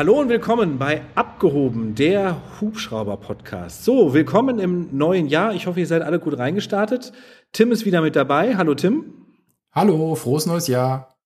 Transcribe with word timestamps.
Hallo 0.00 0.18
und 0.18 0.30
willkommen 0.30 0.78
bei 0.78 1.02
Abgehoben, 1.14 1.94
der 1.94 2.40
Hubschrauber-Podcast. 2.58 3.84
So, 3.84 4.14
willkommen 4.14 4.58
im 4.58 4.96
neuen 4.96 5.26
Jahr. 5.26 5.52
Ich 5.52 5.66
hoffe, 5.66 5.80
ihr 5.80 5.86
seid 5.86 6.00
alle 6.00 6.18
gut 6.18 6.38
reingestartet. 6.38 7.12
Tim 7.52 7.70
ist 7.70 7.84
wieder 7.84 8.00
mit 8.00 8.16
dabei. 8.16 8.56
Hallo 8.56 8.74
Tim. 8.74 9.26
Hallo, 9.72 10.14
frohes 10.14 10.46
neues 10.46 10.68
Jahr. 10.68 11.18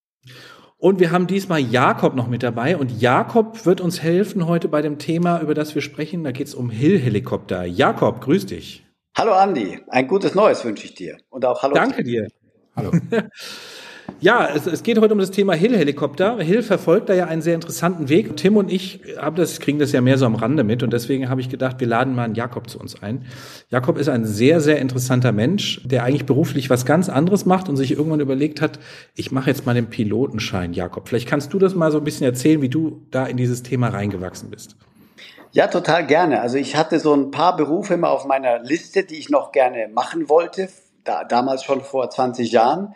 Und 0.76 0.98
wir 0.98 1.12
haben 1.12 1.29
diesmal 1.29 1.61
Jakob 1.61 2.16
noch 2.16 2.26
mit 2.26 2.43
dabei. 2.43 2.76
Und 2.76 3.00
Jakob 3.00 3.64
wird 3.64 3.80
uns 3.80 4.02
helfen 4.02 4.48
heute 4.48 4.66
bei 4.66 4.82
dem 4.82 4.98
Thema, 4.98 5.41
über 5.41 5.54
das 5.54 5.77
wir 5.77 5.80
sprechen. 5.82 6.25
Da 6.25 6.32
geht 6.32 6.48
es 6.48 6.54
um 6.56 6.68
Hill-Helikopter. 6.68 7.64
Jakob, 7.66 8.22
grüß 8.22 8.46
dich. 8.46 8.85
Hallo 9.16 9.35
Andi, 9.35 9.82
ein 9.86 10.08
gutes 10.08 10.35
Neues 10.35 10.64
wünsche 10.64 10.85
ich 10.86 10.96
dir. 10.96 11.18
Und 11.30 11.44
auch 11.44 11.63
hallo. 11.63 11.75
Danke 11.75 12.02
dir. 12.02 12.27
Hallo. 12.75 12.91
Ja, 14.21 14.49
es, 14.54 14.67
es, 14.67 14.82
geht 14.82 14.99
heute 15.00 15.13
um 15.13 15.18
das 15.18 15.31
Thema 15.31 15.54
Hill-Helikopter. 15.54 16.39
Hill 16.39 16.63
verfolgt 16.63 17.08
da 17.08 17.14
ja 17.14 17.26
einen 17.26 17.43
sehr 17.43 17.54
interessanten 17.54 18.08
Weg. 18.08 18.36
Tim 18.36 18.57
und 18.57 18.72
ich 18.72 19.00
haben 19.18 19.36
das, 19.36 19.61
kriegen 19.61 19.79
das 19.79 19.93
ja 19.93 20.00
mehr 20.00 20.18
so 20.18 20.27
am 20.27 20.35
Rande 20.35 20.64
mit 20.64 20.82
und 20.82 20.93
deswegen 20.93 21.29
habe 21.29 21.40
ich 21.40 21.49
gedacht, 21.49 21.80
wir 21.80 21.86
laden 21.86 22.14
mal 22.14 22.25
einen 22.25 22.35
Jakob 22.35 22.68
zu 22.68 22.79
uns 22.79 23.03
ein. 23.03 23.27
Jakob 23.71 23.99
ist 23.99 24.08
ein 24.08 24.25
sehr, 24.25 24.61
sehr 24.61 24.79
interessanter 24.79 25.32
Mensch, 25.32 25.80
der 25.85 26.04
eigentlich 26.04 26.27
beruflich 26.27 26.71
was 26.71 26.86
ganz 26.86 27.08
anderes 27.08 27.44
macht 27.44 27.68
und 27.68 27.77
sich 27.77 27.93
irgendwann 27.93 28.21
überlegt 28.21 28.61
hat, 28.61 28.79
ich 29.14 29.32
mache 29.32 29.50
jetzt 29.50 29.67
mal 29.67 29.75
den 29.75 29.86
Pilotenschein, 29.86 30.72
Jakob. 30.72 31.08
Vielleicht 31.08 31.29
kannst 31.29 31.52
du 31.52 31.58
das 31.58 31.75
mal 31.75 31.91
so 31.91 31.99
ein 31.99 32.05
bisschen 32.05 32.27
erzählen, 32.27 32.62
wie 32.62 32.69
du 32.69 33.02
da 33.11 33.27
in 33.27 33.36
dieses 33.36 33.62
Thema 33.62 33.89
reingewachsen 33.89 34.50
bist. 34.50 34.77
Ja, 35.52 35.69
total 35.69 36.06
gerne. 36.06 36.41
Also 36.41 36.56
ich 36.56 36.77
hatte 36.77 36.98
so 36.98 37.14
ein 37.14 37.30
paar 37.30 37.56
Berufe 37.56 37.94
immer 37.94 38.11
auf 38.11 38.25
meiner 38.25 38.58
Liste, 38.58 39.05
die 39.05 39.16
ich 39.16 39.30
noch 39.30 39.52
gerne 39.52 39.89
machen 39.89 40.28
wollte, 40.28 40.69
da, 41.05 41.22
damals 41.22 41.62
schon 41.62 41.80
vor 41.80 42.10
20 42.10 42.50
Jahren. 42.50 42.94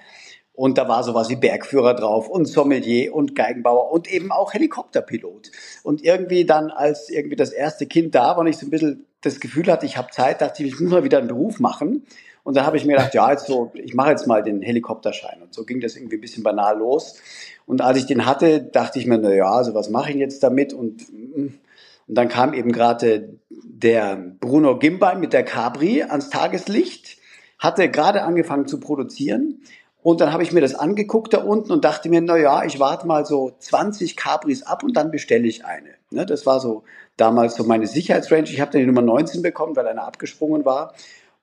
Und 0.59 0.77
da 0.77 0.89
war 0.89 1.05
sowas 1.05 1.29
wie 1.29 1.37
Bergführer 1.37 1.95
drauf 1.95 2.29
und 2.29 2.47
Sommelier 2.47 3.15
und 3.15 3.37
Geigenbauer 3.37 3.93
und 3.93 4.13
eben 4.13 4.33
auch 4.33 4.55
Helikopterpilot. 4.55 5.53
Und 5.85 6.03
irgendwie 6.03 6.47
dann, 6.47 6.73
als 6.73 7.11
irgendwie 7.11 7.37
das 7.37 7.51
erste 7.51 7.87
Kind 7.87 8.17
da 8.17 8.31
war 8.31 8.39
und 8.39 8.49
ich 8.49 8.57
so 8.57 8.67
ein 8.67 8.71
bisschen 8.71 9.07
das 9.21 9.39
Gefühl 9.39 9.71
hatte, 9.71 9.87
ich 9.87 9.97
habe 9.97 10.11
Zeit, 10.11 10.41
dachte 10.41 10.65
ich, 10.65 10.73
ich 10.73 10.81
muss 10.81 10.91
mal 10.91 11.05
wieder 11.05 11.19
einen 11.19 11.29
Beruf 11.29 11.61
machen. 11.61 12.05
Und 12.43 12.57
dann 12.57 12.67
habe 12.67 12.77
ich 12.77 12.85
mir 12.85 12.97
gedacht, 12.97 13.15
ja, 13.15 13.31
jetzt 13.31 13.47
so, 13.47 13.71
ich 13.75 13.95
mache 13.95 14.11
jetzt 14.11 14.27
mal 14.27 14.43
den 14.43 14.61
Helikopterschein. 14.61 15.41
Und 15.43 15.55
so 15.55 15.65
ging 15.65 15.81
das 15.81 15.95
irgendwie 15.95 16.17
ein 16.17 16.21
bisschen 16.21 16.43
banal 16.43 16.77
los. 16.77 17.21
Und 17.65 17.81
als 17.81 17.99
ich 17.99 18.07
den 18.07 18.27
hatte, 18.27 18.61
dachte 18.61 18.99
ich 18.99 19.07
mir, 19.07 19.19
na 19.19 19.33
ja, 19.33 19.53
also 19.53 19.75
was 19.75 19.91
mache 19.91 20.11
ich 20.11 20.17
jetzt 20.17 20.43
damit? 20.43 20.73
Und, 20.73 21.07
und 21.09 21.61
dann 22.09 22.29
kam 22.29 22.53
eben 22.53 22.73
gerade 22.73 23.39
der 23.49 24.17
Bruno 24.41 24.77
Gimbal 24.77 25.21
mit 25.21 25.33
der 25.33 25.45
Cabri 25.45 26.03
ans 26.03 26.31
Tageslicht, 26.31 27.19
hatte 27.61 27.89
gerade 27.89 28.25
angefangen 28.25 28.67
zu 28.67 28.81
produzieren 28.81 29.61
und 30.09 30.23
dann 30.23 30.33
habe 30.33 30.43
ich 30.43 30.53
mir 30.53 30.63
das 30.63 30.75
angeguckt 30.75 31.35
da 31.35 31.43
unten 31.43 31.71
und 31.71 31.85
dachte 31.85 32.09
mir, 32.09 32.23
na 32.23 32.39
ja, 32.39 32.65
ich 32.65 32.81
warte 32.81 33.07
mal 33.07 33.27
so 33.27 33.53
20 33.59 34.17
Capris 34.17 34.63
ab 34.63 34.83
und 34.83 34.97
dann 34.97 35.11
bestelle 35.11 35.47
ich 35.47 35.67
eine. 35.67 35.91
Ne, 36.11 36.25
das 36.25 36.47
war 36.47 36.61
so 36.61 36.85
damals 37.19 37.57
so 37.57 37.65
meine 37.65 37.87
Sicherheitsrange. 37.87 38.45
Ich 38.45 38.59
habe 38.59 38.71
dann 38.71 38.81
die 38.81 38.87
Nummer 38.87 39.03
19 39.03 39.43
bekommen, 39.43 39.77
weil 39.77 39.87
eine 39.87 40.03
abgesprungen 40.03 40.65
war. 40.65 40.95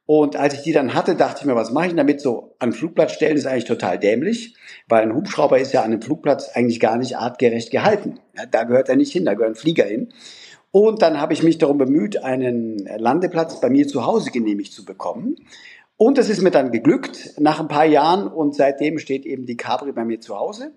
Und 0.07 0.35
als 0.35 0.55
ich 0.55 0.63
die 0.63 0.71
dann 0.71 0.95
hatte, 0.95 1.13
dachte 1.13 1.41
ich 1.41 1.45
mir, 1.45 1.53
was 1.53 1.69
mache 1.69 1.89
ich 1.89 1.95
damit? 1.95 2.21
So 2.21 2.55
an 2.57 2.73
Flugplatz 2.73 3.11
stellen 3.11 3.37
ist 3.37 3.45
eigentlich 3.45 3.65
total 3.65 3.99
dämlich, 3.99 4.55
weil 4.89 5.03
ein 5.03 5.13
Hubschrauber 5.13 5.59
ist 5.59 5.71
ja 5.71 5.81
an 5.81 5.91
einem 5.91 6.01
Flugplatz 6.01 6.49
eigentlich 6.55 6.79
gar 6.79 6.97
nicht 6.97 7.19
artgerecht 7.19 7.69
gehalten. 7.69 8.19
Ja, 8.35 8.47
da 8.47 8.63
gehört 8.63 8.89
er 8.89 8.95
nicht 8.95 9.11
hin, 9.11 9.25
da 9.25 9.35
gehören 9.35 9.53
Flieger 9.53 9.85
hin. 9.85 10.11
Und 10.71 11.03
dann 11.03 11.21
habe 11.21 11.33
ich 11.33 11.43
mich 11.43 11.59
darum 11.59 11.77
bemüht, 11.77 12.23
einen 12.23 12.79
Landeplatz 12.97 13.61
bei 13.61 13.69
mir 13.69 13.87
zu 13.87 14.07
Hause 14.07 14.31
genehmigt 14.31 14.73
zu 14.73 14.83
bekommen. 14.83 15.37
Und 15.97 16.17
es 16.17 16.29
ist 16.29 16.41
mir 16.41 16.51
dann 16.51 16.71
geglückt 16.71 17.35
nach 17.39 17.59
ein 17.59 17.67
paar 17.67 17.85
Jahren 17.85 18.27
und 18.27 18.55
seitdem 18.55 18.99
steht 18.99 19.25
eben 19.25 19.45
die 19.45 19.55
Cabri 19.55 19.93
bei 19.93 20.03
mir 20.03 20.19
zu 20.19 20.37
Hause. 20.37 20.73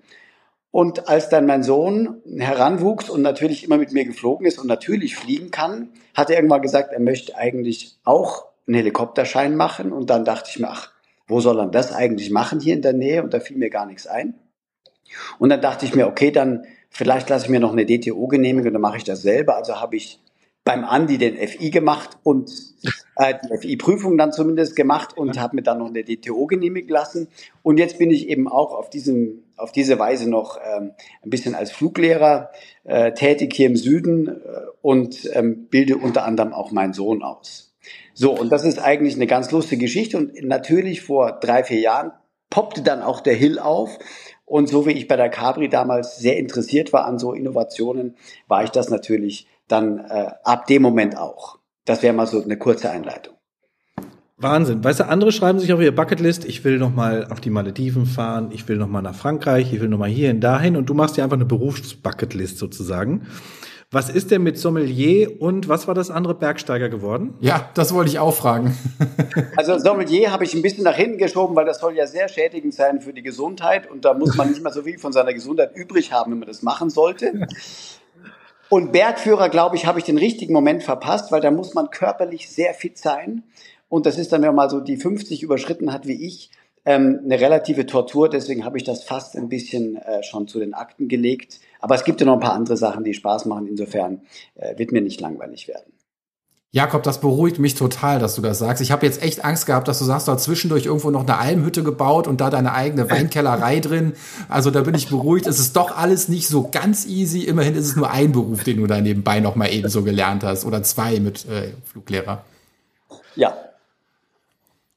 Und 0.70 1.08
als 1.08 1.28
dann 1.28 1.46
mein 1.46 1.62
Sohn 1.62 2.22
heranwuchs 2.36 3.08
und 3.08 3.22
natürlich 3.22 3.64
immer 3.64 3.78
mit 3.78 3.92
mir 3.92 4.04
geflogen 4.04 4.46
ist 4.46 4.58
und 4.58 4.66
natürlich 4.66 5.16
fliegen 5.16 5.50
kann, 5.50 5.88
hat 6.14 6.30
er 6.30 6.36
irgendwann 6.36 6.62
gesagt, 6.62 6.92
er 6.92 7.00
möchte 7.00 7.36
eigentlich 7.36 7.98
auch 8.04 8.46
einen 8.66 8.76
Helikopterschein 8.76 9.56
machen. 9.56 9.92
Und 9.92 10.10
dann 10.10 10.24
dachte 10.24 10.50
ich 10.50 10.60
mir, 10.60 10.68
ach, 10.68 10.92
wo 11.26 11.40
soll 11.40 11.58
er 11.58 11.66
das 11.66 11.92
eigentlich 11.92 12.30
machen 12.30 12.60
hier 12.60 12.74
in 12.74 12.82
der 12.82 12.92
Nähe? 12.92 13.22
Und 13.22 13.34
da 13.34 13.40
fiel 13.40 13.56
mir 13.56 13.70
gar 13.70 13.86
nichts 13.86 14.06
ein. 14.06 14.34
Und 15.38 15.48
dann 15.48 15.62
dachte 15.62 15.86
ich 15.86 15.94
mir, 15.94 16.06
okay, 16.06 16.30
dann 16.30 16.64
vielleicht 16.90 17.28
lasse 17.28 17.46
ich 17.46 17.50
mir 17.50 17.60
noch 17.60 17.72
eine 17.72 17.86
DTO 17.86 18.26
genehmigen 18.28 18.68
und 18.68 18.74
dann 18.74 18.82
mache 18.82 18.98
ich 18.98 19.04
das 19.04 19.22
selber. 19.22 19.56
Also 19.56 19.80
habe 19.80 19.96
ich 19.96 20.20
beim 20.64 20.84
Andi 20.84 21.16
den 21.16 21.36
FI 21.36 21.70
gemacht 21.70 22.18
und 22.22 22.50
äh, 23.18 23.34
die 23.42 23.58
FI-Prüfung 23.58 24.16
dann 24.16 24.32
zumindest 24.32 24.76
gemacht 24.76 25.16
und 25.16 25.38
habe 25.38 25.56
mir 25.56 25.62
dann 25.62 25.78
noch 25.78 25.88
eine 25.88 26.04
DTO 26.04 26.46
genehmigen 26.46 26.88
lassen. 26.88 27.28
Und 27.62 27.78
jetzt 27.78 27.98
bin 27.98 28.10
ich 28.10 28.28
eben 28.28 28.48
auch 28.48 28.72
auf 28.72 28.88
diesem 28.88 29.44
auf 29.56 29.72
diese 29.72 29.98
Weise 29.98 30.30
noch 30.30 30.56
ähm, 30.64 30.92
ein 31.24 31.30
bisschen 31.30 31.56
als 31.56 31.72
Fluglehrer 31.72 32.50
äh, 32.84 33.12
tätig 33.12 33.54
hier 33.54 33.66
im 33.66 33.76
Süden 33.76 34.28
äh, 34.28 34.40
und 34.82 35.28
ähm, 35.34 35.66
bilde 35.68 35.96
unter 35.96 36.24
anderem 36.24 36.52
auch 36.52 36.70
meinen 36.70 36.92
Sohn 36.92 37.24
aus. 37.24 37.74
So, 38.14 38.32
und 38.32 38.50
das 38.50 38.64
ist 38.64 38.78
eigentlich 38.78 39.16
eine 39.16 39.26
ganz 39.26 39.50
lustige 39.50 39.86
Geschichte. 39.86 40.16
Und 40.16 40.42
natürlich 40.44 41.02
vor 41.02 41.38
drei, 41.40 41.64
vier 41.64 41.80
Jahren 41.80 42.12
poppte 42.50 42.82
dann 42.82 43.02
auch 43.02 43.20
der 43.20 43.34
Hill 43.34 43.58
auf. 43.58 43.98
Und 44.44 44.68
so 44.68 44.86
wie 44.86 44.92
ich 44.92 45.08
bei 45.08 45.16
der 45.16 45.28
Cabri 45.28 45.68
damals 45.68 46.18
sehr 46.18 46.36
interessiert 46.36 46.92
war 46.92 47.04
an 47.04 47.18
so 47.18 47.32
Innovationen, 47.32 48.16
war 48.46 48.64
ich 48.64 48.70
das 48.70 48.90
natürlich 48.90 49.46
dann 49.66 49.98
äh, 49.98 50.30
ab 50.44 50.66
dem 50.66 50.82
Moment 50.82 51.16
auch. 51.16 51.57
Das 51.88 52.02
wäre 52.02 52.12
mal 52.12 52.26
so 52.26 52.44
eine 52.44 52.58
kurze 52.58 52.90
Einleitung. 52.90 53.34
Wahnsinn. 54.36 54.84
Weißt 54.84 55.00
du, 55.00 55.08
andere 55.08 55.32
schreiben 55.32 55.58
sich 55.58 55.72
auf 55.72 55.80
ihre 55.80 55.90
Bucketlist, 55.90 56.44
ich 56.44 56.62
will 56.62 56.78
noch 56.78 56.94
mal 56.94 57.26
auf 57.30 57.40
die 57.40 57.48
Malediven 57.48 58.04
fahren, 58.04 58.50
ich 58.52 58.68
will 58.68 58.76
noch 58.76 58.88
mal 58.88 59.00
nach 59.00 59.14
Frankreich, 59.14 59.72
ich 59.72 59.80
will 59.80 59.88
noch 59.88 59.98
mal 59.98 60.08
hierhin, 60.08 60.42
dahin 60.42 60.76
und 60.76 60.84
du 60.90 60.92
machst 60.94 61.16
dir 61.16 61.24
einfach 61.24 61.38
eine 61.38 61.46
Berufsbucketlist 61.46 62.58
sozusagen. 62.58 63.26
Was 63.90 64.10
ist 64.10 64.30
denn 64.30 64.42
mit 64.42 64.58
Sommelier 64.58 65.40
und 65.40 65.70
was 65.70 65.88
war 65.88 65.94
das 65.94 66.10
andere 66.10 66.34
Bergsteiger 66.34 66.90
geworden? 66.90 67.34
Ja, 67.40 67.70
das 67.72 67.94
wollte 67.94 68.10
ich 68.10 68.18
auch 68.18 68.34
fragen. 68.34 68.76
also 69.56 69.78
Sommelier 69.78 70.30
habe 70.30 70.44
ich 70.44 70.52
ein 70.52 70.60
bisschen 70.60 70.84
nach 70.84 70.94
hinten 70.94 71.16
geschoben, 71.16 71.56
weil 71.56 71.64
das 71.64 71.80
soll 71.80 71.96
ja 71.96 72.06
sehr 72.06 72.28
schädigend 72.28 72.74
sein 72.74 73.00
für 73.00 73.14
die 73.14 73.22
Gesundheit 73.22 73.90
und 73.90 74.04
da 74.04 74.12
muss 74.12 74.36
man 74.36 74.50
nicht 74.50 74.62
mehr 74.62 74.74
so 74.74 74.82
viel 74.82 74.98
von 74.98 75.14
seiner 75.14 75.32
Gesundheit 75.32 75.74
übrig 75.74 76.12
haben, 76.12 76.32
wenn 76.32 76.40
man 76.40 76.48
das 76.48 76.60
machen 76.60 76.90
sollte. 76.90 77.46
Und 78.70 78.92
Bergführer, 78.92 79.48
glaube 79.48 79.76
ich, 79.76 79.86
habe 79.86 79.98
ich 79.98 80.04
den 80.04 80.18
richtigen 80.18 80.52
Moment 80.52 80.82
verpasst, 80.82 81.32
weil 81.32 81.40
da 81.40 81.50
muss 81.50 81.74
man 81.74 81.90
körperlich 81.90 82.50
sehr 82.50 82.74
fit 82.74 82.98
sein. 82.98 83.42
Und 83.88 84.04
das 84.04 84.18
ist 84.18 84.32
dann, 84.32 84.42
wenn 84.42 84.48
man 84.48 84.56
mal 84.56 84.70
so 84.70 84.80
die 84.80 84.98
50 84.98 85.42
überschritten 85.42 85.92
hat 85.92 86.06
wie 86.06 86.26
ich, 86.26 86.50
ähm, 86.84 87.20
eine 87.24 87.40
relative 87.40 87.86
Tortur. 87.86 88.28
Deswegen 88.28 88.64
habe 88.64 88.76
ich 88.76 88.84
das 88.84 89.04
fast 89.04 89.36
ein 89.36 89.48
bisschen 89.48 89.96
äh, 89.96 90.22
schon 90.22 90.48
zu 90.48 90.58
den 90.58 90.74
Akten 90.74 91.08
gelegt. 91.08 91.60
Aber 91.80 91.94
es 91.94 92.04
gibt 92.04 92.20
ja 92.20 92.26
noch 92.26 92.34
ein 92.34 92.40
paar 92.40 92.52
andere 92.52 92.76
Sachen, 92.76 93.04
die 93.04 93.14
Spaß 93.14 93.46
machen. 93.46 93.66
Insofern 93.66 94.22
äh, 94.56 94.78
wird 94.78 94.92
mir 94.92 95.00
nicht 95.00 95.20
langweilig 95.20 95.68
werden. 95.68 95.92
Jakob, 96.70 97.02
das 97.02 97.22
beruhigt 97.22 97.58
mich 97.58 97.74
total, 97.74 98.18
dass 98.18 98.34
du 98.34 98.42
das 98.42 98.58
sagst. 98.58 98.82
Ich 98.82 98.92
habe 98.92 99.06
jetzt 99.06 99.22
echt 99.22 99.42
Angst 99.42 99.64
gehabt, 99.64 99.88
dass 99.88 100.00
du 100.00 100.04
sagst, 100.04 100.28
du 100.28 100.32
hast 100.32 100.44
zwischendurch 100.44 100.84
irgendwo 100.84 101.10
noch 101.10 101.22
eine 101.22 101.38
Almhütte 101.38 101.82
gebaut 101.82 102.26
und 102.26 102.42
da 102.42 102.50
deine 102.50 102.74
eigene 102.74 103.10
Weinkellerei 103.10 103.80
drin. 103.80 104.12
Also 104.50 104.70
da 104.70 104.82
bin 104.82 104.94
ich 104.94 105.08
beruhigt. 105.08 105.46
Es 105.46 105.58
ist 105.58 105.76
doch 105.76 105.96
alles 105.96 106.28
nicht 106.28 106.46
so 106.46 106.68
ganz 106.70 107.06
easy. 107.06 107.40
Immerhin 107.44 107.74
ist 107.74 107.86
es 107.86 107.96
nur 107.96 108.10
ein 108.10 108.32
Beruf, 108.32 108.64
den 108.64 108.76
du 108.76 108.86
da 108.86 109.00
nebenbei 109.00 109.40
noch 109.40 109.56
mal 109.56 109.72
eben 109.72 109.88
so 109.88 110.02
gelernt 110.02 110.44
hast 110.44 110.66
oder 110.66 110.82
zwei 110.82 111.20
mit 111.20 111.46
äh, 111.48 111.72
Fluglehrer. 111.90 112.44
Ja. 113.34 113.56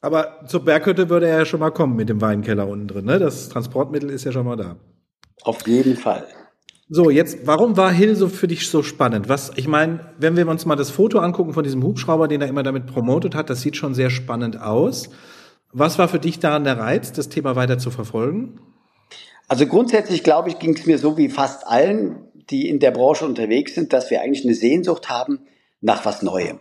Aber 0.01 0.41
zur 0.47 0.65
Berghütte 0.65 1.09
würde 1.09 1.27
er 1.27 1.39
ja 1.39 1.45
schon 1.45 1.61
mal 1.61 1.71
kommen 1.71 1.95
mit 1.95 2.09
dem 2.09 2.19
Weinkeller 2.19 2.67
unten 2.67 2.89
drin. 2.89 3.05
Ne? 3.05 3.17
Das 3.17 3.47
Transportmittel 3.47 4.09
ist 4.09 4.25
ja 4.25 4.33
schon 4.33 4.45
mal 4.45 4.57
da. 4.57 4.75
Auf 5.43 5.65
jeden 5.65 5.95
Fall. 5.95 6.25
So, 6.93 7.09
jetzt, 7.09 7.47
warum 7.47 7.77
war 7.77 7.93
Hill 7.93 8.17
so 8.17 8.27
für 8.27 8.49
dich 8.49 8.67
so 8.67 8.83
spannend? 8.83 9.29
Was, 9.29 9.53
ich 9.55 9.65
meine, 9.65 10.11
wenn 10.17 10.35
wir 10.35 10.45
uns 10.49 10.65
mal 10.65 10.75
das 10.75 10.89
Foto 10.89 11.19
angucken 11.19 11.53
von 11.53 11.63
diesem 11.63 11.81
Hubschrauber, 11.83 12.27
den 12.27 12.41
er 12.41 12.49
immer 12.49 12.63
damit 12.63 12.85
promotet 12.85 13.33
hat, 13.33 13.49
das 13.49 13.61
sieht 13.61 13.77
schon 13.77 13.93
sehr 13.93 14.09
spannend 14.09 14.59
aus. 14.59 15.09
Was 15.71 15.97
war 15.97 16.09
für 16.09 16.19
dich 16.19 16.39
daran 16.39 16.65
der 16.65 16.77
Reiz, 16.77 17.13
das 17.13 17.29
Thema 17.29 17.55
weiter 17.55 17.77
zu 17.77 17.91
verfolgen? 17.91 18.59
Also 19.47 19.67
grundsätzlich, 19.67 20.21
glaube 20.21 20.49
ich, 20.49 20.59
ging 20.59 20.73
es 20.73 20.85
mir 20.85 20.97
so 20.97 21.17
wie 21.17 21.29
fast 21.29 21.65
allen, 21.65 22.27
die 22.49 22.67
in 22.67 22.79
der 22.79 22.91
Branche 22.91 23.23
unterwegs 23.23 23.73
sind, 23.73 23.93
dass 23.93 24.11
wir 24.11 24.21
eigentlich 24.21 24.43
eine 24.43 24.53
Sehnsucht 24.53 25.09
haben 25.09 25.39
nach 25.79 26.03
was 26.03 26.23
Neuem. 26.23 26.59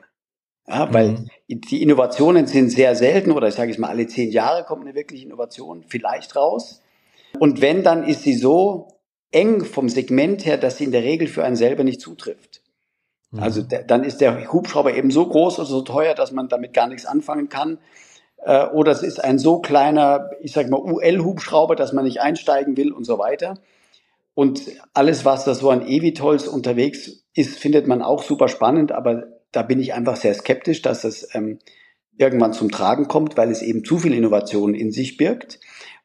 Ja, 0.68 0.94
weil 0.94 1.08
mhm. 1.08 1.28
die 1.48 1.82
Innovationen 1.82 2.46
sind 2.46 2.70
sehr 2.70 2.94
selten 2.94 3.32
oder 3.32 3.48
ich 3.48 3.54
sage 3.54 3.72
es 3.72 3.78
mal, 3.78 3.88
alle 3.88 4.06
zehn 4.06 4.30
Jahre 4.30 4.62
kommt 4.62 4.82
eine 4.82 4.94
wirkliche 4.94 5.26
Innovation 5.26 5.82
vielleicht 5.88 6.36
raus. 6.36 6.82
Und 7.40 7.60
wenn, 7.60 7.82
dann 7.82 8.04
ist 8.04 8.22
sie 8.22 8.34
so 8.34 8.99
eng 9.32 9.64
vom 9.64 9.88
Segment 9.88 10.44
her, 10.44 10.58
dass 10.58 10.78
sie 10.78 10.84
in 10.84 10.92
der 10.92 11.02
Regel 11.02 11.28
für 11.28 11.44
einen 11.44 11.56
selber 11.56 11.84
nicht 11.84 12.00
zutrifft. 12.00 12.62
Mhm. 13.30 13.40
Also 13.40 13.62
dann 13.62 14.04
ist 14.04 14.20
der 14.20 14.52
Hubschrauber 14.52 14.94
eben 14.94 15.10
so 15.10 15.26
groß 15.26 15.58
oder 15.58 15.68
so 15.68 15.82
teuer, 15.82 16.14
dass 16.14 16.32
man 16.32 16.48
damit 16.48 16.72
gar 16.72 16.88
nichts 16.88 17.06
anfangen 17.06 17.48
kann. 17.48 17.78
Äh, 18.38 18.66
oder 18.66 18.92
es 18.92 19.02
ist 19.02 19.22
ein 19.22 19.38
so 19.38 19.60
kleiner, 19.60 20.30
ich 20.40 20.52
sag 20.52 20.68
mal, 20.68 20.80
UL-Hubschrauber, 20.80 21.76
dass 21.76 21.92
man 21.92 22.04
nicht 22.04 22.20
einsteigen 22.20 22.76
will 22.76 22.92
und 22.92 23.04
so 23.04 23.18
weiter. 23.18 23.58
Und 24.34 24.62
alles, 24.94 25.24
was 25.24 25.44
da 25.44 25.54
so 25.54 25.70
an 25.70 25.86
Evitols 25.86 26.48
unterwegs 26.48 27.24
ist, 27.34 27.58
findet 27.58 27.86
man 27.86 28.02
auch 28.02 28.22
super 28.22 28.48
spannend, 28.48 28.92
aber 28.92 29.24
da 29.52 29.62
bin 29.62 29.80
ich 29.80 29.92
einfach 29.92 30.16
sehr 30.16 30.34
skeptisch, 30.34 30.82
dass 30.82 31.04
es 31.04 31.28
ähm, 31.34 31.58
irgendwann 32.16 32.52
zum 32.52 32.70
Tragen 32.70 33.08
kommt, 33.08 33.36
weil 33.36 33.50
es 33.50 33.62
eben 33.62 33.84
zu 33.84 33.98
viel 33.98 34.14
Innovation 34.14 34.74
in 34.74 34.92
sich 34.92 35.16
birgt. 35.16 35.58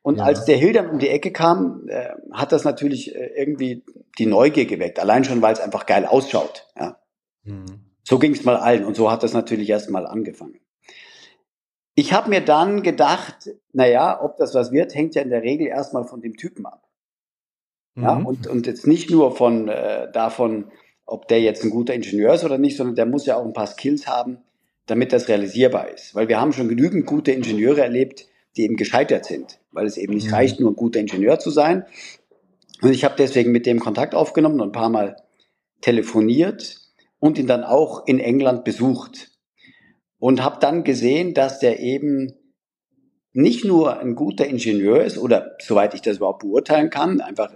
Und 0.05 0.17
ja. 0.17 0.25
als 0.25 0.45
der 0.45 0.55
Hill 0.55 0.71
dann 0.71 0.91
um 0.91 0.99
die 0.99 1.09
Ecke 1.09 1.31
kam, 1.31 1.87
äh, 1.87 2.09
hat 2.31 2.51
das 2.51 2.63
natürlich 2.63 3.15
äh, 3.15 3.31
irgendwie 3.35 3.83
die 4.19 4.27
Neugier 4.27 4.67
geweckt. 4.67 4.99
Allein 4.99 5.23
schon, 5.23 5.41
weil 5.41 5.53
es 5.53 5.59
einfach 5.59 5.87
geil 5.87 6.05
ausschaut. 6.05 6.67
Ja. 6.79 6.99
Mhm. 7.43 7.79
So 8.03 8.19
ging 8.19 8.33
es 8.33 8.43
mal 8.43 8.55
allen 8.55 8.85
und 8.85 8.95
so 8.95 9.09
hat 9.09 9.23
das 9.23 9.33
natürlich 9.33 9.67
erst 9.67 9.89
mal 9.89 10.05
angefangen. 10.05 10.59
Ich 11.95 12.13
habe 12.13 12.29
mir 12.29 12.41
dann 12.41 12.83
gedacht, 12.83 13.49
naja, 13.73 14.21
ob 14.21 14.37
das 14.37 14.53
was 14.53 14.71
wird, 14.71 14.93
hängt 14.93 15.15
ja 15.15 15.23
in 15.23 15.31
der 15.31 15.41
Regel 15.41 15.65
erstmal 15.65 16.03
von 16.03 16.21
dem 16.21 16.37
Typen 16.37 16.67
ab. 16.67 16.87
Ja, 17.95 18.13
mhm. 18.13 18.27
und, 18.27 18.45
und 18.45 18.67
jetzt 18.67 18.85
nicht 18.85 19.09
nur 19.09 19.35
von 19.35 19.69
äh, 19.69 20.11
davon, 20.11 20.69
ob 21.07 21.27
der 21.29 21.41
jetzt 21.41 21.63
ein 21.63 21.71
guter 21.71 21.95
Ingenieur 21.95 22.35
ist 22.35 22.43
oder 22.43 22.59
nicht, 22.59 22.77
sondern 22.77 22.95
der 22.95 23.07
muss 23.07 23.25
ja 23.25 23.37
auch 23.37 23.45
ein 23.45 23.53
paar 23.53 23.65
Skills 23.65 24.05
haben, 24.05 24.37
damit 24.85 25.13
das 25.13 25.29
realisierbar 25.29 25.89
ist. 25.89 26.13
Weil 26.13 26.27
wir 26.27 26.39
haben 26.39 26.53
schon 26.53 26.69
genügend 26.69 27.07
gute 27.07 27.31
Ingenieure 27.31 27.81
erlebt, 27.81 28.27
die 28.55 28.63
eben 28.63 28.75
gescheitert 28.75 29.25
sind, 29.25 29.59
weil 29.75 29.85
es 29.85 29.97
eben 29.97 30.13
nicht 30.13 30.27
mhm. 30.27 30.33
reicht, 30.33 30.59
nur 30.59 30.71
ein 30.71 30.75
guter 30.75 30.99
Ingenieur 30.99 31.37
zu 31.37 31.51
sein. 31.51 31.85
Und 32.81 32.91
ich 32.91 33.03
habe 33.03 33.15
deswegen 33.17 33.51
mit 33.51 33.65
dem 33.65 33.79
Kontakt 33.79 34.15
aufgenommen 34.15 34.59
und 34.59 34.69
ein 34.69 34.71
paar 34.71 34.89
Mal 34.89 35.17
telefoniert 35.81 36.79
und 37.19 37.37
ihn 37.37 37.47
dann 37.47 37.63
auch 37.63 38.07
in 38.07 38.19
England 38.19 38.63
besucht 38.63 39.31
und 40.17 40.43
habe 40.43 40.59
dann 40.59 40.83
gesehen, 40.83 41.33
dass 41.33 41.59
der 41.59 41.79
eben 41.79 42.33
nicht 43.33 43.65
nur 43.65 43.99
ein 43.99 44.15
guter 44.15 44.47
Ingenieur 44.47 45.03
ist 45.03 45.17
oder 45.17 45.55
soweit 45.61 45.93
ich 45.93 46.01
das 46.01 46.17
überhaupt 46.17 46.39
beurteilen 46.39 46.89
kann, 46.89 47.21
einfach 47.21 47.51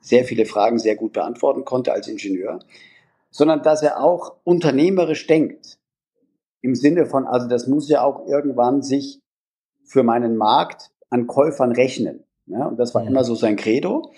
sehr 0.00 0.24
viele 0.24 0.46
Fragen 0.46 0.78
sehr 0.78 0.94
gut 0.94 1.12
beantworten 1.12 1.64
konnte 1.64 1.92
als 1.92 2.06
Ingenieur, 2.06 2.60
sondern 3.30 3.62
dass 3.62 3.82
er 3.82 4.02
auch 4.02 4.36
unternehmerisch 4.44 5.26
denkt. 5.26 5.78
Im 6.62 6.74
Sinne 6.74 7.06
von, 7.06 7.26
also 7.26 7.48
das 7.48 7.66
muss 7.66 7.88
ja 7.88 8.02
auch 8.02 8.26
irgendwann 8.26 8.82
sich 8.82 9.20
für 9.84 10.04
meinen 10.04 10.36
Markt 10.36 10.90
an 11.16 11.26
Käufern 11.26 11.72
rechnen. 11.72 12.24
Ja, 12.46 12.66
und 12.66 12.78
das 12.78 12.94
war 12.94 13.02
mhm. 13.02 13.08
immer 13.08 13.24
so 13.24 13.34
sein 13.34 13.56
Credo. 13.56 14.12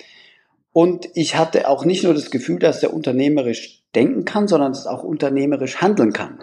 Und 0.72 1.08
ich 1.14 1.36
hatte 1.36 1.68
auch 1.68 1.84
nicht 1.84 2.04
nur 2.04 2.14
das 2.14 2.30
Gefühl, 2.30 2.58
dass 2.58 2.82
er 2.82 2.92
unternehmerisch 2.92 3.84
denken 3.94 4.24
kann, 4.24 4.48
sondern 4.48 4.72
dass 4.72 4.86
er 4.86 4.92
auch 4.92 5.02
unternehmerisch 5.02 5.80
handeln 5.80 6.12
kann. 6.12 6.40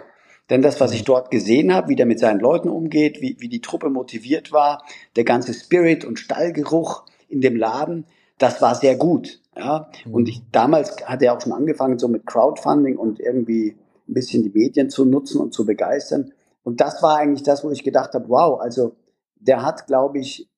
Denn 0.50 0.62
das, 0.62 0.80
was 0.80 0.92
ich 0.92 1.02
mhm. 1.02 1.06
dort 1.06 1.30
gesehen 1.30 1.74
habe, 1.74 1.88
wie 1.88 1.96
der 1.96 2.06
mit 2.06 2.18
seinen 2.18 2.40
Leuten 2.40 2.68
umgeht, 2.68 3.20
wie, 3.20 3.36
wie 3.38 3.48
die 3.48 3.60
Truppe 3.60 3.90
motiviert 3.90 4.52
war, 4.52 4.82
der 5.14 5.24
ganze 5.24 5.54
Spirit 5.54 6.04
und 6.04 6.18
Stallgeruch 6.18 7.04
in 7.28 7.40
dem 7.40 7.56
Laden, 7.56 8.06
das 8.38 8.60
war 8.62 8.74
sehr 8.74 8.96
gut. 8.96 9.40
Ja? 9.56 9.88
Und 10.10 10.22
mhm. 10.22 10.28
ich, 10.28 10.42
damals 10.52 10.96
hat 11.04 11.22
er 11.22 11.34
auch 11.34 11.40
schon 11.40 11.52
angefangen, 11.52 11.98
so 11.98 12.08
mit 12.08 12.26
Crowdfunding 12.26 12.96
und 12.96 13.20
irgendwie 13.20 13.76
ein 14.08 14.14
bisschen 14.14 14.42
die 14.42 14.50
Medien 14.50 14.90
zu 14.90 15.04
nutzen 15.04 15.40
und 15.40 15.52
zu 15.52 15.66
begeistern. 15.66 16.32
Und 16.62 16.80
das 16.80 17.02
war 17.02 17.18
eigentlich 17.18 17.42
das, 17.42 17.64
wo 17.64 17.70
ich 17.70 17.84
gedacht 17.84 18.12
habe, 18.14 18.28
wow, 18.28 18.60
also 18.60 18.96
der 19.46 19.62
hat, 19.62 19.86
glaube 19.86 20.18
ich, 20.18 20.48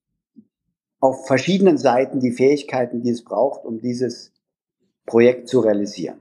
auf 0.99 1.27
verschiedenen 1.27 1.77
Seiten 1.77 2.19
die 2.19 2.31
Fähigkeiten, 2.31 3.01
die 3.01 3.11
es 3.11 3.23
braucht, 3.23 3.63
um 3.63 3.79
dieses 3.79 4.33
Projekt 5.05 5.47
zu 5.47 5.61
realisieren. 5.61 6.17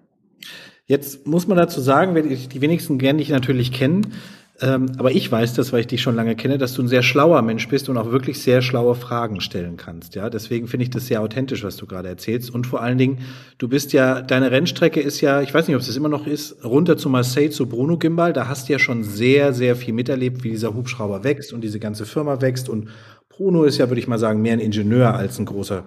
Jetzt 0.86 1.26
muss 1.26 1.46
man 1.46 1.58
dazu 1.58 1.80
sagen, 1.80 2.14
die 2.14 2.60
wenigsten 2.60 3.00
werden 3.00 3.18
dich 3.18 3.28
natürlich 3.28 3.72
kennen, 3.72 4.14
ähm, 4.60 4.86
aber 4.98 5.12
ich 5.12 5.30
weiß 5.30 5.54
das, 5.54 5.72
weil 5.72 5.80
ich 5.80 5.86
dich 5.86 6.02
schon 6.02 6.16
lange 6.16 6.34
kenne, 6.34 6.58
dass 6.58 6.74
du 6.74 6.82
ein 6.82 6.88
sehr 6.88 7.02
schlauer 7.02 7.42
Mensch 7.42 7.68
bist 7.68 7.88
und 7.88 7.96
auch 7.96 8.10
wirklich 8.10 8.40
sehr 8.42 8.60
schlaue 8.60 8.96
Fragen 8.96 9.40
stellen 9.40 9.76
kannst. 9.76 10.16
Ja, 10.16 10.30
deswegen 10.30 10.66
finde 10.66 10.82
ich 10.82 10.90
das 10.90 11.06
sehr 11.06 11.22
authentisch, 11.22 11.62
was 11.62 11.76
du 11.76 11.86
gerade 11.86 12.08
erzählst. 12.08 12.50
Und 12.50 12.66
vor 12.66 12.82
allen 12.82 12.98
Dingen, 12.98 13.18
du 13.58 13.68
bist 13.68 13.92
ja, 13.92 14.20
deine 14.20 14.50
Rennstrecke 14.50 15.00
ist 15.00 15.20
ja, 15.20 15.42
ich 15.42 15.54
weiß 15.54 15.68
nicht, 15.68 15.76
ob 15.76 15.80
es 15.80 15.86
das 15.86 15.96
immer 15.96 16.08
noch 16.08 16.26
ist, 16.26 16.64
runter 16.64 16.96
zu 16.96 17.08
Marseille 17.08 17.50
zu 17.50 17.66
Bruno 17.68 17.98
Gimbal. 17.98 18.32
Da 18.32 18.48
hast 18.48 18.68
du 18.68 18.72
ja 18.72 18.80
schon 18.80 19.04
sehr, 19.04 19.52
sehr 19.52 19.76
viel 19.76 19.94
miterlebt, 19.94 20.42
wie 20.42 20.50
dieser 20.50 20.74
Hubschrauber 20.74 21.22
wächst 21.22 21.52
und 21.52 21.60
diese 21.60 21.78
ganze 21.78 22.04
Firma 22.04 22.40
wächst. 22.40 22.68
Und 22.68 22.88
Bruno 23.28 23.62
ist 23.62 23.78
ja, 23.78 23.88
würde 23.88 24.00
ich 24.00 24.08
mal 24.08 24.18
sagen, 24.18 24.42
mehr 24.42 24.54
ein 24.54 24.60
Ingenieur 24.60 25.14
als 25.14 25.38
ein 25.38 25.44
großer 25.44 25.84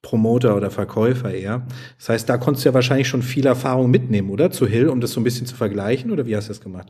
Promoter 0.00 0.56
oder 0.56 0.70
Verkäufer 0.70 1.32
eher. 1.32 1.66
Das 1.98 2.08
heißt, 2.08 2.28
da 2.28 2.36
konntest 2.36 2.64
du 2.64 2.68
ja 2.68 2.74
wahrscheinlich 2.74 3.08
schon 3.08 3.22
viel 3.22 3.46
Erfahrung 3.46 3.90
mitnehmen, 3.90 4.30
oder? 4.30 4.52
Zu 4.52 4.68
Hill, 4.68 4.88
um 4.88 5.00
das 5.00 5.12
so 5.12 5.20
ein 5.20 5.24
bisschen 5.24 5.46
zu 5.46 5.56
vergleichen, 5.56 6.12
oder 6.12 6.26
wie 6.26 6.36
hast 6.36 6.48
du 6.48 6.52
das 6.52 6.60
gemacht? 6.60 6.88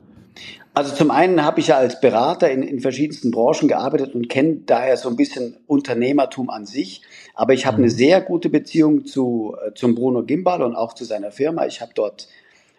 Also 0.74 0.94
zum 0.94 1.10
einen 1.10 1.44
habe 1.44 1.60
ich 1.60 1.68
ja 1.68 1.76
als 1.76 2.00
Berater 2.00 2.50
in, 2.50 2.62
in 2.62 2.80
verschiedensten 2.80 3.30
Branchen 3.30 3.68
gearbeitet 3.68 4.14
und 4.14 4.28
kenne 4.28 4.60
daher 4.64 4.96
so 4.96 5.10
ein 5.10 5.16
bisschen 5.16 5.58
Unternehmertum 5.66 6.48
an 6.48 6.64
sich. 6.64 7.02
Aber 7.34 7.52
ich 7.52 7.66
habe 7.66 7.78
mhm. 7.78 7.84
eine 7.84 7.90
sehr 7.90 8.20
gute 8.22 8.48
Beziehung 8.48 9.04
zu, 9.04 9.54
äh, 9.64 9.74
zum 9.74 9.94
Bruno 9.94 10.22
Gimbal 10.22 10.62
und 10.62 10.74
auch 10.74 10.94
zu 10.94 11.04
seiner 11.04 11.30
Firma. 11.30 11.66
Ich 11.66 11.82
habe 11.82 11.92
dort 11.94 12.28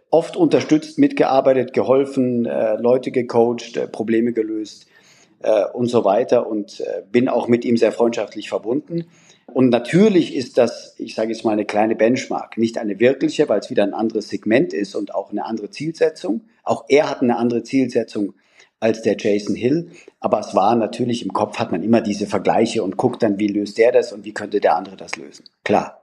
oft 0.10 0.36
unterstützt, 0.36 0.98
mitgearbeitet, 0.98 1.74
geholfen, 1.74 2.46
äh, 2.46 2.76
Leute 2.76 3.12
gecoacht, 3.12 3.78
äh, 3.78 3.88
Probleme 3.88 4.34
gelöst 4.34 4.88
äh, 5.44 5.66
und 5.74 5.88
so 5.88 6.04
weiter 6.04 6.48
und 6.48 6.80
äh, 6.80 7.04
bin 7.12 7.30
auch 7.30 7.48
mit 7.48 7.66
ihm 7.66 7.78
sehr 7.78 7.92
freundschaftlich 7.92 8.50
verbunden. 8.50 9.06
Und 9.48 9.70
natürlich 9.70 10.36
ist 10.36 10.58
das, 10.58 10.96
ich 10.98 11.16
sage 11.16 11.32
jetzt 11.32 11.44
mal, 11.44 11.52
eine 11.52 11.66
kleine 11.66 11.96
Benchmark, 11.96 12.58
nicht 12.58 12.78
eine 12.78 13.00
wirkliche, 13.00 13.50
weil 13.50 13.60
es 13.60 13.70
wieder 13.70 13.84
ein 13.84 13.94
anderes 13.94 14.30
Segment 14.30 14.74
ist 14.74 14.96
und 14.96 15.14
auch 15.14 15.32
eine 15.32 15.46
andere 15.46 15.70
Zielsetzung. 15.70 16.42
Auch 16.64 16.86
er 16.88 17.10
hat 17.10 17.22
eine 17.22 17.38
andere 17.38 17.64
Zielsetzung 17.64 18.34
als 18.80 19.02
der 19.02 19.16
Jason 19.18 19.56
Hill. 19.56 19.92
Aber 20.20 20.40
es 20.40 20.54
war 20.56 20.76
natürlich 20.76 21.24
im 21.24 21.34
Kopf 21.34 21.58
hat 21.58 21.72
man 21.72 21.84
immer 21.84 22.02
diese 22.02 22.28
Vergleiche 22.28 22.84
und 22.84 22.98
guckt 22.98 23.24
dann, 23.24 23.40
wie 23.40 23.48
löst 23.48 23.78
der 23.78 23.92
das 23.92 24.12
und 24.12 24.26
wie 24.26 24.34
könnte 24.34 24.60
der 24.60 24.76
andere 24.76 24.98
das 24.98 25.16
lösen. 25.16 25.46
Klar. 25.64 26.00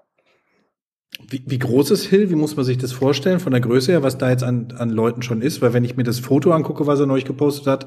Wie, 1.28 1.42
wie 1.46 1.58
groß 1.58 1.90
ist 1.90 2.06
Hill? 2.06 2.30
Wie 2.30 2.36
muss 2.36 2.56
man 2.56 2.64
sich 2.64 2.78
das 2.78 2.92
vorstellen 2.92 3.40
von 3.40 3.52
der 3.52 3.60
Größe 3.60 3.92
her, 3.92 4.02
was 4.02 4.16
da 4.16 4.30
jetzt 4.30 4.42
an, 4.42 4.72
an 4.78 4.88
Leuten 4.90 5.22
schon 5.22 5.42
ist? 5.42 5.60
Weil 5.60 5.74
wenn 5.74 5.84
ich 5.84 5.96
mir 5.96 6.04
das 6.04 6.20
Foto 6.20 6.52
angucke, 6.52 6.86
was 6.86 7.00
er 7.00 7.06
neulich 7.06 7.26
gepostet 7.26 7.66
hat, 7.66 7.86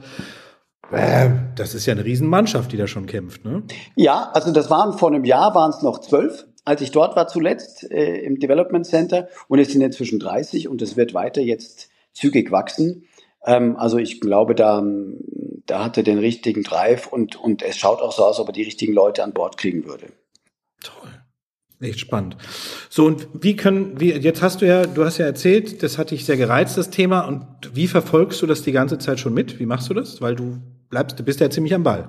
das 0.92 1.74
ist 1.74 1.86
ja 1.86 1.94
eine 1.94 2.06
Riesenmannschaft, 2.06 2.72
die 2.72 2.78
da 2.78 2.88
schon 2.88 3.06
kämpft, 3.06 3.46
ne? 3.46 3.64
Ja, 3.96 4.30
also 4.34 4.52
das 4.52 4.70
waren 4.70 4.98
vor 4.98 5.10
einem 5.10 5.24
Jahr 5.26 5.56
waren 5.56 5.72
es 5.72 5.82
noch 5.82 6.00
zwölf, 6.00 6.46
als 6.66 6.82
ich 6.82 6.92
dort 6.92 7.16
war 7.16 7.28
zuletzt 7.28 7.90
äh, 7.92 8.18
im 8.20 8.40
Development 8.40 8.86
Center 8.86 9.28
und 9.48 9.60
es 9.60 9.72
sind 9.72 9.82
inzwischen 9.82 10.20
30 10.20 10.68
und 10.68 10.82
es 10.82 10.96
wird 10.96 11.14
weiter 11.14 11.42
jetzt 11.42 11.90
zügig 12.14 12.52
wachsen. 12.52 13.06
Ähm, 13.46 13.76
also 13.76 13.98
ich 13.98 14.22
glaube, 14.22 14.56
da, 14.56 14.84
da 15.66 15.84
hat 15.84 15.98
er 15.98 16.04
den 16.04 16.20
richtigen 16.20 16.64
Drive 16.64 17.08
und, 17.08 17.36
und 17.36 17.62
es 17.64 17.78
schaut 17.78 18.02
auch 18.02 18.12
so 18.12 18.24
aus, 18.26 18.40
ob 18.40 18.48
er 18.48 18.54
die 18.54 18.64
richtigen 18.64 18.94
Leute 18.94 19.24
an 19.24 19.34
Bord 19.34 19.58
kriegen 19.58 19.86
würde. 19.86 20.08
Toll. 20.82 21.10
Echt 21.82 22.00
spannend. 22.00 22.38
So, 22.90 23.06
und 23.06 23.28
wie 23.34 23.58
können, 23.58 24.00
wie, 24.00 24.14
jetzt 24.14 24.42
hast 24.42 24.62
du 24.62 24.68
ja, 24.68 24.86
du 24.86 25.04
hast 25.04 25.18
ja 25.18 25.26
erzählt, 25.26 25.84
das 25.84 25.98
hat 25.98 26.12
dich 26.12 26.24
sehr 26.26 26.38
gereizt, 26.38 26.78
das 26.78 26.92
Thema. 26.92 27.22
Und 27.22 27.46
wie 27.74 27.88
verfolgst 27.88 28.42
du 28.42 28.48
das 28.48 28.62
die 28.62 28.72
ganze 28.72 29.00
Zeit 29.00 29.20
schon 29.20 29.34
mit? 29.34 29.60
Wie 29.60 29.66
machst 29.66 29.90
du 29.90 29.94
das? 29.94 30.22
Weil 30.22 30.36
du 30.36 30.62
bleibst, 30.94 31.18
du 31.18 31.24
bist 31.24 31.40
ja 31.40 31.50
ziemlich 31.50 31.74
am 31.74 31.82
Ball. 31.82 32.08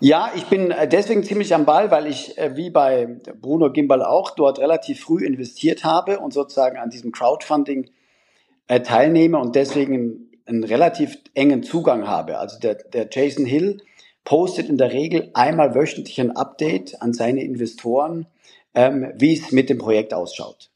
Ja, 0.00 0.32
ich 0.34 0.46
bin 0.46 0.70
äh, 0.70 0.88
deswegen 0.88 1.24
ziemlich 1.24 1.54
am 1.54 1.66
Ball, 1.66 1.90
weil 1.90 2.06
ich, 2.06 2.38
äh, 2.38 2.56
wie 2.56 2.70
bei 2.70 3.18
Bruno 3.40 3.70
Gimbal 3.70 4.02
auch, 4.02 4.30
dort 4.30 4.58
relativ 4.58 5.00
früh 5.00 5.26
investiert 5.26 5.84
habe 5.84 6.20
und 6.20 6.32
sozusagen 6.32 6.78
an 6.78 6.88
diesem 6.88 7.12
Crowdfunding 7.12 7.90
äh, 8.66 8.80
teilnehme 8.80 9.38
und 9.38 9.56
deswegen 9.56 10.30
einen 10.46 10.64
relativ 10.64 11.18
engen 11.34 11.62
Zugang 11.62 12.08
habe. 12.08 12.38
Also 12.38 12.58
der, 12.58 12.76
der 12.76 13.08
Jason 13.10 13.44
Hill 13.44 13.82
postet 14.24 14.70
in 14.70 14.78
der 14.78 14.92
Regel 14.92 15.30
einmal 15.34 15.74
wöchentlich 15.74 16.18
ein 16.18 16.34
Update 16.34 17.02
an 17.02 17.12
seine 17.12 17.42
Investoren, 17.42 18.26
ähm, 18.74 19.12
wie 19.16 19.34
es 19.34 19.52
mit 19.52 19.68
dem 19.68 19.76
Projekt 19.76 20.14
ausschaut. 20.14 20.70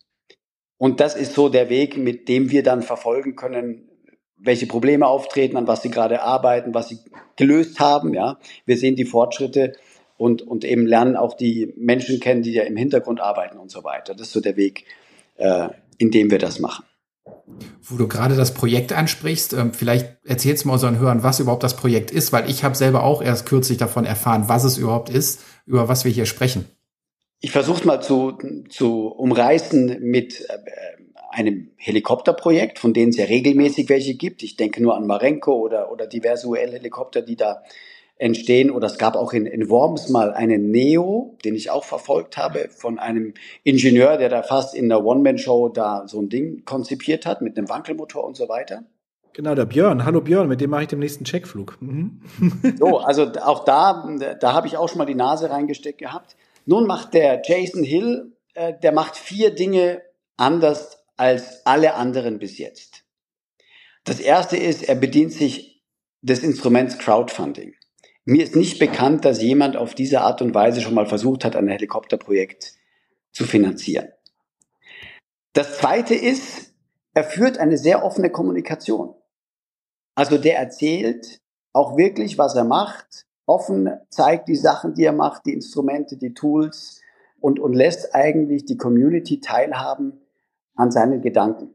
Und 0.76 1.00
das 1.00 1.16
ist 1.16 1.32
so 1.32 1.48
der 1.48 1.70
Weg, 1.70 1.96
mit 1.96 2.28
dem 2.28 2.50
wir 2.50 2.62
dann 2.62 2.82
verfolgen 2.82 3.36
können, 3.36 3.87
welche 4.38 4.66
Probleme 4.66 5.06
auftreten, 5.06 5.56
an 5.56 5.66
was 5.66 5.82
sie 5.82 5.90
gerade 5.90 6.22
arbeiten, 6.22 6.74
was 6.74 6.88
sie 6.88 6.98
gelöst 7.36 7.80
haben. 7.80 8.14
Ja, 8.14 8.38
wir 8.66 8.76
sehen 8.76 8.96
die 8.96 9.04
Fortschritte 9.04 9.74
und 10.16 10.42
und 10.42 10.64
eben 10.64 10.86
lernen 10.86 11.16
auch 11.16 11.34
die 11.34 11.72
Menschen 11.76 12.20
kennen, 12.20 12.42
die 12.42 12.52
ja 12.52 12.64
im 12.64 12.76
Hintergrund 12.76 13.20
arbeiten 13.20 13.58
und 13.58 13.70
so 13.70 13.84
weiter. 13.84 14.14
Das 14.14 14.28
ist 14.28 14.32
so 14.32 14.40
der 14.40 14.56
Weg, 14.56 14.84
äh, 15.36 15.68
in 15.98 16.10
dem 16.10 16.30
wir 16.30 16.38
das 16.38 16.58
machen. 16.58 16.84
Wo 17.82 17.96
du 17.96 18.06
gerade 18.06 18.36
das 18.36 18.52
Projekt 18.52 18.92
ansprichst, 18.92 19.54
ähm, 19.54 19.72
vielleicht 19.72 20.18
erzählst 20.24 20.64
du 20.64 20.68
mal 20.68 20.74
unseren 20.74 20.98
Hörern, 20.98 21.22
was 21.22 21.40
überhaupt 21.40 21.62
das 21.62 21.76
Projekt 21.76 22.10
ist, 22.10 22.32
weil 22.32 22.48
ich 22.50 22.62
habe 22.62 22.74
selber 22.74 23.02
auch 23.02 23.22
erst 23.22 23.46
kürzlich 23.46 23.78
davon 23.78 24.04
erfahren, 24.04 24.44
was 24.48 24.64
es 24.64 24.76
überhaupt 24.76 25.08
ist, 25.08 25.40
über 25.66 25.88
was 25.88 26.04
wir 26.04 26.12
hier 26.12 26.26
sprechen. 26.26 26.66
Ich 27.40 27.52
versuche 27.52 27.86
mal 27.86 28.00
zu, 28.02 28.36
zu 28.68 29.06
umreißen 29.06 29.98
mit 30.00 30.40
äh, 30.48 30.58
einem 31.28 31.70
Helikopterprojekt, 31.76 32.78
von 32.78 32.92
denen 32.92 33.10
es 33.10 33.16
ja 33.16 33.26
regelmäßig 33.26 33.88
welche 33.88 34.14
gibt. 34.14 34.42
Ich 34.42 34.56
denke 34.56 34.82
nur 34.82 34.96
an 34.96 35.06
Marenko 35.06 35.52
oder, 35.52 35.92
oder 35.92 36.06
diverse 36.06 36.48
UL-Helikopter, 36.48 37.22
die 37.22 37.36
da 37.36 37.62
entstehen. 38.16 38.70
Oder 38.70 38.86
es 38.86 38.98
gab 38.98 39.14
auch 39.14 39.32
in, 39.32 39.46
in 39.46 39.68
Worms 39.68 40.08
mal 40.08 40.32
einen 40.32 40.70
Neo, 40.70 41.36
den 41.44 41.54
ich 41.54 41.70
auch 41.70 41.84
verfolgt 41.84 42.36
habe, 42.36 42.68
von 42.70 42.98
einem 42.98 43.34
Ingenieur, 43.62 44.16
der 44.16 44.28
da 44.28 44.42
fast 44.42 44.74
in 44.74 44.88
der 44.88 45.04
One-Man-Show 45.04 45.68
da 45.68 46.04
so 46.06 46.20
ein 46.20 46.28
Ding 46.28 46.64
konzipiert 46.64 47.26
hat 47.26 47.42
mit 47.42 47.56
einem 47.56 47.68
Wankelmotor 47.68 48.24
und 48.24 48.36
so 48.36 48.48
weiter. 48.48 48.84
Genau, 49.34 49.54
der 49.54 49.66
Björn. 49.66 50.04
Hallo 50.04 50.20
Björn, 50.20 50.48
mit 50.48 50.60
dem 50.60 50.70
mache 50.70 50.82
ich 50.82 50.88
den 50.88 50.98
nächsten 50.98 51.24
Checkflug. 51.24 51.76
Mhm. 51.80 52.22
so, 52.78 52.98
also 52.98 53.30
auch 53.44 53.64
da, 53.64 54.08
da 54.40 54.52
habe 54.52 54.66
ich 54.66 54.76
auch 54.76 54.88
schon 54.88 54.98
mal 54.98 55.04
die 55.04 55.14
Nase 55.14 55.50
reingesteckt 55.50 55.98
gehabt. 55.98 56.36
Nun 56.66 56.86
macht 56.86 57.14
der 57.14 57.42
Jason 57.44 57.84
Hill, 57.84 58.32
äh, 58.54 58.72
der 58.82 58.92
macht 58.92 59.16
vier 59.16 59.54
Dinge 59.54 60.02
anders 60.36 60.97
als 61.18 61.66
alle 61.66 61.94
anderen 61.94 62.38
bis 62.38 62.58
jetzt. 62.58 63.04
Das 64.04 64.20
erste 64.20 64.56
ist, 64.56 64.88
er 64.88 64.94
bedient 64.94 65.32
sich 65.32 65.84
des 66.22 66.40
Instruments 66.40 66.98
Crowdfunding. 66.98 67.74
mir 68.24 68.42
ist 68.42 68.56
nicht 68.56 68.78
bekannt, 68.78 69.24
dass 69.24 69.42
jemand 69.42 69.76
auf 69.76 69.94
diese 69.94 70.20
Art 70.20 70.42
und 70.42 70.54
Weise 70.54 70.80
schon 70.80 70.94
mal 70.94 71.06
versucht 71.06 71.44
hat, 71.44 71.56
ein 71.56 71.68
Helikopterprojekt 71.68 72.74
zu 73.32 73.44
finanzieren. 73.44 74.08
Das 75.52 75.78
zweite 75.78 76.14
ist, 76.14 76.74
er 77.14 77.24
führt 77.24 77.58
eine 77.58 77.78
sehr 77.78 78.04
offene 78.04 78.30
Kommunikation. 78.30 79.14
Also 80.14 80.38
der 80.38 80.58
erzählt 80.58 81.40
auch 81.72 81.96
wirklich, 81.96 82.38
was 82.38 82.54
er 82.54 82.64
macht, 82.64 83.26
offen 83.46 83.90
zeigt 84.10 84.48
die 84.48 84.56
Sachen, 84.56 84.94
die 84.94 85.04
er 85.04 85.12
macht, 85.12 85.46
die 85.46 85.54
Instrumente, 85.54 86.16
die 86.16 86.34
Tools 86.34 87.00
und, 87.40 87.60
und 87.60 87.72
lässt 87.72 88.14
eigentlich 88.14 88.64
die 88.66 88.76
Community 88.76 89.40
teilhaben 89.40 90.20
an 90.78 90.90
seinen 90.90 91.20
Gedanken. 91.20 91.74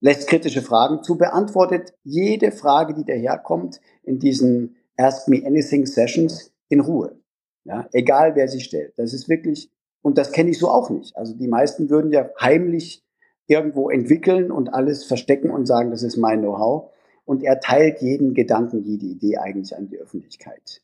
Lässt 0.00 0.28
kritische 0.28 0.60
Fragen 0.60 1.02
zu, 1.02 1.16
beantwortet 1.16 1.94
jede 2.02 2.52
Frage, 2.52 2.92
die 2.92 3.04
daherkommt 3.04 3.80
in 4.02 4.18
diesen 4.18 4.76
Ask 4.96 5.28
Me 5.28 5.42
Anything 5.46 5.86
Sessions 5.86 6.52
in 6.68 6.80
Ruhe. 6.80 7.18
Ja, 7.64 7.88
egal 7.92 8.34
wer 8.34 8.48
sie 8.48 8.60
stellt. 8.60 8.92
Das 8.96 9.14
ist 9.14 9.28
wirklich, 9.28 9.70
und 10.02 10.18
das 10.18 10.32
kenne 10.32 10.50
ich 10.50 10.58
so 10.58 10.68
auch 10.68 10.90
nicht. 10.90 11.16
Also 11.16 11.34
die 11.34 11.48
meisten 11.48 11.88
würden 11.88 12.12
ja 12.12 12.28
heimlich 12.40 13.02
irgendwo 13.46 13.90
entwickeln 13.90 14.50
und 14.50 14.74
alles 14.74 15.04
verstecken 15.04 15.50
und 15.50 15.66
sagen, 15.66 15.90
das 15.90 16.02
ist 16.02 16.16
mein 16.16 16.40
Know-how. 16.40 16.90
Und 17.24 17.42
er 17.42 17.60
teilt 17.60 18.02
jeden 18.02 18.34
Gedanken, 18.34 18.82
jede 18.82 19.06
Idee 19.06 19.38
eigentlich 19.38 19.76
an 19.76 19.88
die 19.88 19.98
Öffentlichkeit. 19.98 20.82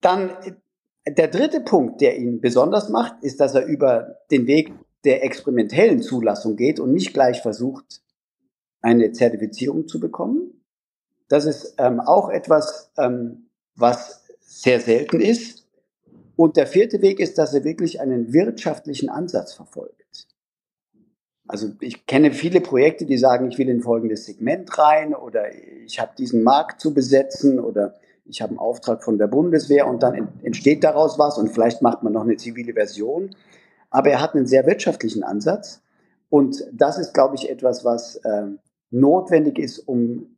Dann 0.00 0.30
der 1.06 1.28
dritte 1.28 1.60
Punkt, 1.60 2.00
der 2.00 2.18
ihn 2.18 2.40
besonders 2.40 2.88
macht, 2.88 3.22
ist, 3.22 3.40
dass 3.40 3.54
er 3.54 3.64
über 3.64 4.18
den 4.30 4.46
Weg 4.46 4.72
der 5.06 5.24
experimentellen 5.24 6.02
Zulassung 6.02 6.56
geht 6.56 6.80
und 6.80 6.92
nicht 6.92 7.14
gleich 7.14 7.40
versucht, 7.40 8.02
eine 8.82 9.12
Zertifizierung 9.12 9.88
zu 9.88 10.00
bekommen. 10.00 10.64
Das 11.28 11.46
ist 11.46 11.74
ähm, 11.78 12.00
auch 12.00 12.28
etwas, 12.28 12.92
ähm, 12.98 13.48
was 13.74 14.24
sehr 14.40 14.80
selten 14.80 15.20
ist. 15.20 15.66
Und 16.36 16.56
der 16.56 16.66
vierte 16.66 17.00
Weg 17.02 17.18
ist, 17.20 17.38
dass 17.38 17.54
er 17.54 17.64
wirklich 17.64 18.00
einen 18.00 18.32
wirtschaftlichen 18.32 19.08
Ansatz 19.08 19.54
verfolgt. 19.54 20.26
Also 21.48 21.70
ich 21.80 22.06
kenne 22.06 22.32
viele 22.32 22.60
Projekte, 22.60 23.06
die 23.06 23.18
sagen, 23.18 23.48
ich 23.48 23.58
will 23.58 23.68
in 23.68 23.80
folgendes 23.80 24.26
Segment 24.26 24.76
rein 24.78 25.14
oder 25.14 25.44
ich 25.84 26.00
habe 26.00 26.12
diesen 26.18 26.42
Markt 26.42 26.80
zu 26.80 26.92
besetzen 26.92 27.60
oder 27.60 27.94
ich 28.24 28.42
habe 28.42 28.50
einen 28.50 28.58
Auftrag 28.58 29.04
von 29.04 29.18
der 29.18 29.28
Bundeswehr 29.28 29.86
und 29.86 30.02
dann 30.02 30.28
entsteht 30.42 30.82
daraus 30.82 31.18
was 31.18 31.38
und 31.38 31.52
vielleicht 31.52 31.82
macht 31.82 32.02
man 32.02 32.12
noch 32.12 32.22
eine 32.22 32.36
zivile 32.36 32.72
Version. 32.72 33.30
Aber 33.96 34.10
er 34.10 34.20
hat 34.20 34.34
einen 34.34 34.46
sehr 34.46 34.66
wirtschaftlichen 34.66 35.22
Ansatz 35.22 35.80
und 36.28 36.62
das 36.70 36.98
ist, 36.98 37.14
glaube 37.14 37.34
ich, 37.34 37.48
etwas, 37.48 37.82
was 37.82 38.16
äh, 38.16 38.48
notwendig 38.90 39.58
ist, 39.58 39.78
um 39.78 40.36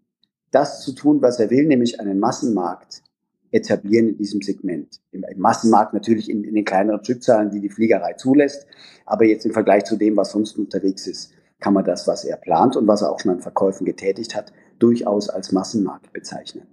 das 0.52 0.80
zu 0.84 0.92
tun, 0.92 1.20
was 1.22 1.40
er 1.40 1.50
will, 1.50 1.66
nämlich 1.66 1.98
einen 1.98 2.20
Massenmarkt 2.20 3.02
etablieren 3.50 4.10
in 4.10 4.16
diesem 4.16 4.42
Segment. 4.42 5.00
Im, 5.10 5.24
Massenmarkt 5.38 5.92
natürlich 5.92 6.30
in, 6.30 6.44
in 6.44 6.54
den 6.54 6.64
kleineren 6.64 7.02
Stückzahlen, 7.02 7.50
die 7.50 7.58
die 7.58 7.68
Fliegerei 7.68 8.12
zulässt, 8.12 8.64
aber 9.04 9.24
jetzt 9.24 9.44
im 9.44 9.52
Vergleich 9.52 9.86
zu 9.86 9.96
dem, 9.96 10.16
was 10.16 10.30
sonst 10.30 10.56
unterwegs 10.56 11.08
ist, 11.08 11.32
kann 11.58 11.74
man 11.74 11.84
das, 11.84 12.06
was 12.06 12.24
er 12.24 12.36
plant 12.36 12.76
und 12.76 12.86
was 12.86 13.02
er 13.02 13.10
auch 13.10 13.18
schon 13.18 13.32
an 13.32 13.40
Verkäufen 13.40 13.84
getätigt 13.84 14.36
hat, 14.36 14.52
durchaus 14.78 15.28
als 15.28 15.50
Massenmarkt 15.50 16.12
bezeichnen. 16.12 16.68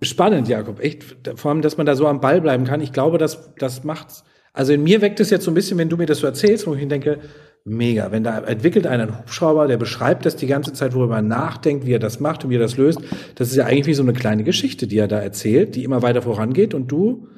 Spannend, 0.00 0.46
Jakob. 0.46 0.78
Echt, 0.78 1.02
vor 1.34 1.50
allem, 1.50 1.60
dass 1.60 1.76
man 1.76 1.86
da 1.86 1.96
so 1.96 2.06
am 2.06 2.20
Ball 2.20 2.40
bleiben 2.40 2.66
kann. 2.66 2.80
Ich 2.80 2.92
glaube, 2.92 3.18
das, 3.18 3.50
das 3.58 3.82
macht's. 3.82 4.22
Also 4.52 4.72
in 4.72 4.82
mir 4.82 5.00
weckt 5.00 5.20
es 5.20 5.30
jetzt 5.30 5.44
so 5.44 5.50
ein 5.50 5.54
bisschen, 5.54 5.78
wenn 5.78 5.88
du 5.88 5.96
mir 5.96 6.06
das 6.06 6.18
so 6.18 6.26
erzählst, 6.26 6.66
wo 6.66 6.74
ich 6.74 6.86
denke, 6.86 7.20
mega. 7.64 8.10
Wenn 8.10 8.24
da 8.24 8.38
entwickelt 8.40 8.86
einer 8.86 9.04
einen 9.04 9.18
Hubschrauber, 9.18 9.66
der 9.66 9.76
beschreibt 9.76 10.26
das 10.26 10.36
die 10.36 10.46
ganze 10.46 10.72
Zeit, 10.72 10.94
worüber 10.94 11.16
er 11.16 11.22
nachdenkt, 11.22 11.86
wie 11.86 11.94
er 11.94 11.98
das 11.98 12.20
macht 12.20 12.44
und 12.44 12.50
wie 12.50 12.56
er 12.56 12.60
das 12.60 12.76
löst. 12.76 13.00
Das 13.36 13.48
ist 13.48 13.56
ja 13.56 13.64
eigentlich 13.64 13.86
wie 13.86 13.94
so 13.94 14.02
eine 14.02 14.12
kleine 14.12 14.44
Geschichte, 14.44 14.86
die 14.86 14.98
er 14.98 15.08
da 15.08 15.20
erzählt, 15.20 15.74
die 15.74 15.84
immer 15.84 16.02
weiter 16.02 16.22
vorangeht 16.22 16.74
und 16.74 16.88
du 16.88 17.28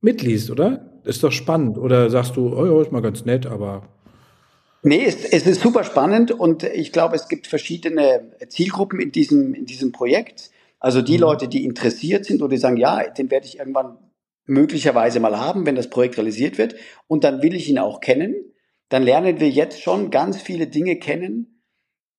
mitliest, 0.00 0.50
oder? 0.50 1.00
Ist 1.04 1.22
doch 1.22 1.32
spannend. 1.32 1.78
Oder 1.78 2.10
sagst 2.10 2.36
du, 2.36 2.54
oh 2.56 2.64
ja, 2.64 2.80
ist 2.80 2.92
mal 2.92 3.02
ganz 3.02 3.24
nett, 3.24 3.46
aber. 3.46 3.88
Nee, 4.84 5.04
es, 5.06 5.24
es 5.24 5.46
ist 5.46 5.60
super 5.60 5.84
spannend 5.84 6.32
und 6.32 6.64
ich 6.64 6.92
glaube, 6.92 7.14
es 7.14 7.28
gibt 7.28 7.46
verschiedene 7.46 8.32
Zielgruppen 8.48 8.98
in 8.98 9.12
diesem, 9.12 9.54
in 9.54 9.64
diesem 9.64 9.92
Projekt. 9.92 10.50
Also 10.80 11.02
die 11.02 11.14
mhm. 11.14 11.20
Leute, 11.20 11.48
die 11.48 11.64
interessiert 11.64 12.24
sind 12.24 12.42
oder 12.42 12.50
die 12.50 12.56
sagen, 12.56 12.76
ja, 12.76 13.08
den 13.08 13.30
werde 13.30 13.46
ich 13.46 13.58
irgendwann 13.58 13.98
möglicherweise 14.44 15.20
mal 15.20 15.38
haben, 15.38 15.66
wenn 15.66 15.76
das 15.76 15.90
Projekt 15.90 16.16
realisiert 16.18 16.58
wird. 16.58 16.74
Und 17.06 17.24
dann 17.24 17.42
will 17.42 17.54
ich 17.54 17.68
ihn 17.68 17.78
auch 17.78 18.00
kennen 18.00 18.52
dann 18.92 19.04
lernen 19.04 19.40
wir 19.40 19.48
jetzt 19.48 19.80
schon 19.80 20.10
ganz 20.10 20.42
viele 20.42 20.66
Dinge 20.66 20.96
kennen, 20.96 21.62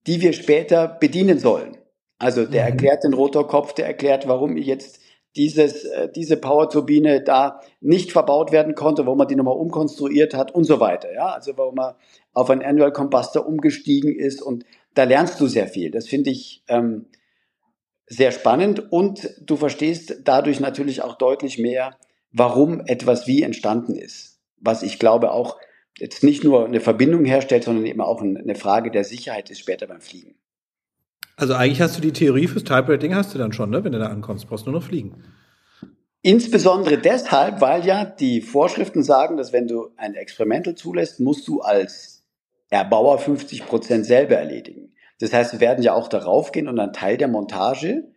die 0.07 0.21
wir 0.21 0.33
später 0.33 0.87
bedienen 0.87 1.37
sollen. 1.37 1.77
Also 2.17 2.45
der 2.45 2.63
mhm. 2.63 2.69
erklärt 2.71 3.03
den 3.03 3.13
Rotorkopf, 3.13 3.73
der 3.73 3.85
erklärt, 3.85 4.27
warum 4.27 4.57
jetzt 4.57 4.99
dieses, 5.35 5.83
äh, 5.83 6.09
diese 6.11 6.35
Powerturbine 6.35 7.21
da 7.21 7.61
nicht 7.79 8.11
verbaut 8.11 8.51
werden 8.51 8.73
konnte, 8.73 9.05
wo 9.05 9.13
man 9.13 9.27
die 9.27 9.35
nochmal 9.35 9.55
umkonstruiert 9.55 10.33
hat 10.33 10.55
und 10.55 10.63
so 10.63 10.79
weiter. 10.79 11.13
Ja, 11.13 11.27
also 11.27 11.55
warum 11.57 11.75
man 11.75 11.93
auf 12.33 12.49
einen 12.49 12.63
Annual 12.63 12.91
Combustor 12.91 13.45
umgestiegen 13.45 14.15
ist 14.15 14.41
und 14.41 14.65
da 14.95 15.03
lernst 15.03 15.39
du 15.39 15.45
sehr 15.45 15.67
viel. 15.67 15.91
Das 15.91 16.07
finde 16.07 16.31
ich 16.31 16.63
ähm, 16.69 17.05
sehr 18.07 18.31
spannend 18.31 18.91
und 18.91 19.29
du 19.41 19.57
verstehst 19.57 20.21
dadurch 20.23 20.59
natürlich 20.59 21.03
auch 21.03 21.19
deutlich 21.19 21.59
mehr, 21.59 21.95
warum 22.33 22.81
etwas 22.85 23.27
wie 23.27 23.43
entstanden 23.43 23.95
ist. 23.95 24.39
Was 24.59 24.83
ich 24.83 24.99
glaube 24.99 25.31
auch 25.31 25.57
jetzt 25.97 26.23
nicht 26.23 26.43
nur 26.43 26.65
eine 26.65 26.81
Verbindung 26.81 27.23
herstellt, 27.23 27.63
sondern 27.63 27.85
eben 27.85 28.01
auch 28.01 28.21
eine 28.21 28.55
Frage 28.55 28.91
der 28.91 29.03
Sicherheit 29.03 29.49
ist 29.51 29.59
später 29.59 29.87
beim 29.87 30.01
Fliegen. 30.01 30.35
Also 31.35 31.53
eigentlich 31.53 31.81
hast 31.81 31.97
du 31.97 32.01
die 32.01 32.13
Theorie 32.13 32.47
fürs 32.47 32.63
Type-Rating 32.63 33.15
hast 33.15 33.33
du 33.33 33.37
dann 33.37 33.53
schon, 33.53 33.69
ne? 33.69 33.83
wenn 33.83 33.91
du 33.91 33.99
da 33.99 34.07
ankommst, 34.07 34.47
brauchst 34.47 34.65
du 34.65 34.71
nur 34.71 34.81
noch 34.81 34.87
fliegen. 34.87 35.23
Insbesondere 36.21 36.97
deshalb, 36.97 37.59
weil 37.59 37.85
ja 37.85 38.05
die 38.05 38.41
Vorschriften 38.41 39.03
sagen, 39.03 39.35
dass 39.35 39.51
wenn 39.51 39.67
du 39.67 39.89
ein 39.97 40.15
Experimental 40.15 40.75
zulässt, 40.75 41.19
musst 41.19 41.47
du 41.47 41.61
als 41.61 42.23
Erbauer 42.69 43.19
50 43.19 43.65
Prozent 43.65 44.05
selber 44.05 44.35
erledigen. 44.35 44.93
Das 45.19 45.33
heißt, 45.33 45.53
wir 45.53 45.59
werden 45.59 45.83
ja 45.83 45.93
auch 45.93 46.07
darauf 46.07 46.51
gehen 46.51 46.67
und 46.67 46.79
einen 46.79 46.93
Teil 46.93 47.17
der 47.17 47.27
Montage 47.27 48.12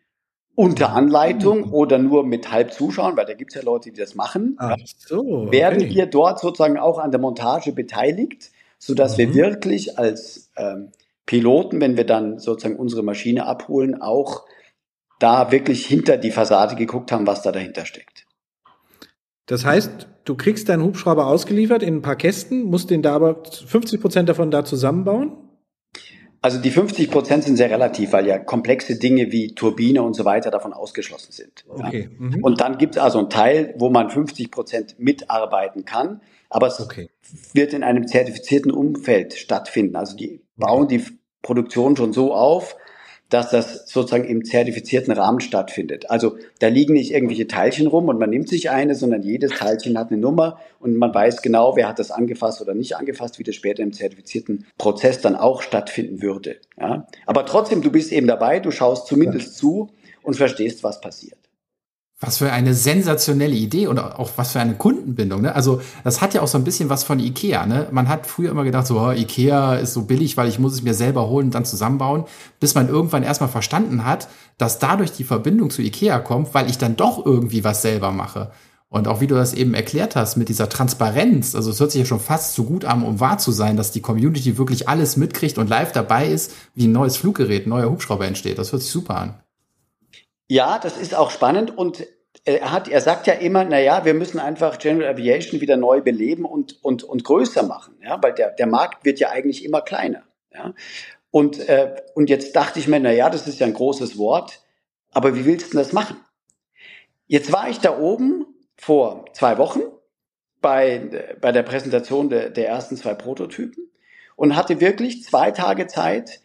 unter 0.57 0.95
Anleitung 0.95 1.71
oder 1.71 1.99
nur 1.99 2.25
mit 2.25 2.51
halb 2.51 2.73
zuschauen, 2.73 3.17
weil 3.17 3.27
da 3.27 3.35
gibt 3.35 3.53
es 3.53 3.57
ja 3.57 3.63
Leute, 3.63 3.93
die 3.93 4.01
das 4.01 4.15
machen, 4.15 4.57
Ach 4.59 4.77
so, 4.85 5.21
okay. 5.21 5.53
werden 5.53 5.89
wir 5.89 6.07
dort 6.07 6.41
sozusagen 6.41 6.79
auch 6.79 6.99
an 6.99 7.13
der 7.13 7.21
Montage 7.21 7.73
beteiligt, 7.73 8.51
sodass 8.79 9.13
mhm. 9.13 9.19
wir 9.19 9.35
wirklich 9.35 9.99
als 9.99 10.51
ähm, 10.57 10.91
Piloten, 11.27 11.81
wenn 11.81 11.97
wir 11.97 12.05
dann 12.05 12.39
sozusagen 12.39 12.77
unsere 12.77 13.03
Maschine 13.03 13.47
abholen, 13.47 14.01
auch 14.01 14.45
da 15.19 15.53
wirklich 15.53 15.87
hinter 15.87 16.17
die 16.17 16.31
Fassade 16.31 16.75
geguckt 16.75 17.13
haben, 17.13 17.27
was 17.27 17.43
da 17.43 17.53
dahinter 17.53 17.85
steckt. 17.85 18.27
Das 19.45 19.65
heißt, 19.65 20.09
du 20.25 20.35
kriegst 20.37 20.69
deinen 20.69 20.83
Hubschrauber 20.83 21.27
ausgeliefert 21.27 21.83
in 21.83 21.97
ein 21.97 22.03
paar 22.03 22.17
Kästen, 22.17 22.65
musst 22.65 22.91
den 22.91 23.03
da 23.03 23.15
aber 23.15 23.43
50 23.45 24.01
Prozent 24.01 24.29
davon 24.29 24.51
da 24.51 24.65
zusammenbauen? 24.65 25.33
Also 26.43 26.59
die 26.59 26.71
50 26.71 27.11
Prozent 27.11 27.45
sind 27.45 27.57
sehr 27.57 27.71
relativ, 27.71 28.13
weil 28.13 28.27
ja 28.27 28.39
komplexe 28.39 28.99
Dinge 28.99 29.33
wie 29.33 29.55
Turbine 29.55 30.03
und 30.03 30.15
so 30.15 30.25
weiter 30.25 30.51
davon 30.51 30.73
ausgeschlossen 30.73 31.33
sind. 31.33 31.65
Okay. 31.69 32.09
Ja. 32.13 32.27
Mhm. 32.27 32.45
Und 32.45 32.61
dann 32.61 32.79
gibt 32.79 32.97
es 32.97 33.03
also 33.03 33.19
einen 33.19 33.31
Teil, 33.31 33.75
wo 33.79 33.91
man 33.91 34.11
50 34.11 34.51
Prozent 34.51 34.97
mitarbeiten 34.99 35.85
kann, 35.85 36.21
aber 36.51 36.69
es 36.69 36.81
okay. 36.81 37.09
wird 37.53 37.73
in 37.73 37.83
einem 37.83 38.07
zertifizierten 38.07 38.71
Umfeld 38.71 39.35
stattfinden. 39.35 39.97
Also 39.97 40.17
die 40.17 40.41
bauen 40.57 40.89
die 40.89 41.05
Produktion 41.43 41.97
schon 41.97 42.13
so 42.13 42.35
auf, 42.35 42.77
dass 43.29 43.51
das 43.51 43.89
sozusagen 43.89 44.25
im 44.25 44.45
zertifizierten 44.45 45.13
Rahmen 45.13 45.41
stattfindet. 45.41 46.11
Also 46.11 46.37
da 46.61 46.69
liegen 46.69 46.93
nicht 46.93 47.13
irgendwelche 47.13 47.47
Teilchen 47.47 47.87
rum 47.87 48.09
und 48.09 48.19
man 48.19 48.31
nimmt 48.31 48.49
sich 48.49 48.71
eine, 48.71 48.95
sondern 48.95 49.23
jedes 49.23 49.53
Teilchen 49.53 49.99
hat 49.99 50.11
eine 50.11 50.21
Nummer 50.21 50.61
und 50.79 50.97
man 50.97 51.13
weiß 51.13 51.43
genau, 51.43 51.77
wer 51.77 51.89
hat 51.89 51.99
das 51.99 52.11
angefasst 52.11 52.61
oder 52.61 52.75
nicht 52.75 52.97
angefasst, 52.97 53.39
wie 53.39 53.45
das 53.45 53.55
später 53.55 53.83
im 53.83 53.93
zertifizierten 53.93 54.67
Prozess 54.79 55.21
dann 55.21 55.35
auch 55.35 55.63
stattfinden 55.63 56.23
würde. 56.23 56.57
Ja? 56.79 57.07
Aber 57.27 57.47
trotzdem, 57.47 57.83
du 57.83 57.91
bist 57.91 58.13
eben 58.13 58.27
dabei, 58.27 58.61
du 58.61 58.71
schaust 58.71 59.07
zumindest 59.07 59.57
zu 59.57 59.91
und 60.23 60.37
verstehst, 60.37 60.85
was 60.85 61.01
passiert. 61.01 61.39
Was 62.19 62.39
für 62.39 62.51
eine 62.51 62.73
sensationelle 62.73 63.55
Idee 63.55 63.89
und 63.89 63.99
auch 63.99 64.31
was 64.37 64.53
für 64.53 64.61
eine 64.61 64.75
Kundenbindung. 64.75 65.43
Ne? 65.43 65.55
Also 65.55 65.83
das 66.03 66.23
hat 66.23 66.33
ja 66.33 66.41
auch 66.41 66.49
so 66.49 66.57
ein 66.57 66.65
bisschen 66.65 66.89
was 66.89 67.05
von 67.05 67.19
Ikea. 67.19 67.67
Ne? 67.67 67.89
Man 67.91 68.09
hat 68.09 68.27
früher 68.27 68.51
immer 68.51 68.65
gedacht, 68.65 68.87
so 68.87 68.99
oh, 68.99 69.11
Ikea 69.11 69.75
ist 69.75 69.93
so 69.93 70.03
billig, 70.03 70.39
weil 70.39 70.49
ich 70.49 70.59
muss 70.59 70.73
es 70.73 70.83
mir 70.83 70.95
selber 70.95 71.29
holen 71.29 71.49
und 71.49 71.55
dann 71.55 71.67
zusammenbauen, 71.67 72.25
bis 72.59 72.75
man 72.75 72.89
irgendwann 72.89 73.23
erstmal 73.23 73.51
verstanden 73.51 74.07
hat, 74.07 74.29
dass 74.57 74.79
dadurch 74.79 75.13
die 75.13 75.25
Verbindung 75.25 75.69
zu 75.69 75.83
Ikea 75.83 76.19
kommt, 76.21 76.55
weil 76.55 76.71
ich 76.71 76.79
dann 76.79 76.97
doch 76.97 77.25
irgendwie 77.27 77.65
was 77.65 77.83
selber 77.83 78.13
mache. 78.13 78.51
Und 78.89 79.09
auch 79.09 79.21
wie 79.21 79.27
du 79.27 79.35
das 79.35 79.53
eben 79.53 79.75
erklärt 79.75 80.17
hast 80.17 80.37
mit 80.37 80.49
dieser 80.49 80.71
Transparenz, 80.71 81.55
also 81.55 81.71
es 81.71 81.81
hört 81.81 81.91
sich 81.91 81.99
ja 81.99 82.07
schon 82.07 82.21
fast 82.21 82.55
zu 82.55 82.65
gut 82.65 82.87
an, 82.87 83.03
um 83.03 83.21
wahr 83.21 83.37
zu 83.37 83.53
sein, 83.53 83.77
dass 83.77 83.91
die 83.91 84.01
Community 84.01 84.57
wirklich 84.57 84.89
alles 84.89 85.19
mitkriegt 85.19 85.59
und 85.59 85.69
live 85.69 85.93
dabei 85.93 86.29
ist, 86.29 86.53
wie 86.75 86.87
ein 86.87 86.93
neues 86.93 87.19
Fluggerät, 87.19 87.67
ein 87.67 87.71
neuer 87.71 87.91
Hubschrauber 87.91 88.27
entsteht. 88.27 88.59
Das 88.59 88.73
hört 88.73 88.81
sich 88.81 88.91
super 88.91 89.17
an. 89.17 89.35
Ja, 90.49 90.79
das 90.79 90.97
ist 90.97 91.15
auch 91.15 91.31
spannend 91.31 91.77
und 91.77 92.07
er 92.45 92.71
hat, 92.71 92.89
er 92.89 93.01
sagt 93.01 93.27
ja 93.27 93.35
immer, 93.35 93.65
na 93.65 93.81
ja, 93.81 94.05
wir 94.05 94.15
müssen 94.15 94.39
einfach 94.39 94.79
General 94.79 95.13
Aviation 95.15 95.61
wieder 95.61 95.77
neu 95.77 96.01
beleben 96.01 96.45
und, 96.45 96.83
und, 96.85 97.03
und 97.03 97.25
größer 97.25 97.65
machen, 97.65 97.97
ja, 98.03 98.23
weil 98.23 98.35
der, 98.35 98.51
der 98.51 98.67
Markt 98.67 99.05
wird 99.05 99.19
ja 99.19 99.31
eigentlich 99.31 99.65
immer 99.65 99.81
kleiner, 99.81 100.23
ja. 100.53 100.73
Und, 101.33 101.69
äh, 101.69 101.97
und 102.15 102.31
jetzt 102.31 102.55
dachte 102.57 102.79
ich 102.79 102.89
mir, 102.89 103.01
na 103.01 103.13
ja, 103.13 103.29
das 103.29 103.47
ist 103.47 103.59
ja 103.59 103.67
ein 103.67 103.75
großes 103.75 104.17
Wort, 104.17 104.63
aber 105.13 105.35
wie 105.35 105.45
willst 105.45 105.73
du 105.73 105.77
das 105.77 105.93
machen? 105.93 106.17
Jetzt 107.27 107.53
war 107.53 107.69
ich 107.69 107.81
da 107.81 107.99
oben 107.99 108.47
vor 108.77 109.25
zwei 109.33 109.59
Wochen 109.59 109.81
bei, 110.61 111.37
bei 111.41 111.53
der 111.53 111.63
Präsentation 111.63 112.29
de, 112.29 112.51
der 112.51 112.69
ersten 112.69 112.97
zwei 112.97 113.15
Prototypen 113.15 113.91
und 114.37 114.55
hatte 114.55 114.81
wirklich 114.81 115.25
zwei 115.25 115.51
Tage 115.51 115.89
Zeit, 115.89 116.41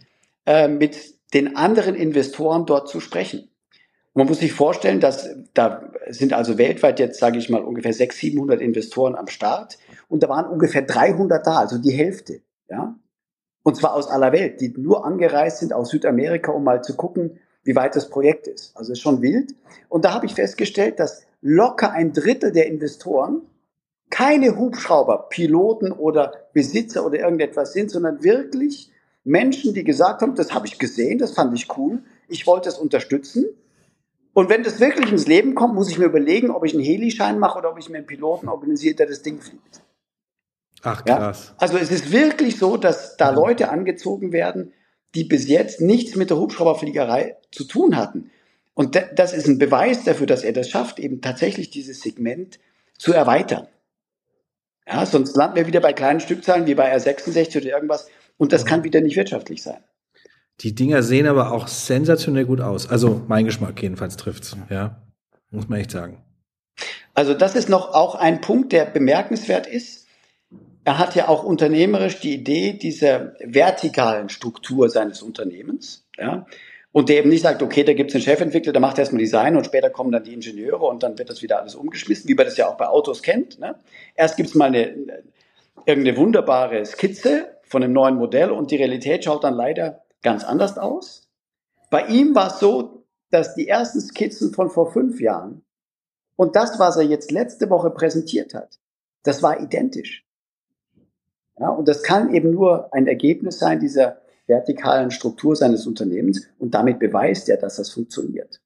äh, 0.46 0.68
mit 0.68 0.98
den 1.34 1.56
anderen 1.56 1.96
Investoren 1.96 2.66
dort 2.66 2.90
zu 2.90 3.00
sprechen. 3.00 3.51
Man 4.14 4.28
muss 4.28 4.40
sich 4.40 4.54
vorstellen, 4.54 5.00
dass 5.00 5.30
da 5.54 5.90
sind 6.10 6.34
also 6.34 6.58
weltweit 6.58 7.00
jetzt, 7.00 7.20
sage 7.20 7.38
ich 7.38 7.50
mal, 7.50 7.62
ungefähr 7.62 7.94
600, 7.94 8.34
700 8.34 8.62
Investoren 8.62 9.16
am 9.16 9.28
Start 9.28 9.78
und 10.10 10.24
da 10.24 10.30
waren 10.30 10.52
ungefähr 10.52 10.82
300 10.82 11.46
da, 11.46 11.60
also 11.60 11.78
die 11.78 11.94
Hälfte, 11.94 12.42
ja. 12.70 12.96
Und 13.64 13.78
zwar 13.78 13.94
aus 13.94 14.08
aller 14.08 14.32
Welt, 14.32 14.60
die 14.60 14.74
nur 14.76 15.06
angereist 15.06 15.60
sind 15.60 15.72
aus 15.72 15.90
Südamerika, 15.90 16.52
um 16.52 16.64
mal 16.64 16.84
zu 16.84 16.96
gucken, 16.96 17.40
wie 17.64 17.76
weit 17.76 17.96
das 17.96 18.10
Projekt 18.10 18.48
ist. 18.48 18.76
Also 18.76 18.92
ist 18.92 19.02
schon 19.02 19.22
wild. 19.22 19.54
Und 19.88 20.04
da 20.04 20.14
habe 20.14 20.26
ich 20.26 20.34
festgestellt, 20.34 21.00
dass 21.00 21.26
locker 21.42 21.92
ein 21.92 22.12
Drittel 22.12 22.52
der 22.52 22.68
Investoren 22.68 23.44
keine 24.10 24.58
Hubschrauber, 24.58 25.30
Piloten 25.30 25.92
oder 25.92 26.34
Besitzer 26.54 27.06
oder 27.06 27.20
irgendetwas 27.20 27.74
sind, 27.74 27.90
sondern 27.90 28.24
wirklich 28.24 28.92
Menschen, 29.24 29.74
die 29.74 29.84
gesagt 29.84 30.22
haben, 30.22 30.36
das 30.36 30.54
habe 30.54 30.68
ich 30.68 30.78
gesehen, 30.78 31.18
das 31.18 31.32
fand 31.32 31.54
ich 31.56 31.78
cool, 31.78 32.04
ich 32.28 32.46
wollte 32.46 32.70
es 32.70 32.78
unterstützen. 32.78 33.46
Und 34.34 34.50
wenn 34.50 34.64
das 34.64 34.80
wirklich 34.80 35.12
ins 35.12 35.28
Leben 35.28 35.56
kommt, 35.56 35.76
muss 35.76 35.90
ich 35.90 35.98
mir 35.98 36.06
überlegen, 36.06 36.52
ob 36.52 36.66
ich 36.66 36.74
einen 36.74 36.84
Helischein 36.84 37.40
mache 37.40 37.60
oder 37.60 37.72
ob 37.72 37.78
ich 37.78 37.90
mir 37.90 37.98
einen 37.98 38.08
Piloten 38.08 38.48
organisiere, 38.48 38.96
der 38.96 39.08
das 39.08 39.22
Ding 39.22 39.42
fliegt. 39.42 39.82
Ach 40.84 41.04
krass. 41.04 41.48
Ja? 41.50 41.56
Also 41.58 41.78
es 41.78 41.92
ist 41.92 42.12
wirklich 42.12 42.58
so, 42.58 42.78
dass 42.78 43.18
da 43.18 43.30
Leute 43.30 43.70
angezogen 43.70 44.32
werden, 44.32 44.74
die 45.16 45.26
bis 45.26 45.48
jetzt 45.48 45.82
nichts 45.82 46.16
mit 46.16 46.30
der 46.30 46.38
Hubschrauberfliegerei 46.38 47.38
zu 47.52 47.66
tun 47.66 47.98
hatten. 47.98 48.32
Und 48.74 48.96
das 49.16 49.34
ist 49.34 49.48
ein 49.48 49.60
Beweis 49.60 50.06
dafür, 50.06 50.28
dass 50.28 50.44
er 50.44 50.54
das 50.54 50.70
schafft, 50.70 50.98
eben 50.98 51.22
tatsächlich 51.22 51.70
dieses 51.70 52.02
Segment 52.02 52.60
zu 52.98 53.12
erweitern. 53.12 53.68
Ja, 54.88 55.06
sonst 55.06 55.36
landen 55.36 55.58
wir 55.58 55.68
wieder 55.68 55.82
bei 55.82 55.94
kleinen 55.94 56.22
Stückzahlen 56.22 56.66
wie 56.68 56.76
bei 56.76 56.96
R66 56.96 57.58
oder 57.58 57.68
irgendwas 57.68 58.08
und 58.38 58.54
das 58.54 58.66
kann 58.66 58.84
wieder 58.84 59.02
nicht 59.02 59.18
wirtschaftlich 59.18 59.62
sein. 59.62 59.84
Die 60.62 60.76
Dinger 60.76 61.04
sehen 61.04 61.28
aber 61.28 61.52
auch 61.52 61.68
sensationell 61.68 62.46
gut 62.46 62.62
aus. 62.62 62.88
Also 62.90 63.22
mein 63.28 63.46
Geschmack 63.46 63.82
jedenfalls 63.82 64.18
trifft's. 64.18 64.56
Ja, 64.70 65.02
muss 65.50 65.68
man 65.68 65.80
echt 65.80 65.92
sagen. 65.92 66.24
Also 67.14 67.34
das 67.34 67.56
ist 67.56 67.70
noch 67.70 67.94
auch 67.94 68.16
ein 68.16 68.42
Punkt, 68.42 68.72
der 68.72 68.86
bemerkenswert 68.86 69.68
ist. 69.68 70.08
Er 70.84 70.98
hat 70.98 71.16
ja 71.16 71.28
auch 71.28 71.44
unternehmerisch 71.44 72.20
die 72.20 72.34
Idee 72.34 72.74
dieser 72.74 73.34
vertikalen 73.44 74.30
Struktur 74.30 74.90
seines 74.90 75.22
Unternehmens. 75.22 76.06
Ja, 76.18 76.46
und 76.92 77.08
der 77.08 77.20
eben 77.20 77.30
nicht 77.30 77.44
sagt, 77.44 77.62
okay, 77.62 77.84
da 77.84 77.94
gibt 77.94 78.10
es 78.12 78.16
einen 78.16 78.24
Chefentwickler, 78.24 78.74
der 78.74 78.82
macht 78.82 79.00
erstmal 79.00 79.20
Design 79.20 79.56
und 79.56 79.66
später 79.66 79.90
kommen 79.90 80.12
dann 80.12 80.24
die 80.24 80.34
Ingenieure 80.34 80.86
und 80.86 81.04
dann 81.04 81.18
wird 81.18 81.30
das 81.30 81.42
wieder 81.42 81.60
alles 81.60 81.76
umgeschmissen, 81.76 82.28
wie 82.28 82.34
man 82.34 82.46
das 82.46 82.58
ja 82.58 82.68
auch 82.68 82.76
bei 82.76 82.88
Autos 82.88 83.22
kennt. 83.22 83.60
Ne? 83.60 83.76
Erst 84.16 84.36
gibt 84.36 84.50
es 84.50 84.56
mal 84.56 84.66
eine, 84.66 84.94
irgendeine 85.86 86.18
wunderbare 86.18 86.86
Skizze 86.86 87.58
von 87.64 87.82
einem 87.82 87.94
neuen 87.94 88.16
Modell 88.16 88.52
und 88.52 88.72
die 88.72 88.76
Realität 88.76 89.24
schaut 89.24 89.46
dann 89.46 89.54
leider 89.54 90.01
ganz 90.22 90.44
anders 90.44 90.78
aus. 90.78 91.28
Bei 91.90 92.08
ihm 92.08 92.36
war 92.36 92.48
es 92.48 92.60
so, 92.60 93.04
dass 93.30 93.56
die 93.56 93.68
ersten 93.68 94.02
Skizzen 94.02 94.54
von 94.54 94.70
vor 94.70 94.92
fünf 94.92 95.20
Jahren 95.20 95.64
und 96.36 96.56
das, 96.56 96.80
was 96.80 96.98
er 96.98 97.04
jetzt 97.04 97.32
letzte 97.32 97.70
Woche 97.70 97.92
präsentiert 97.92 98.54
hat, 98.54 98.80
das 99.24 99.44
war 99.44 99.62
identisch. 99.62 100.26
Ja, 101.60 101.70
und 101.70 101.88
das 101.88 102.02
kann 102.02 102.34
eben 102.34 102.52
nur 102.52 102.92
ein 102.94 103.08
Ergebnis 103.08 103.60
sein 103.60 103.80
dieser 103.80 104.22
vertikalen 104.48 105.12
Struktur 105.12 105.56
seines 105.56 105.86
Unternehmens 105.86 106.48
und 106.58 106.74
damit 106.74 107.00
beweist 107.00 107.48
er, 107.50 107.58
dass 107.58 107.76
das 107.76 107.92
funktioniert. 107.92 108.60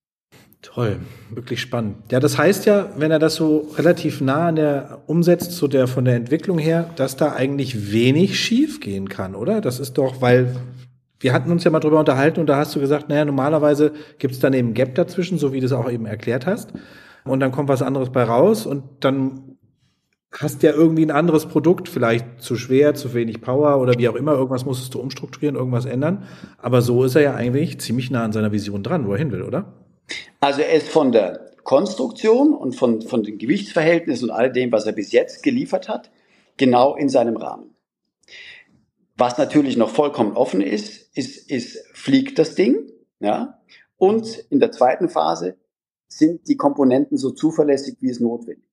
Toll, 0.62 1.00
wirklich 1.30 1.62
spannend. 1.62 1.98
Ja, 2.12 2.20
das 2.20 2.38
heißt 2.38 2.66
ja, 2.66 2.90
wenn 2.98 3.12
er 3.12 3.20
das 3.20 3.36
so 3.36 3.68
relativ 3.76 4.22
nah 4.22 4.48
an 4.48 4.56
der 4.56 5.02
umsetzt, 5.06 5.52
zu 5.52 5.68
der 5.68 5.88
von 5.88 6.06
der 6.06 6.16
Entwicklung 6.16 6.58
her, 6.58 6.90
dass 6.96 7.18
da 7.18 7.34
eigentlich 7.34 7.92
wenig 7.92 8.40
schief 8.40 8.80
gehen 8.80 9.10
kann, 9.10 9.36
oder? 9.36 9.62
Das 9.62 9.80
ist 9.80 9.94
doch, 9.98 10.22
weil 10.22 10.56
wir 11.20 11.34
hatten 11.34 11.52
uns 11.52 11.64
ja 11.64 11.72
mal 11.72 11.80
drüber 11.80 12.00
unterhalten 12.00 12.40
und 12.40 12.48
da 12.48 12.58
hast 12.58 12.76
du 12.76 12.80
gesagt, 12.80 13.10
naja, 13.10 13.26
normalerweise 13.26 13.94
gibt 14.20 14.34
es 14.34 14.40
dann 14.40 14.54
eben 14.54 14.74
Gap 14.74 14.96
dazwischen, 14.96 15.38
so 15.38 15.54
wie 15.54 15.60
du 15.60 15.66
es 15.66 15.72
auch 15.72 15.90
eben 15.90 16.06
erklärt 16.06 16.46
hast. 16.46 16.74
Und 17.24 17.40
dann 17.40 17.52
kommt 17.52 17.70
was 17.70 17.82
anderes 17.82 18.12
bei 18.12 18.24
raus 18.24 18.66
und 18.66 18.84
dann 19.00 19.58
hast 20.38 20.64
ja 20.64 20.72
irgendwie 20.72 21.06
ein 21.06 21.12
anderes 21.12 21.46
Produkt, 21.46 21.88
vielleicht 21.88 22.42
zu 22.42 22.56
schwer, 22.56 22.94
zu 22.94 23.14
wenig 23.14 23.42
Power 23.42 23.80
oder 23.80 23.98
wie 23.98 24.10
auch 24.10 24.16
immer, 24.16 24.34
irgendwas 24.34 24.66
musstest 24.66 24.94
du 24.94 25.00
umstrukturieren, 25.00 25.56
irgendwas 25.56 25.86
ändern. 25.86 26.26
Aber 26.58 26.82
so 26.82 27.04
ist 27.04 27.16
er 27.16 27.22
ja 27.22 27.36
eigentlich 27.36 27.80
ziemlich 27.80 28.12
nah 28.12 28.24
an 28.24 28.34
seiner 28.34 28.52
Vision 28.52 28.84
dran, 28.84 29.08
wo 29.08 29.14
er 29.14 29.20
hin 29.20 29.32
will, 29.32 29.44
oder? 29.44 29.74
Also 30.42 30.62
er 30.62 30.74
ist 30.74 30.90
von 30.90 31.12
der 31.12 31.52
Konstruktion 31.64 32.54
und 32.54 32.76
von, 32.76 33.02
von 33.02 33.24
den 33.24 33.38
Gewichtsverhältnissen 33.38 34.30
und 34.30 34.36
all 34.36 34.52
dem, 34.52 34.72
was 34.72 34.86
er 34.86 34.92
bis 34.92 35.12
jetzt 35.12 35.42
geliefert 35.42 35.90
hat, 35.90 36.12
genau 36.58 36.96
in 36.96 37.10
seinem 37.10 37.38
Rahmen. 37.38 37.75
Was 39.18 39.38
natürlich 39.38 39.78
noch 39.78 39.90
vollkommen 39.90 40.36
offen 40.36 40.62
ist, 40.62 41.16
ist, 41.18 41.50
ist 41.50 41.86
fliegt 41.94 42.38
das 42.40 42.56
Ding, 42.56 42.92
ja? 43.20 43.60
Und 43.98 44.46
in 44.50 44.60
der 44.60 44.72
zweiten 44.72 45.08
Phase 45.08 45.58
sind 46.08 46.48
die 46.48 46.58
Komponenten 46.58 47.18
so 47.18 47.32
zuverlässig, 47.32 47.98
wie 48.02 48.10
es 48.10 48.20
notwendig 48.20 48.66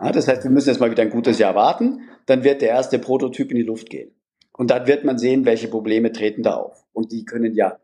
ja, 0.00 0.12
das 0.12 0.28
heißt, 0.28 0.44
wir 0.44 0.50
müssen 0.50 0.68
jetzt 0.68 0.80
mal 0.80 0.90
wieder 0.90 1.02
ein 1.02 1.10
gutes 1.10 1.38
Jahr 1.38 1.54
warten, 1.54 2.00
dann 2.26 2.44
wird 2.44 2.62
der 2.62 2.70
erste 2.70 2.98
Prototyp 2.98 3.50
in 3.50 3.56
die 3.56 3.62
Luft 3.62 3.90
gehen. 3.90 4.12
Und 4.52 4.70
dann 4.70 4.86
wird 4.86 5.04
man 5.04 5.18
sehen, 5.18 5.44
welche 5.44 5.68
Probleme 5.68 6.12
treten 6.12 6.42
da 6.42 6.56
auf. 6.56 6.84
Und 6.92 7.12
die 7.12 7.24
können 7.24 7.54
ja 7.54 7.78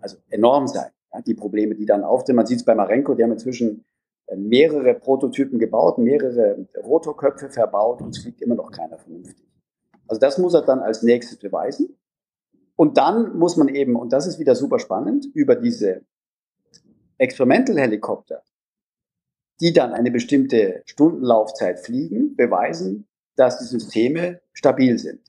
also 0.00 0.16
enorm 0.30 0.66
sein. 0.66 0.90
Ja, 1.12 1.20
die 1.22 1.34
Probleme, 1.34 1.74
die 1.74 1.86
dann 1.86 2.04
auftreten. 2.04 2.36
Man 2.36 2.46
sieht 2.46 2.58
es 2.58 2.64
bei 2.64 2.74
Marenko, 2.74 3.14
die 3.14 3.22
haben 3.22 3.32
inzwischen 3.32 3.84
äh, 4.26 4.36
mehrere 4.36 4.94
Prototypen 4.94 5.58
gebaut, 5.58 5.98
mehrere 5.98 6.66
Rotorköpfe 6.76 7.50
verbaut 7.50 8.00
und 8.00 8.16
es 8.16 8.22
fliegt 8.22 8.42
immer 8.42 8.54
noch 8.54 8.70
keiner 8.70 8.98
vernünftig. 8.98 9.43
Also 10.06 10.20
das 10.20 10.38
muss 10.38 10.54
er 10.54 10.62
dann 10.62 10.80
als 10.80 11.02
nächstes 11.02 11.38
beweisen. 11.38 11.96
Und 12.76 12.98
dann 12.98 13.36
muss 13.38 13.56
man 13.56 13.68
eben, 13.68 13.96
und 13.96 14.12
das 14.12 14.26
ist 14.26 14.38
wieder 14.38 14.54
super 14.54 14.78
spannend, 14.78 15.26
über 15.34 15.54
diese 15.54 16.02
Experimental 17.18 17.78
Helikopter 17.78 18.42
die 19.60 19.72
dann 19.72 19.92
eine 19.92 20.10
bestimmte 20.10 20.82
Stundenlaufzeit 20.86 21.80
fliegen, 21.80 22.36
beweisen, 22.36 23.06
dass 23.36 23.58
die 23.58 23.64
Systeme 23.64 24.40
stabil 24.52 24.98
sind. 24.98 25.20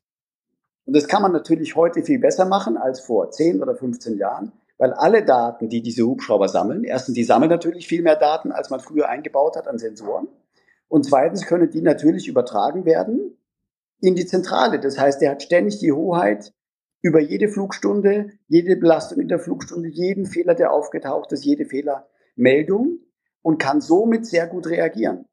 Und 0.86 0.96
das 0.96 1.08
kann 1.08 1.22
man 1.22 1.32
natürlich 1.32 1.76
heute 1.76 2.04
viel 2.04 2.20
besser 2.20 2.46
machen 2.46 2.78
als 2.78 3.00
vor 3.00 3.32
10 3.32 3.62
oder 3.62 3.76
15 3.76 4.18
Jahren, 4.18 4.52
weil 4.78 4.94
alle 4.94 5.24
Daten, 5.24 5.70
die 5.70 5.82
diese 5.82 6.04
Hubschrauber 6.04 6.48
sammeln, 6.48 6.84
erstens, 6.84 7.16
die 7.16 7.24
sammeln 7.24 7.50
natürlich 7.50 7.88
viel 7.88 8.02
mehr 8.02 8.18
Daten, 8.18 8.52
als 8.52 8.70
man 8.70 8.80
früher 8.80 9.10
eingebaut 9.10 9.56
hat 9.56 9.68
an 9.68 9.80
Sensoren. 9.80 10.28
Und 10.88 11.06
zweitens 11.06 11.46
können 11.46 11.70
die 11.70 11.82
natürlich 11.82 12.28
übertragen 12.28 12.86
werden 12.86 13.38
in 14.02 14.16
die 14.16 14.26
Zentrale. 14.26 14.80
Das 14.80 14.98
heißt, 14.98 15.22
er 15.22 15.32
hat 15.32 15.44
ständig 15.44 15.80
die 15.80 15.92
Hoheit 15.92 16.54
über 17.02 17.20
jede 17.20 17.50
Flugstunde, 17.50 18.32
jede 18.48 18.76
Belastung 18.76 19.20
in 19.20 19.28
der 19.28 19.40
Flugstunde, 19.40 19.90
jeden 19.90 20.26
Fehler, 20.26 20.56
der 20.56 20.72
aufgetaucht 20.72 21.32
ist, 21.32 21.46
jede 21.46 21.66
Fehlermeldung 21.66 23.00
und 23.42 23.60
kann 23.60 23.80
somit 23.80 24.26
sehr 24.26 24.48
gut 24.48 24.68
reagieren. 24.68 25.26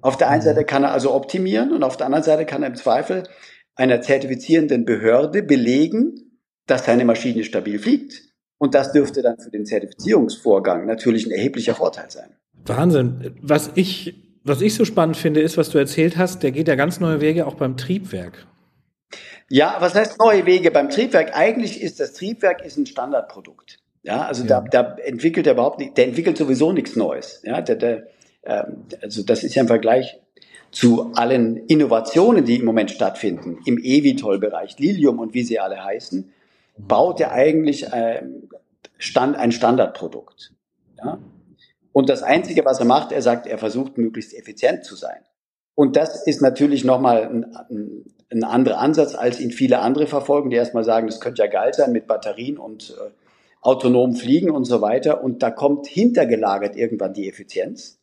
Auf 0.00 0.16
der 0.16 0.28
einen 0.28 0.40
mhm. 0.40 0.46
Seite 0.46 0.64
kann 0.64 0.84
er 0.84 0.92
also 0.92 1.14
optimieren 1.14 1.72
und 1.72 1.82
auf 1.82 1.96
der 1.96 2.06
anderen 2.06 2.24
Seite 2.24 2.46
kann 2.46 2.62
er 2.62 2.68
im 2.68 2.74
Zweifel 2.74 3.24
einer 3.74 4.02
zertifizierenden 4.02 4.84
Behörde 4.84 5.42
belegen, 5.42 6.40
dass 6.66 6.84
seine 6.84 7.04
Maschine 7.04 7.44
stabil 7.44 7.78
fliegt. 7.78 8.22
Und 8.58 8.74
das 8.74 8.92
dürfte 8.92 9.22
dann 9.22 9.38
für 9.38 9.50
den 9.50 9.64
Zertifizierungsvorgang 9.66 10.84
natürlich 10.84 11.26
ein 11.26 11.30
erheblicher 11.30 11.76
Vorteil 11.76 12.10
sein. 12.10 12.34
Wahnsinn. 12.66 13.36
Was 13.40 13.70
ich, 13.76 14.27
was 14.48 14.60
ich 14.60 14.74
so 14.74 14.84
spannend 14.84 15.16
finde, 15.16 15.40
ist, 15.40 15.56
was 15.56 15.70
du 15.70 15.78
erzählt 15.78 16.16
hast, 16.16 16.42
der 16.42 16.50
geht 16.50 16.68
ja 16.68 16.74
ganz 16.74 17.00
neue 17.00 17.20
Wege 17.20 17.46
auch 17.46 17.54
beim 17.54 17.76
Triebwerk. 17.76 18.46
Ja, 19.48 19.76
was 19.80 19.94
heißt 19.94 20.18
neue 20.18 20.44
Wege 20.46 20.70
beim 20.70 20.90
Triebwerk? 20.90 21.34
Eigentlich 21.34 21.80
ist 21.80 22.00
das 22.00 22.12
Triebwerk 22.12 22.64
ist 22.64 22.76
ein 22.76 22.86
Standardprodukt. 22.86 23.78
Ja, 24.02 24.22
also 24.22 24.44
ja. 24.44 24.60
Da, 24.60 24.82
da 24.82 24.96
entwickelt 24.96 25.46
er 25.46 25.54
überhaupt 25.54 25.78
nicht, 25.78 25.96
der 25.96 26.06
entwickelt 26.06 26.36
sowieso 26.36 26.72
nichts 26.72 26.96
Neues. 26.96 27.42
Ja, 27.44 27.60
der, 27.60 27.76
der, 27.76 28.06
ähm, 28.44 28.84
also 29.02 29.22
das 29.22 29.44
ist 29.44 29.54
ja 29.54 29.62
im 29.62 29.68
Vergleich 29.68 30.18
zu 30.70 31.12
allen 31.14 31.56
Innovationen, 31.66 32.44
die 32.44 32.56
im 32.56 32.64
Moment 32.64 32.90
stattfinden, 32.90 33.58
im 33.64 33.78
Evitol-Bereich, 33.78 34.78
Lilium 34.78 35.18
und 35.18 35.32
wie 35.32 35.42
sie 35.42 35.58
alle 35.58 35.82
heißen, 35.82 36.30
baut 36.76 37.20
er 37.20 37.32
eigentlich 37.32 37.86
ähm, 37.92 38.48
Stand, 38.98 39.36
ein 39.36 39.52
Standardprodukt. 39.52 40.52
Ja? 40.98 41.18
Und 41.92 42.08
das 42.08 42.22
Einzige, 42.22 42.64
was 42.64 42.80
er 42.80 42.86
macht, 42.86 43.12
er 43.12 43.22
sagt, 43.22 43.46
er 43.46 43.58
versucht 43.58 43.98
möglichst 43.98 44.34
effizient 44.34 44.84
zu 44.84 44.94
sein. 44.94 45.20
Und 45.74 45.96
das 45.96 46.26
ist 46.26 46.42
natürlich 46.42 46.84
nochmal 46.84 47.22
ein, 47.28 47.54
ein, 47.54 48.04
ein 48.30 48.44
anderer 48.44 48.78
Ansatz, 48.78 49.14
als 49.14 49.40
ihn 49.40 49.52
viele 49.52 49.78
andere 49.78 50.06
verfolgen, 50.06 50.50
die 50.50 50.56
erstmal 50.56 50.84
sagen, 50.84 51.06
das 51.06 51.20
könnte 51.20 51.42
ja 51.42 51.48
geil 51.48 51.72
sein 51.72 51.92
mit 51.92 52.06
Batterien 52.06 52.58
und 52.58 52.96
äh, 52.98 53.10
autonom 53.60 54.14
fliegen 54.14 54.50
und 54.50 54.64
so 54.64 54.80
weiter. 54.80 55.22
Und 55.22 55.42
da 55.42 55.50
kommt 55.50 55.86
hintergelagert 55.86 56.76
irgendwann 56.76 57.14
die 57.14 57.28
Effizienz. 57.28 57.98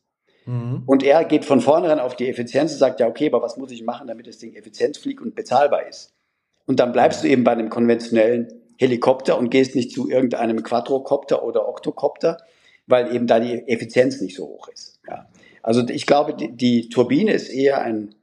Mhm. 0.46 0.84
Und 0.86 1.02
er 1.02 1.24
geht 1.24 1.44
von 1.44 1.60
vornherein 1.60 2.00
auf 2.00 2.16
die 2.16 2.28
Effizienz 2.28 2.72
und 2.72 2.78
sagt, 2.78 3.00
ja, 3.00 3.08
okay, 3.08 3.26
aber 3.26 3.42
was 3.42 3.56
muss 3.56 3.70
ich 3.70 3.84
machen, 3.84 4.06
damit 4.06 4.26
das 4.26 4.38
Ding 4.38 4.54
effizient 4.54 4.96
fliegt 4.96 5.20
und 5.20 5.34
bezahlbar 5.34 5.86
ist? 5.86 6.14
Und 6.66 6.80
dann 6.80 6.92
bleibst 6.92 7.22
du 7.22 7.28
eben 7.28 7.44
bei 7.44 7.52
einem 7.52 7.68
konventionellen 7.68 8.48
Helikopter 8.78 9.38
und 9.38 9.50
gehst 9.50 9.74
nicht 9.74 9.92
zu 9.92 10.08
irgendeinem 10.08 10.62
Quadrocopter 10.62 11.44
oder 11.44 11.68
Octocopter, 11.68 12.38
weil 12.86 13.14
eben 13.14 13.26
da 13.26 13.40
die 13.40 13.68
Effizienz 13.68 14.20
nicht 14.20 14.36
so 14.36 14.46
hoch 14.46 14.68
ist. 14.68 15.00
Ja. 15.08 15.28
Also 15.62 15.86
ich 15.88 16.06
glaube, 16.06 16.34
die, 16.34 16.56
die 16.56 16.88
Turbine 16.88 17.32
ist 17.32 17.48
eher 17.48 17.82
ein, 17.82 18.14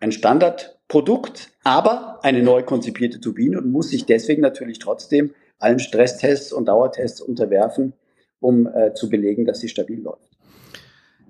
ein 0.00 0.12
Standardprodukt, 0.12 1.50
aber 1.64 2.20
eine 2.22 2.42
neu 2.42 2.62
konzipierte 2.62 3.20
Turbine 3.20 3.58
und 3.58 3.70
muss 3.70 3.90
sich 3.90 4.06
deswegen 4.06 4.42
natürlich 4.42 4.78
trotzdem 4.78 5.34
allen 5.58 5.80
Stresstests 5.80 6.52
und 6.52 6.66
Dauertests 6.66 7.20
unterwerfen, 7.20 7.94
um 8.40 8.66
äh, 8.66 8.94
zu 8.94 9.08
belegen, 9.08 9.44
dass 9.44 9.60
sie 9.60 9.68
stabil 9.68 10.00
läuft. 10.00 10.28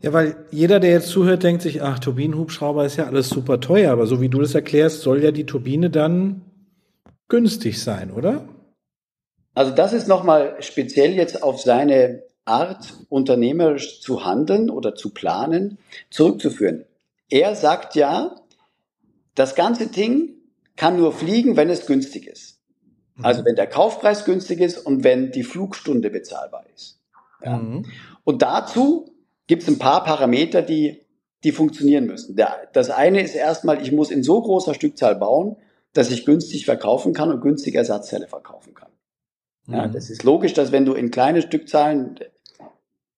Ja, 0.03 0.13
weil 0.13 0.37
jeder, 0.51 0.79
der 0.79 0.91
jetzt 0.91 1.09
zuhört, 1.09 1.43
denkt 1.43 1.63
sich, 1.63 1.83
ach, 1.83 1.99
Turbinenhubschrauber 1.99 2.85
ist 2.85 2.97
ja 2.97 3.07
alles 3.07 3.31
super 3.31 3.61
teuer, 3.61 3.91
aber 3.91 4.07
so 4.07 4.21
wie 4.21 4.29
du 4.29 4.41
das 4.41 4.55
erklärst, 4.55 5.01
soll 5.01 5.25
ja 5.25 5.33
die 5.33 5.47
Turbine 5.47 5.91
dann 5.91 6.43
günstig 7.29 7.83
sein, 7.83 8.13
oder? 8.13 8.49
Also 9.55 9.73
das 9.73 9.93
ist 9.93 10.07
nochmal 10.07 10.57
speziell 10.61 11.15
jetzt 11.15 11.43
auf 11.43 11.61
seine 11.61 12.23
Art, 12.49 12.95
unternehmerisch 13.09 14.01
zu 14.01 14.25
handeln 14.25 14.71
oder 14.71 14.95
zu 14.95 15.11
planen, 15.11 15.79
zurückzuführen. 16.11 16.85
Er 17.31 17.55
sagt 17.55 17.95
ja, 17.95 18.37
das 19.35 19.55
ganze 19.55 19.89
Ding 19.89 20.35
kann 20.77 20.97
nur 20.97 21.13
fliegen, 21.13 21.57
wenn 21.57 21.71
es 21.71 21.87
günstig 21.87 22.27
ist. 22.27 22.59
Mhm. 23.17 23.25
Also 23.25 23.45
wenn 23.45 23.57
der 23.57 23.67
Kaufpreis 23.67 24.25
günstig 24.25 24.61
ist 24.61 24.79
und 24.79 25.05
wenn 25.05 25.31
die 25.31 25.45
Flugstunde 25.45 26.11
bezahlbar 26.11 26.65
ist. 26.75 27.01
Ja. 27.45 27.59
Mhm. 27.59 27.87
Und 28.25 28.43
dazu 28.43 29.13
gibt 29.47 29.63
es 29.63 29.69
ein 29.69 29.79
paar 29.79 30.05
Parameter, 30.05 30.63
die, 30.63 31.03
die 31.45 31.53
funktionieren 31.53 32.07
müssen. 32.07 32.37
Der, 32.37 32.69
das 32.73 32.91
eine 32.91 33.23
ist 33.23 33.35
erstmal, 33.35 33.83
ich 33.83 33.93
muss 33.93 34.11
in 34.11 34.23
so 34.23 34.41
großer 34.41 34.75
Stückzahl 34.75 35.17
bauen, 35.17 35.57
dass 35.93 36.11
ich 36.11 36.25
günstig 36.25 36.65
verkaufen 36.65 37.13
kann 37.13 37.31
und 37.31 37.41
günstig 37.41 37.75
Ersatzteile 37.75 38.29
verkaufen 38.29 38.75
kann. 38.75 38.91
Ja, 39.67 39.87
mhm. 39.87 39.93
das 39.93 40.11
ist 40.11 40.23
logisch, 40.23 40.55
dass 40.55 40.73
wenn 40.73 40.85
du 40.85 40.95
in 40.95 41.11
kleine 41.11 41.43
Stückzahlen 41.43 42.19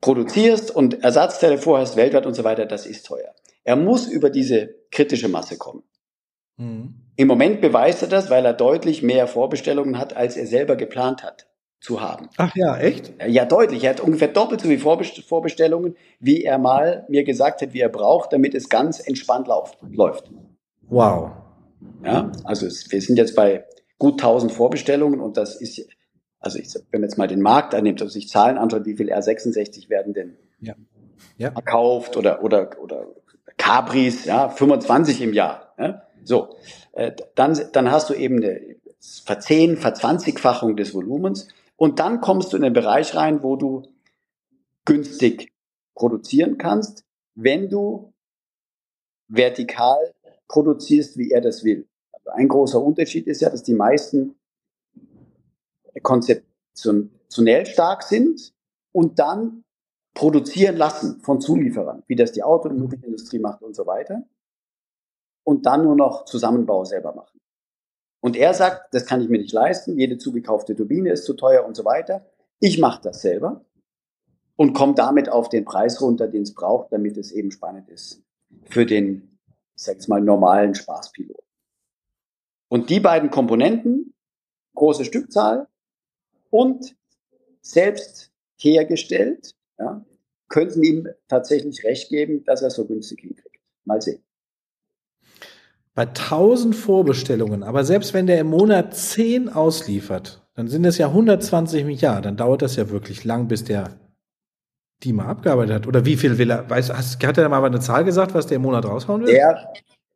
produzierst 0.01 0.75
und 0.75 1.03
Ersatzteile 1.03 1.59
vorhast, 1.59 1.97
weltweit 1.97 2.27
und 2.27 2.35
so 2.35 2.45
weiter, 2.45 2.67
das 2.67 2.87
ist 2.87 3.07
teuer. 3.07 3.35
Er 3.65 3.77
muss 3.77 4.07
über 4.07 4.31
diese 4.31 4.75
kritische 4.91 5.29
Masse 5.29 5.59
kommen. 5.59 5.83
Mhm. 6.57 6.95
Im 7.17 7.29
Moment 7.29 7.61
beweist 7.61 8.03
er 8.03 8.09
das, 8.09 8.31
weil 8.31 8.45
er 8.45 8.55
deutlich 8.55 9.03
mehr 9.03 9.27
Vorbestellungen 9.27 9.99
hat, 9.99 10.17
als 10.17 10.37
er 10.37 10.47
selber 10.47 10.77
geplant 10.77 11.23
hat 11.23 11.47
zu 11.81 12.01
haben. 12.01 12.29
Ach 12.37 12.55
ja, 12.55 12.79
echt? 12.79 13.13
Ja, 13.27 13.45
deutlich. 13.45 13.85
Er 13.85 13.91
hat 13.91 14.01
ungefähr 14.01 14.29
doppelt 14.29 14.61
so 14.61 14.69
viele 14.69 14.79
Vorbestellungen, 14.79 15.97
wie 16.19 16.45
er 16.45 16.59
mal 16.59 17.07
mir 17.09 17.25
gesagt 17.25 17.63
hat, 17.63 17.73
wie 17.73 17.81
er 17.81 17.89
braucht, 17.89 18.33
damit 18.33 18.55
es 18.55 18.69
ganz 18.69 19.01
entspannt 19.01 19.49
läuft. 19.49 20.31
Wow. 20.89 21.31
Ja, 22.05 22.31
also 22.45 22.67
es, 22.67 22.91
wir 22.91 23.01
sind 23.01 23.17
jetzt 23.17 23.35
bei 23.35 23.65
gut 23.99 24.15
1000 24.15 24.53
Vorbestellungen 24.53 25.21
und 25.21 25.37
das 25.37 25.61
ist, 25.61 25.87
also 26.41 26.59
ich, 26.59 26.75
wenn 26.75 27.01
man 27.01 27.09
jetzt 27.09 27.19
mal 27.19 27.29
den 27.29 27.41
Markt 27.41 27.75
annimmt, 27.75 28.01
also 28.01 28.13
sich 28.13 28.29
Zahlen 28.29 28.59
anschaut, 28.59 28.87
wie 28.87 28.97
viel 28.97 29.13
R66 29.13 29.89
werden 29.91 30.15
denn 30.15 30.37
ja. 30.61 30.75
Ja. 31.37 31.53
verkauft 31.53 32.17
oder, 32.17 32.43
oder, 32.43 32.71
oder 32.81 33.07
Cabris, 33.57 34.25
ja, 34.25 34.49
25 34.49 35.21
im 35.21 35.35
Jahr. 35.35 35.75
Ja? 35.79 36.03
So, 36.25 36.57
äh, 36.93 37.13
dann, 37.35 37.59
dann 37.73 37.91
hast 37.91 38.11
du 38.11 38.15
eben 38.15 38.37
eine 38.37 38.77
Verzehn-, 38.99 39.77
Verzwanzigfachung 39.77 40.77
des 40.77 40.95
Volumens 40.95 41.49
und 41.77 41.99
dann 41.99 42.21
kommst 42.21 42.53
du 42.53 42.57
in 42.57 42.63
den 42.63 42.73
Bereich 42.73 43.15
rein, 43.15 43.43
wo 43.43 43.57
du 43.57 43.83
günstig 44.87 45.53
produzieren 45.95 46.59
kannst, 46.59 47.05
wenn 47.35 47.69
du 47.69 48.13
vertikal 49.29 50.13
produzierst, 50.49 51.17
wie 51.17 51.31
er 51.31 51.41
das 51.41 51.65
will. 51.65 51.87
Also 52.13 52.31
ein 52.31 52.49
großer 52.49 52.83
Unterschied 52.83 53.27
ist 53.27 53.41
ja, 53.41 53.51
dass 53.51 53.63
die 53.63 53.75
meisten 53.75 54.35
konzeptionell 56.03 57.67
stark 57.67 58.03
sind 58.03 58.53
und 58.93 59.19
dann 59.19 59.65
produzieren 60.15 60.77
lassen 60.77 61.21
von 61.21 61.41
Zulieferern, 61.41 62.03
wie 62.07 62.17
das 62.17 62.33
die 62.33 62.43
Automobilindustrie 62.43 63.39
macht 63.39 63.63
und 63.63 63.75
so 63.75 63.87
weiter. 63.87 64.23
Und 65.45 65.67
dann 65.67 65.85
nur 65.85 65.97
noch 65.97 66.25
Zusammenbau 66.25 66.85
selber 66.85 67.15
machen. 67.15 67.41
Und 68.21 68.37
er 68.37 68.53
sagt, 68.53 68.93
das 68.93 69.07
kann 69.07 69.21
ich 69.23 69.29
mir 69.29 69.39
nicht 69.39 69.53
leisten, 69.53 69.99
jede 69.99 70.19
zugekaufte 70.19 70.77
Turbine 70.77 71.11
ist 71.11 71.25
zu 71.25 71.35
teuer 71.35 71.65
und 71.65 71.75
so 71.75 71.85
weiter. 71.85 72.27
Ich 72.59 72.79
mache 72.79 73.01
das 73.03 73.23
selber 73.23 73.65
und 74.57 74.75
komme 74.75 74.95
damit 74.95 75.31
auf 75.31 75.49
den 75.49 75.65
Preis 75.65 76.03
runter, 76.03 76.29
den 76.29 76.43
es 76.43 76.55
braucht, 76.55 76.93
damit 76.93 77.17
es 77.17 77.33
eben 77.33 77.51
spannend 77.51 77.89
ist 77.89 78.23
für 78.65 78.85
den, 78.85 79.39
ich 79.75 79.85
sag's 79.85 80.09
mal, 80.09 80.21
normalen 80.21 80.75
Spaßpilot. 80.75 81.43
Und 82.69 82.91
die 82.91 83.01
beiden 83.01 83.31
Komponenten, 83.31 84.15
große 84.75 85.07
Stückzahl 85.07 85.67
und 86.51 86.97
selbst 87.63 88.31
hergestellt, 88.59 89.55
ja, 89.79 90.05
könnten 90.49 90.83
ihm 90.83 91.09
tatsächlich 91.29 91.85
recht 91.85 92.11
geben, 92.11 92.45
dass 92.45 92.63
er 92.63 92.71
so 92.71 92.87
günstig 92.87 93.21
hinkriegt. 93.21 93.61
Mal 93.85 94.03
sehen 94.03 94.23
bei 95.95 96.07
1000 96.07 96.75
Vorbestellungen, 96.75 97.63
aber 97.63 97.85
selbst 97.85 98.15
wenn 98.15 98.27
der 98.27 98.41
im 98.41 98.47
Monat 98.47 98.97
10 98.97 99.51
ausliefert, 99.51 100.43
dann 100.55 100.69
sind 100.69 100.87
es 100.87 100.99
ja 100.99 101.09
120 101.09 101.83
im 101.83 101.91
Jahr, 101.91 102.23
dann 102.23 102.39
dauert 102.39 102.63
das 102.63 102.77
ja 102.77 102.89
wirklich 102.89 103.25
lang, 103.25 103.49
bis 103.49 103.65
der 103.65 104.01
die 105.03 105.13
mal 105.13 105.27
abgearbeitet 105.27 105.75
hat. 105.75 105.87
Oder 105.87 106.05
wie 106.05 106.17
viel 106.17 106.37
will 106.39 106.51
er? 106.51 106.69
Weißt, 106.69 106.91
hast, 106.91 107.27
hat 107.27 107.39
er 107.39 107.49
mal 107.49 107.65
eine 107.65 107.81
Zahl 107.81 108.05
gesagt, 108.05 108.35
was 108.35 108.47
der 108.47 108.57
im 108.57 108.63
Monat 108.63 108.85
raushauen 108.85 109.23
will? 109.23 109.33
Der, 109.33 109.73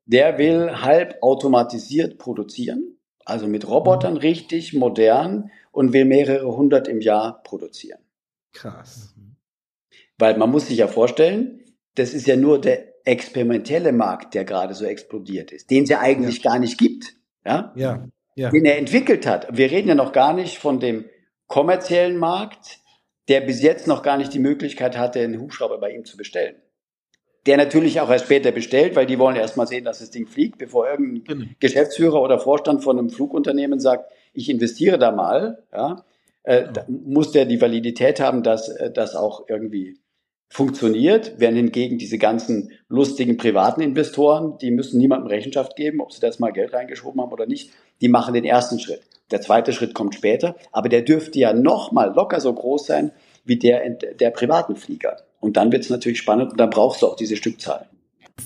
der 0.06 0.38
will 0.38 0.70
halb 0.72 1.16
automatisiert 1.22 2.18
produzieren, 2.18 2.98
also 3.24 3.46
mit 3.46 3.68
Robotern 3.68 4.14
mhm. 4.14 4.20
richtig 4.20 4.74
modern 4.74 5.50
und 5.74 5.92
will 5.92 6.04
mehrere 6.04 6.56
hundert 6.56 6.88
im 6.88 7.00
Jahr 7.00 7.42
produzieren. 7.42 8.00
Krass. 8.52 9.14
Weil 10.16 10.38
man 10.38 10.50
muss 10.50 10.68
sich 10.68 10.78
ja 10.78 10.86
vorstellen, 10.86 11.60
das 11.96 12.14
ist 12.14 12.26
ja 12.26 12.36
nur 12.36 12.60
der 12.60 12.94
experimentelle 13.04 13.92
Markt, 13.92 14.34
der 14.34 14.44
gerade 14.44 14.74
so 14.74 14.84
explodiert 14.84 15.52
ist, 15.52 15.70
den 15.70 15.84
es 15.84 15.90
ja 15.90 16.00
eigentlich 16.00 16.42
ja. 16.42 16.52
gar 16.52 16.58
nicht 16.58 16.78
gibt, 16.78 17.14
ja? 17.44 17.72
Ja. 17.74 18.06
ja, 18.36 18.50
den 18.50 18.64
er 18.64 18.78
entwickelt 18.78 19.26
hat. 19.26 19.48
Wir 19.56 19.70
reden 19.70 19.88
ja 19.88 19.94
noch 19.94 20.12
gar 20.12 20.32
nicht 20.32 20.58
von 20.58 20.80
dem 20.80 21.04
kommerziellen 21.48 22.16
Markt, 22.16 22.78
der 23.28 23.40
bis 23.40 23.60
jetzt 23.60 23.86
noch 23.86 24.02
gar 24.02 24.16
nicht 24.16 24.32
die 24.32 24.38
Möglichkeit 24.38 24.96
hatte, 24.96 25.20
einen 25.20 25.40
Hubschrauber 25.40 25.78
bei 25.78 25.90
ihm 25.90 26.04
zu 26.04 26.16
bestellen. 26.16 26.56
Der 27.46 27.56
natürlich 27.58 28.00
auch 28.00 28.10
erst 28.10 28.24
später 28.26 28.52
bestellt, 28.52 28.96
weil 28.96 29.06
die 29.06 29.18
wollen 29.18 29.36
erst 29.36 29.56
mal 29.56 29.66
sehen, 29.66 29.84
dass 29.84 29.98
das 29.98 30.10
Ding 30.10 30.26
fliegt, 30.26 30.56
bevor 30.56 30.88
irgendein 30.88 31.24
genau. 31.24 31.50
Geschäftsführer 31.60 32.22
oder 32.22 32.38
Vorstand 32.38 32.82
von 32.82 32.98
einem 32.98 33.10
Flugunternehmen 33.10 33.80
sagt, 33.80 34.10
ich 34.34 34.50
investiere 34.50 34.98
da 34.98 35.12
mal, 35.12 35.62
ja, 35.72 36.04
äh, 36.42 36.66
da 36.72 36.84
muss 36.88 37.32
der 37.32 37.46
die 37.46 37.60
Validität 37.60 38.20
haben, 38.20 38.42
dass 38.42 38.68
äh, 38.68 38.90
das 38.90 39.16
auch 39.16 39.48
irgendwie 39.48 39.98
funktioniert, 40.50 41.34
während 41.38 41.56
hingegen 41.56 41.98
diese 41.98 42.18
ganzen 42.18 42.70
lustigen 42.88 43.36
privaten 43.36 43.80
Investoren, 43.80 44.58
die 44.58 44.70
müssen 44.70 44.98
niemandem 44.98 45.28
Rechenschaft 45.28 45.74
geben, 45.74 46.00
ob 46.00 46.12
sie 46.12 46.20
das 46.20 46.38
mal 46.38 46.52
Geld 46.52 46.72
reingeschoben 46.72 47.20
haben 47.20 47.32
oder 47.32 47.46
nicht, 47.46 47.70
die 48.00 48.08
machen 48.08 48.34
den 48.34 48.44
ersten 48.44 48.78
Schritt. 48.78 49.00
Der 49.30 49.40
zweite 49.40 49.72
Schritt 49.72 49.94
kommt 49.94 50.14
später, 50.14 50.54
aber 50.70 50.88
der 50.88 51.02
dürfte 51.02 51.38
ja 51.38 51.52
noch 51.52 51.92
mal 51.92 52.12
locker 52.14 52.40
so 52.40 52.52
groß 52.52 52.86
sein 52.86 53.10
wie 53.44 53.58
der 53.58 53.90
der 53.90 54.30
privaten 54.30 54.76
Flieger. 54.76 55.16
Und 55.40 55.56
dann 55.56 55.72
wird 55.72 55.82
es 55.82 55.90
natürlich 55.90 56.18
spannend 56.18 56.52
und 56.52 56.60
dann 56.60 56.70
brauchst 56.70 57.02
du 57.02 57.06
auch 57.06 57.16
diese 57.16 57.36
Stückzahl. 57.36 57.88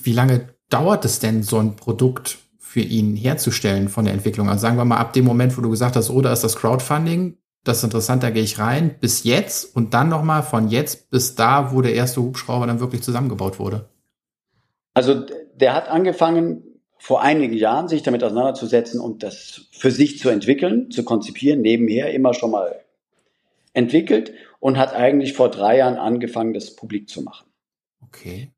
Wie 0.03 0.13
lange 0.13 0.49
dauert 0.71 1.05
es 1.05 1.19
denn, 1.19 1.43
so 1.43 1.59
ein 1.59 1.77
Produkt 1.77 2.39
für 2.69 2.81
ihn 2.81 3.17
herzustellen 3.17 3.89
von 3.89 4.05
der 4.05 4.13
Entwicklung? 4.13 4.51
Also 4.51 4.61
sagen 4.61 4.77
wir 4.77 4.85
mal 4.85 4.99
ab 4.99 5.15
dem 5.15 5.25
Moment, 5.25 5.57
wo 5.57 5.63
du 5.63 5.71
gesagt 5.71 5.97
hast, 5.97 6.11
oh, 6.11 6.21
da 6.21 6.31
ist 6.31 6.45
das 6.45 6.55
Crowdfunding, 6.55 7.39
das 7.65 7.79
ist 7.79 7.85
interessant, 7.85 8.23
da 8.23 8.29
gehe 8.29 8.43
ich 8.43 8.59
rein, 8.59 8.97
bis 9.01 9.25
jetzt 9.25 9.75
und 9.75 9.95
dann 9.95 10.11
nochmal 10.11 10.43
von 10.43 10.69
jetzt 10.69 11.09
bis 11.11 11.35
da, 11.35 11.73
wo 11.73 11.81
der 11.81 11.95
erste 11.95 12.21
Hubschrauber 12.21 12.67
dann 12.67 12.79
wirklich 12.79 13.03
zusammengebaut 13.03 13.59
wurde? 13.59 13.89
Also 14.93 15.25
der 15.55 15.73
hat 15.73 15.89
angefangen, 15.89 16.63
vor 16.99 17.23
einigen 17.23 17.55
Jahren 17.55 17.89
sich 17.89 18.03
damit 18.03 18.23
auseinanderzusetzen 18.23 19.01
und 19.01 19.23
das 19.23 19.69
für 19.73 19.91
sich 19.91 20.19
zu 20.19 20.29
entwickeln, 20.29 20.91
zu 20.91 21.05
konzipieren, 21.05 21.63
nebenher 21.63 22.13
immer 22.13 22.35
schon 22.35 22.51
mal 22.51 22.85
entwickelt 23.73 24.35
und 24.61 24.77
hat 24.77 24.93
eigentlich 24.93 25.33
vor 25.33 25.51
drei 25.51 25.79
Jahren 25.79 25.97
angefangen, 25.97 26.53
das 26.53 26.77
publik 26.77 27.09
zu 27.09 27.23
machen. 27.23 27.47
Okay. 28.03 28.53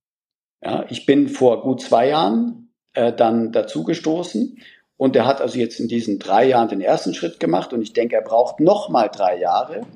Ja, 0.64 0.84
ich 0.88 1.06
bin 1.06 1.28
vor 1.28 1.62
gut 1.62 1.80
zwei 1.80 2.08
Jahren 2.08 2.69
äh, 3.00 3.12
dann 3.14 3.50
dazugestoßen 3.50 4.58
und 4.98 5.16
er 5.16 5.26
hat 5.26 5.40
also 5.40 5.58
jetzt 5.58 5.80
in 5.80 5.88
diesen 5.88 6.18
drei 6.18 6.46
Jahren 6.46 6.68
den 6.68 6.82
ersten 6.82 7.14
Schritt 7.14 7.40
gemacht 7.40 7.72
und 7.72 7.80
ich 7.80 7.94
denke, 7.94 8.16
er 8.16 8.22
braucht 8.22 8.60
noch 8.60 8.90
mal 8.90 9.08
drei 9.08 9.38
Jahre, 9.38 9.86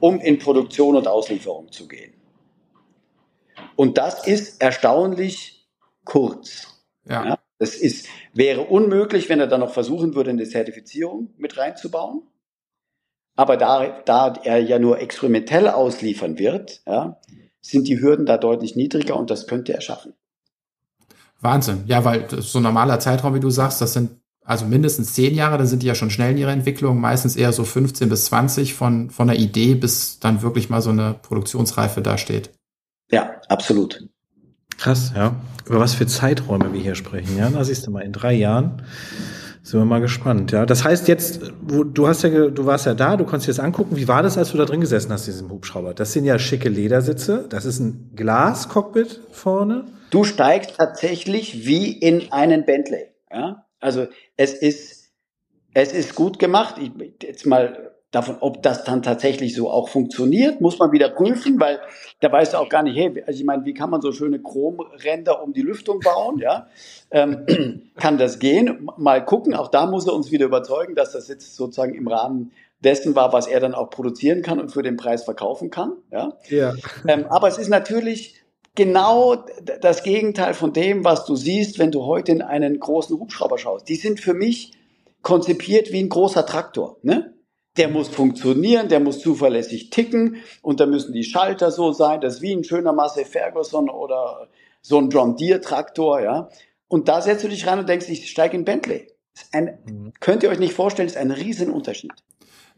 um 0.00 0.18
in 0.18 0.40
Produktion 0.40 0.96
und 0.96 1.06
Auslieferung 1.06 1.70
zu 1.70 1.86
gehen. 1.86 2.12
Und 3.76 3.98
das 3.98 4.26
ist 4.26 4.60
erstaunlich 4.60 5.68
kurz. 6.04 6.82
Ja. 7.08 7.24
ja. 7.24 7.38
Das 7.58 7.76
ist, 7.76 8.08
wäre 8.34 8.62
unmöglich, 8.62 9.28
wenn 9.28 9.38
er 9.38 9.46
dann 9.46 9.60
noch 9.60 9.72
versuchen 9.72 10.16
würde, 10.16 10.30
eine 10.30 10.48
Zertifizierung 10.48 11.32
mit 11.36 11.56
reinzubauen. 11.56 12.22
Aber 13.36 13.56
da, 13.56 14.00
da 14.04 14.34
er 14.42 14.58
ja 14.58 14.80
nur 14.80 14.98
experimentell 14.98 15.68
ausliefern 15.68 16.38
wird, 16.38 16.82
ja, 16.86 17.20
sind 17.60 17.86
die 17.86 18.00
Hürden 18.00 18.26
da 18.26 18.36
deutlich 18.36 18.74
niedriger 18.74 19.16
und 19.16 19.30
das 19.30 19.46
könnte 19.46 19.72
er 19.72 19.80
schaffen. 19.80 20.14
Wahnsinn. 21.40 21.84
Ja, 21.86 22.04
weil 22.04 22.26
so 22.40 22.58
ein 22.58 22.62
normaler 22.62 22.98
Zeitraum, 23.00 23.34
wie 23.34 23.40
du 23.40 23.50
sagst, 23.50 23.80
das 23.80 23.92
sind 23.92 24.10
Also 24.48 24.64
mindestens 24.64 25.12
zehn 25.14 25.34
Jahre, 25.34 25.58
dann 25.58 25.66
sind 25.66 25.82
die 25.82 25.88
ja 25.88 25.96
schon 25.96 26.10
schnell 26.10 26.30
in 26.30 26.38
ihrer 26.38 26.52
Entwicklung, 26.52 27.00
meistens 27.00 27.34
eher 27.34 27.52
so 27.52 27.64
15 27.64 28.08
bis 28.08 28.26
20 28.26 28.74
von, 28.74 29.10
von 29.10 29.26
der 29.26 29.38
Idee, 29.38 29.74
bis 29.74 30.20
dann 30.20 30.40
wirklich 30.40 30.70
mal 30.70 30.80
so 30.80 30.90
eine 30.90 31.16
Produktionsreife 31.20 32.00
dasteht. 32.00 32.50
Ja, 33.10 33.32
absolut. 33.48 34.04
Krass, 34.78 35.12
ja. 35.16 35.34
Über 35.66 35.80
was 35.80 35.94
für 35.94 36.06
Zeiträume 36.06 36.72
wir 36.72 36.80
hier 36.80 36.94
sprechen, 36.94 37.36
ja. 37.36 37.50
Da 37.50 37.64
siehst 37.64 37.86
du 37.86 37.90
mal, 37.90 38.02
in 38.02 38.12
drei 38.12 38.34
Jahren 38.34 38.82
sind 39.64 39.80
wir 39.80 39.84
mal 39.84 40.00
gespannt, 40.00 40.52
ja. 40.52 40.64
Das 40.64 40.84
heißt 40.84 41.08
jetzt, 41.08 41.52
wo, 41.60 41.82
du 41.82 42.06
hast 42.06 42.22
ja, 42.22 42.30
du 42.48 42.66
warst 42.66 42.86
ja 42.86 42.94
da, 42.94 43.16
du 43.16 43.24
konntest 43.24 43.48
dir 43.48 43.52
das 43.52 43.58
angucken. 43.58 43.96
Wie 43.96 44.06
war 44.06 44.22
das, 44.22 44.38
als 44.38 44.52
du 44.52 44.58
da 44.58 44.64
drin 44.64 44.80
gesessen 44.80 45.10
hast, 45.10 45.26
in 45.26 45.32
diesem 45.32 45.50
Hubschrauber? 45.50 45.92
Das 45.92 46.12
sind 46.12 46.24
ja 46.24 46.38
schicke 46.38 46.68
Ledersitze. 46.68 47.46
Das 47.48 47.64
ist 47.64 47.80
ein 47.80 48.12
Glascockpit 48.14 49.20
vorne. 49.32 49.86
Du 50.16 50.24
steigst 50.24 50.76
tatsächlich 50.78 51.66
wie 51.66 51.92
in 51.92 52.32
einen 52.32 52.64
Bentley, 52.64 53.08
ja. 53.30 53.66
Also 53.80 54.06
es 54.38 54.54
ist, 54.54 55.12
es 55.74 55.92
ist 55.92 56.14
gut 56.14 56.38
gemacht. 56.38 56.76
Ich, 56.80 56.90
jetzt 57.22 57.44
mal 57.44 57.92
davon, 58.12 58.38
ob 58.40 58.62
das 58.62 58.84
dann 58.84 59.02
tatsächlich 59.02 59.54
so 59.54 59.68
auch 59.68 59.90
funktioniert, 59.90 60.62
muss 60.62 60.78
man 60.78 60.90
wieder 60.90 61.10
prüfen, 61.10 61.60
weil 61.60 61.80
da 62.20 62.32
weißt 62.32 62.54
du 62.54 62.56
auch 62.56 62.70
gar 62.70 62.82
nicht, 62.82 62.96
hey, 62.96 63.22
also 63.26 63.38
ich 63.38 63.44
meine, 63.44 63.66
wie 63.66 63.74
kann 63.74 63.90
man 63.90 64.00
so 64.00 64.10
schöne 64.10 64.40
Chromränder 64.40 65.42
um 65.42 65.52
die 65.52 65.60
Lüftung 65.60 66.00
bauen, 66.00 66.38
ja? 66.38 66.66
Ähm, 67.10 67.90
kann 67.96 68.16
das 68.16 68.38
gehen? 68.38 68.88
Mal 68.96 69.22
gucken, 69.22 69.52
auch 69.52 69.68
da 69.68 69.84
muss 69.84 70.06
er 70.06 70.14
uns 70.14 70.30
wieder 70.30 70.46
überzeugen, 70.46 70.94
dass 70.94 71.12
das 71.12 71.28
jetzt 71.28 71.56
sozusagen 71.56 71.92
im 71.94 72.08
Rahmen 72.08 72.52
dessen 72.82 73.14
war, 73.14 73.34
was 73.34 73.48
er 73.48 73.60
dann 73.60 73.74
auch 73.74 73.90
produzieren 73.90 74.40
kann 74.40 74.60
und 74.60 74.70
für 74.70 74.82
den 74.82 74.96
Preis 74.96 75.24
verkaufen 75.24 75.68
kann, 75.68 75.92
ja? 76.10 76.32
Ja. 76.48 76.72
Ähm, 77.06 77.26
aber 77.28 77.48
es 77.48 77.58
ist 77.58 77.68
natürlich 77.68 78.45
genau 78.76 79.44
das 79.80 80.04
Gegenteil 80.04 80.54
von 80.54 80.72
dem, 80.72 81.04
was 81.04 81.24
du 81.24 81.34
siehst, 81.34 81.78
wenn 81.78 81.90
du 81.90 82.04
heute 82.04 82.30
in 82.30 82.42
einen 82.42 82.78
großen 82.78 83.18
Hubschrauber 83.18 83.58
schaust. 83.58 83.88
Die 83.88 83.96
sind 83.96 84.20
für 84.20 84.34
mich 84.34 84.72
konzipiert 85.22 85.92
wie 85.92 86.00
ein 86.00 86.08
großer 86.08 86.46
Traktor. 86.46 86.98
Ne? 87.02 87.34
Der 87.76 87.88
muss 87.88 88.08
funktionieren, 88.08 88.88
der 88.88 89.00
muss 89.00 89.18
zuverlässig 89.18 89.90
ticken 89.90 90.36
und 90.62 90.78
da 90.78 90.86
müssen 90.86 91.12
die 91.12 91.24
Schalter 91.24 91.72
so 91.72 91.92
sein. 91.92 92.20
Das 92.20 92.36
ist 92.36 92.42
wie 92.42 92.52
ein 92.52 92.64
schöner 92.64 92.92
Massey 92.92 93.24
Ferguson 93.24 93.90
oder 93.90 94.48
so 94.82 94.98
ein 94.98 95.10
John 95.10 95.36
Deere 95.36 95.60
Traktor. 95.60 96.20
Ja? 96.20 96.48
Und 96.88 97.08
da 97.08 97.20
setzt 97.20 97.44
du 97.44 97.48
dich 97.48 97.66
rein 97.66 97.80
und 97.80 97.88
denkst, 97.88 98.08
ich 98.08 98.30
steige 98.30 98.56
in 98.56 98.64
Bentley. 98.64 99.08
Ein, 99.52 99.78
mhm. 99.84 100.12
Könnt 100.20 100.42
ihr 100.42 100.50
euch 100.50 100.58
nicht 100.58 100.74
vorstellen, 100.74 101.08
ist 101.08 101.16
ein 101.16 101.30
Riesenunterschied. 101.30 102.12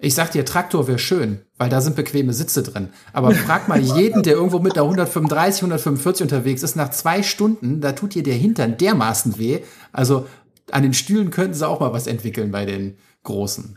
Ich 0.01 0.15
sag 0.15 0.31
dir, 0.31 0.45
Traktor 0.45 0.87
wäre 0.87 0.99
schön, 0.99 1.41
weil 1.57 1.69
da 1.69 1.81
sind 1.81 1.97
bequeme 1.97 2.33
Sitze 2.33 2.63
drin. 2.63 2.91
Aber 3.13 3.33
frag 3.33 3.67
mal 3.67 3.81
jeden, 3.81 4.23
der 4.23 4.35
irgendwo 4.35 4.61
mit 4.61 4.77
der 4.77 4.85
135, 4.85 5.63
145 5.63 6.23
unterwegs 6.23 6.63
ist, 6.63 6.77
nach 6.77 6.91
zwei 6.91 7.25
Stunden, 7.25 7.81
da 7.81 7.93
tut 7.93 8.15
dir 8.15 8.23
der 8.23 8.35
Hintern 8.35 8.77
dermaßen 8.77 9.39
weh. 9.39 9.61
Also 9.93 10.27
an 10.71 10.85
den 10.85 10.95
Stühlen 10.95 11.31
könnten 11.31 11.55
sie 11.55 11.67
auch 11.67 11.81
mal 11.81 11.93
was 11.93 12.07
entwickeln 12.07 12.53
bei 12.53 12.65
den 12.65 12.97
Großen. 13.25 13.77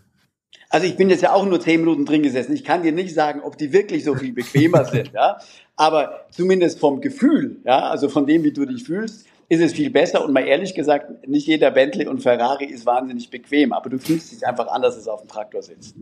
Also 0.70 0.86
ich 0.86 0.96
bin 0.96 1.10
jetzt 1.10 1.22
ja 1.22 1.34
auch 1.34 1.46
nur 1.46 1.60
zehn 1.60 1.82
Minuten 1.82 2.06
drin 2.06 2.22
gesessen. 2.22 2.54
Ich 2.54 2.64
kann 2.64 2.84
dir 2.84 2.92
nicht 2.92 3.16
sagen, 3.16 3.42
ob 3.42 3.58
die 3.58 3.74
wirklich 3.74 4.04
so 4.04 4.16
viel 4.16 4.32
bequemer 4.32 4.86
sind, 4.86 5.12
ja. 5.14 5.38
Aber 5.76 6.28
zumindest 6.30 6.80
vom 6.80 7.02
Gefühl, 7.02 7.58
ja, 7.66 7.90
also 7.90 8.10
von 8.10 8.28
dem, 8.28 8.44
wie 8.44 8.54
du 8.54 8.66
dich 8.66 8.84
fühlst, 8.84 9.26
ist 9.52 9.60
es 9.60 9.74
viel 9.74 9.90
besser. 9.90 10.24
Und 10.24 10.32
mal 10.32 10.48
ehrlich 10.48 10.74
gesagt, 10.74 11.28
nicht 11.28 11.46
jeder 11.46 11.72
Bentley 11.72 12.08
und 12.08 12.22
Ferrari 12.22 12.64
ist 12.64 12.86
wahnsinnig 12.86 13.30
bequem, 13.30 13.74
aber 13.74 13.90
du 13.90 14.00
fühlst 14.00 14.32
dich 14.32 14.48
einfach 14.48 14.68
anders, 14.68 14.96
als 14.96 15.10
auf 15.10 15.20
dem 15.20 15.28
Traktor 15.28 15.62
sitzt. 15.62 15.94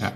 Ja. 0.00 0.10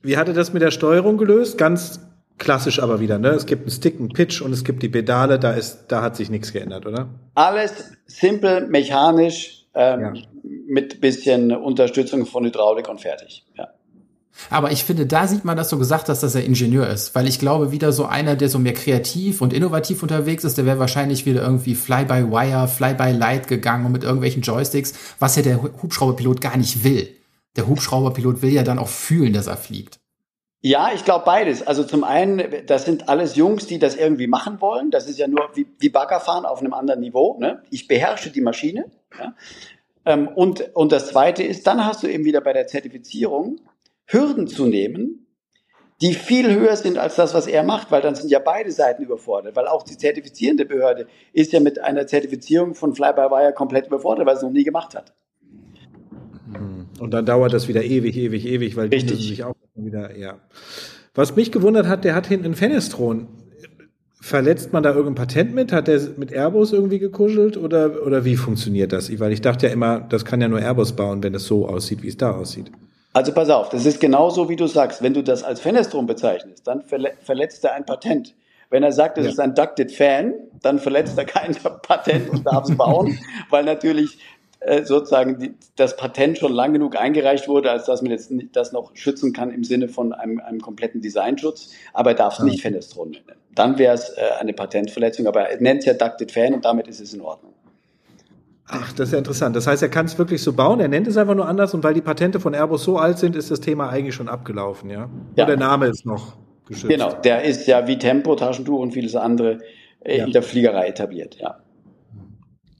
Wie 0.00 0.16
hatte 0.16 0.32
das 0.32 0.54
mit 0.54 0.62
der 0.62 0.70
Steuerung 0.70 1.18
gelöst? 1.18 1.58
Ganz 1.58 2.00
klassisch 2.38 2.82
aber 2.82 3.00
wieder, 3.00 3.18
ne? 3.18 3.28
Es 3.28 3.44
gibt 3.44 3.62
einen 3.62 3.70
Stick, 3.70 4.00
einen 4.00 4.14
Pitch 4.14 4.40
und 4.40 4.52
es 4.52 4.64
gibt 4.64 4.82
die 4.82 4.88
Pedale, 4.88 5.38
da 5.38 5.52
ist, 5.52 5.88
da 5.88 6.00
hat 6.00 6.16
sich 6.16 6.30
nichts 6.30 6.54
geändert, 6.54 6.86
oder? 6.86 7.10
Alles 7.34 7.92
simpel, 8.06 8.66
mechanisch, 8.66 9.66
ähm, 9.74 10.00
ja. 10.00 10.12
mit 10.66 11.02
bisschen 11.02 11.52
Unterstützung 11.52 12.24
von 12.24 12.46
Hydraulik 12.46 12.88
und 12.88 13.02
fertig. 13.02 13.44
Ja. 13.58 13.73
Aber 14.50 14.72
ich 14.72 14.84
finde, 14.84 15.06
da 15.06 15.26
sieht 15.26 15.44
man, 15.44 15.56
dass 15.56 15.68
du 15.68 15.78
gesagt 15.78 16.08
hast, 16.08 16.22
dass 16.22 16.34
er 16.34 16.44
Ingenieur 16.44 16.88
ist. 16.88 17.14
Weil 17.14 17.26
ich 17.26 17.38
glaube, 17.38 17.70
wieder 17.70 17.92
so 17.92 18.06
einer, 18.06 18.36
der 18.36 18.48
so 18.48 18.58
mehr 18.58 18.74
kreativ 18.74 19.40
und 19.40 19.52
innovativ 19.52 20.02
unterwegs 20.02 20.44
ist, 20.44 20.58
der 20.58 20.66
wäre 20.66 20.78
wahrscheinlich 20.78 21.24
wieder 21.26 21.42
irgendwie 21.42 21.74
Fly-by-Wire, 21.74 22.68
Fly-by-Light 22.68 23.48
gegangen 23.48 23.86
und 23.86 23.92
mit 23.92 24.04
irgendwelchen 24.04 24.42
Joysticks, 24.42 24.94
was 25.18 25.36
ja 25.36 25.42
der 25.42 25.62
Hubschrauberpilot 25.62 26.40
gar 26.40 26.56
nicht 26.56 26.84
will. 26.84 27.08
Der 27.56 27.66
Hubschrauberpilot 27.68 28.42
will 28.42 28.52
ja 28.52 28.64
dann 28.64 28.78
auch 28.78 28.88
fühlen, 28.88 29.32
dass 29.32 29.46
er 29.46 29.56
fliegt. 29.56 29.98
Ja, 30.60 30.92
ich 30.94 31.04
glaube 31.04 31.26
beides. 31.26 31.64
Also 31.66 31.84
zum 31.84 32.04
einen, 32.04 32.42
das 32.66 32.86
sind 32.86 33.08
alles 33.10 33.36
Jungs, 33.36 33.66
die 33.66 33.78
das 33.78 33.96
irgendwie 33.96 34.26
machen 34.26 34.62
wollen. 34.62 34.90
Das 34.90 35.06
ist 35.06 35.18
ja 35.18 35.28
nur 35.28 35.50
wie, 35.54 35.66
wie 35.78 35.90
Baggerfahren 35.90 36.46
auf 36.46 36.60
einem 36.60 36.72
anderen 36.72 37.00
Niveau. 37.00 37.36
Ne? 37.38 37.62
Ich 37.70 37.86
beherrsche 37.86 38.30
die 38.30 38.40
Maschine. 38.40 38.86
Ja? 39.18 39.34
Ähm, 40.06 40.26
und, 40.26 40.74
und 40.74 40.90
das 40.90 41.08
Zweite 41.08 41.42
ist, 41.42 41.66
dann 41.66 41.84
hast 41.84 42.02
du 42.02 42.06
eben 42.06 42.24
wieder 42.24 42.40
bei 42.40 42.54
der 42.54 42.66
Zertifizierung 42.66 43.60
Hürden 44.06 44.46
zu 44.46 44.66
nehmen, 44.66 45.24
die 46.00 46.14
viel 46.14 46.52
höher 46.54 46.76
sind 46.76 46.98
als 46.98 47.14
das, 47.16 47.34
was 47.34 47.46
er 47.46 47.62
macht, 47.62 47.90
weil 47.90 48.02
dann 48.02 48.14
sind 48.14 48.30
ja 48.30 48.38
beide 48.38 48.70
Seiten 48.72 49.02
überfordert, 49.02 49.56
weil 49.56 49.66
auch 49.66 49.82
die 49.84 49.96
zertifizierende 49.96 50.64
Behörde 50.64 51.06
ist 51.32 51.52
ja 51.52 51.60
mit 51.60 51.80
einer 51.80 52.06
Zertifizierung 52.06 52.74
von 52.74 52.94
Fly-by-Wire 52.94 53.52
komplett 53.52 53.86
überfordert, 53.86 54.26
weil 54.26 54.34
sie 54.34 54.40
es 54.40 54.42
noch 54.42 54.50
nie 54.50 54.64
gemacht 54.64 54.94
hat. 54.94 55.14
Hm. 56.52 56.86
Und 57.00 57.10
dann 57.12 57.24
dauert 57.24 57.52
das 57.52 57.68
wieder 57.68 57.82
ewig, 57.82 58.16
ewig, 58.16 58.44
ewig, 58.44 58.76
weil 58.76 58.88
Richtig. 58.88 59.18
die 59.18 59.28
sich 59.28 59.44
auch 59.44 59.54
wieder, 59.74 60.16
ja. 60.16 60.38
Was 61.14 61.36
mich 61.36 61.52
gewundert 61.52 61.86
hat, 61.86 62.04
der 62.04 62.14
hat 62.14 62.26
hinten 62.26 62.46
einen 62.46 62.54
Fenestron. 62.54 63.28
Verletzt 64.20 64.72
man 64.72 64.82
da 64.82 64.90
irgendein 64.90 65.14
Patent 65.14 65.54
mit? 65.54 65.70
Hat 65.72 65.86
der 65.86 66.00
mit 66.16 66.32
Airbus 66.32 66.72
irgendwie 66.72 66.98
gekuschelt 66.98 67.56
oder, 67.56 68.04
oder 68.04 68.24
wie 68.24 68.36
funktioniert 68.36 68.92
das? 68.92 69.16
Weil 69.20 69.32
ich 69.32 69.42
dachte 69.42 69.66
ja 69.66 69.72
immer, 69.72 70.00
das 70.00 70.24
kann 70.24 70.40
ja 70.40 70.48
nur 70.48 70.60
Airbus 70.60 70.96
bauen, 70.96 71.22
wenn 71.22 71.34
es 71.34 71.46
so 71.46 71.68
aussieht, 71.68 72.02
wie 72.02 72.08
es 72.08 72.16
da 72.16 72.32
aussieht. 72.32 72.70
Also 73.14 73.32
pass 73.32 73.48
auf, 73.48 73.68
das 73.68 73.86
ist 73.86 74.00
genauso, 74.00 74.48
wie 74.48 74.56
du 74.56 74.66
sagst. 74.66 75.00
Wenn 75.00 75.14
du 75.14 75.22
das 75.22 75.44
als 75.44 75.60
Fenestron 75.60 76.04
bezeichnest, 76.06 76.66
dann 76.66 76.82
verletzt 76.82 77.64
er 77.64 77.74
ein 77.74 77.86
Patent. 77.86 78.34
Wenn 78.70 78.82
er 78.82 78.90
sagt, 78.90 79.18
es 79.18 79.24
ja. 79.24 79.30
ist 79.30 79.38
ein 79.38 79.54
Ducted 79.54 79.92
Fan, 79.92 80.34
dann 80.60 80.80
verletzt 80.80 81.16
er 81.16 81.24
kein 81.24 81.54
Patent 81.82 82.28
und 82.28 82.44
darf 82.44 82.68
es 82.68 82.76
bauen, 82.76 83.16
weil 83.50 83.62
natürlich 83.62 84.18
äh, 84.58 84.82
sozusagen 84.84 85.38
die, 85.38 85.54
das 85.76 85.96
Patent 85.96 86.38
schon 86.38 86.52
lang 86.52 86.72
genug 86.72 86.96
eingereicht 86.96 87.46
wurde, 87.46 87.70
als 87.70 87.84
dass 87.84 88.02
man 88.02 88.10
jetzt 88.10 88.32
das 88.52 88.72
noch 88.72 88.90
schützen 88.96 89.32
kann 89.32 89.52
im 89.52 89.62
Sinne 89.62 89.88
von 89.88 90.12
einem, 90.12 90.40
einem 90.40 90.60
kompletten 90.60 91.00
Designschutz. 91.00 91.70
Aber 91.92 92.10
er 92.10 92.16
darf 92.16 92.32
es 92.32 92.38
ja. 92.40 92.46
nicht 92.46 92.62
Fenestron 92.62 93.12
nennen. 93.12 93.38
Dann 93.54 93.78
wäre 93.78 93.94
es 93.94 94.08
äh, 94.10 94.22
eine 94.40 94.54
Patentverletzung, 94.54 95.28
aber 95.28 95.50
er 95.50 95.60
nennt 95.60 95.80
es 95.80 95.86
ja 95.86 95.94
Ducted 95.94 96.32
Fan 96.32 96.52
und 96.52 96.64
damit 96.64 96.88
ist 96.88 97.00
es 97.00 97.14
in 97.14 97.20
Ordnung. 97.20 97.53
Ach, 98.66 98.92
das 98.92 99.08
ist 99.08 99.12
ja 99.12 99.18
interessant. 99.18 99.54
Das 99.56 99.66
heißt, 99.66 99.82
er 99.82 99.90
kann 99.90 100.06
es 100.06 100.18
wirklich 100.18 100.42
so 100.42 100.52
bauen, 100.54 100.80
er 100.80 100.88
nennt 100.88 101.06
es 101.06 101.16
einfach 101.16 101.34
nur 101.34 101.46
anders 101.46 101.74
und 101.74 101.84
weil 101.84 101.94
die 101.94 102.00
Patente 102.00 102.40
von 102.40 102.54
Airbus 102.54 102.84
so 102.84 102.98
alt 102.98 103.18
sind, 103.18 103.36
ist 103.36 103.50
das 103.50 103.60
Thema 103.60 103.90
eigentlich 103.90 104.14
schon 104.14 104.28
abgelaufen, 104.28 104.90
ja? 104.90 105.10
ja. 105.36 105.44
Und 105.44 105.48
der 105.48 105.56
Name 105.58 105.86
ist 105.86 106.06
noch 106.06 106.36
geschützt. 106.66 106.88
Genau, 106.88 107.12
der 107.12 107.42
ist 107.42 107.66
ja 107.66 107.86
wie 107.86 107.98
Tempo, 107.98 108.34
Taschentuch 108.36 108.80
und 108.80 108.92
vieles 108.92 109.14
andere 109.16 109.58
äh, 110.00 110.18
ja. 110.18 110.24
in 110.24 110.32
der 110.32 110.42
Fliegerei 110.42 110.88
etabliert, 110.88 111.36
ja. 111.36 111.58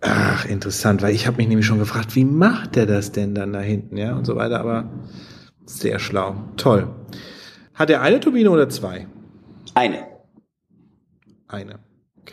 Ach, 0.00 0.44
interessant, 0.46 1.02
weil 1.02 1.14
ich 1.14 1.26
habe 1.26 1.38
mich 1.38 1.48
nämlich 1.48 1.66
schon 1.66 1.78
gefragt, 1.78 2.14
wie 2.14 2.24
macht 2.24 2.76
der 2.76 2.86
das 2.86 3.12
denn 3.12 3.34
dann 3.34 3.52
da 3.52 3.60
hinten, 3.60 3.96
ja, 3.96 4.14
und 4.14 4.26
so 4.26 4.36
weiter, 4.36 4.60
aber 4.60 4.90
sehr 5.66 5.98
schlau. 5.98 6.36
Toll. 6.56 6.88
Hat 7.74 7.90
er 7.90 8.02
eine 8.02 8.20
Turbine 8.20 8.50
oder 8.50 8.68
zwei? 8.68 9.06
Eine. 9.74 10.06
Eine. 11.48 11.78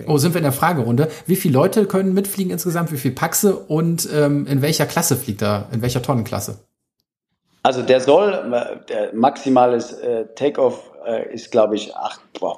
Okay. 0.01 0.11
Oh, 0.11 0.17
sind 0.17 0.33
wir 0.33 0.39
in 0.39 0.43
der 0.43 0.51
Fragerunde. 0.51 1.09
Wie 1.25 1.35
viele 1.35 1.53
Leute 1.53 1.85
können 1.85 2.13
mitfliegen 2.13 2.51
insgesamt? 2.51 2.91
Wie 2.91 2.97
viel 2.97 3.11
Paxe? 3.11 3.55
Und 3.55 4.07
ähm, 4.13 4.45
in 4.47 4.61
welcher 4.61 4.85
Klasse 4.85 5.15
fliegt 5.15 5.41
er? 5.41 5.67
In 5.71 5.81
welcher 5.81 6.01
Tonnenklasse? 6.01 6.59
Also 7.63 7.83
der 7.83 8.01
soll, 8.01 8.51
der 8.89 9.13
maximales 9.13 9.93
äh, 9.93 10.25
Takeoff 10.35 10.91
äh, 11.05 11.31
ist, 11.33 11.51
glaube 11.51 11.75
ich, 11.75 11.95
acht, 11.95 12.19
boah, 12.39 12.57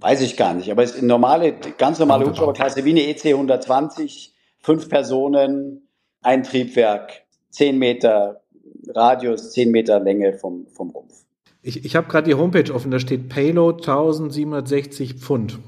weiß 0.00 0.22
ich 0.22 0.36
gar 0.36 0.54
nicht, 0.54 0.70
aber 0.70 0.82
es 0.82 0.92
ist 0.92 0.98
eine 0.98 1.08
normale, 1.08 1.52
ganz 1.52 1.98
normale 1.98 2.26
Hubschrauberklasse 2.26 2.84
wie 2.84 2.90
eine 2.90 3.06
EC 3.06 3.26
120, 3.26 4.34
fünf 4.60 4.88
Personen, 4.88 5.88
ein 6.22 6.42
Triebwerk, 6.44 7.24
zehn 7.50 7.78
Meter 7.78 8.40
Radius, 8.88 9.52
zehn 9.52 9.70
Meter 9.70 10.00
Länge 10.00 10.32
vom, 10.32 10.66
vom 10.68 10.90
Rumpf. 10.90 11.14
Ich, 11.62 11.84
ich 11.84 11.96
habe 11.96 12.08
gerade 12.08 12.28
die 12.28 12.34
Homepage 12.34 12.72
offen, 12.72 12.90
da 12.90 12.98
steht 12.98 13.28
Payload 13.28 13.82
1760 13.82 15.14
Pfund. 15.14 15.58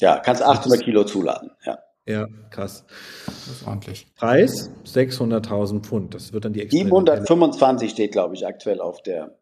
Ja, 0.00 0.18
kannst 0.18 0.42
800 0.42 0.82
Kilo 0.82 1.04
zuladen. 1.04 1.50
Ja. 1.64 1.78
Ja, 2.06 2.26
krass. 2.50 2.84
Das 3.26 3.46
ist 3.46 3.66
ordentlich. 3.66 4.06
Preis 4.16 4.70
600.000 4.84 5.82
Pfund. 5.82 6.14
Das 6.14 6.32
wird 6.32 6.44
dann 6.44 6.52
die 6.52 6.68
725 6.68 7.90
steht, 7.90 8.12
glaube 8.12 8.34
ich, 8.34 8.46
aktuell 8.46 8.80
auf 8.80 9.02
der. 9.02 9.38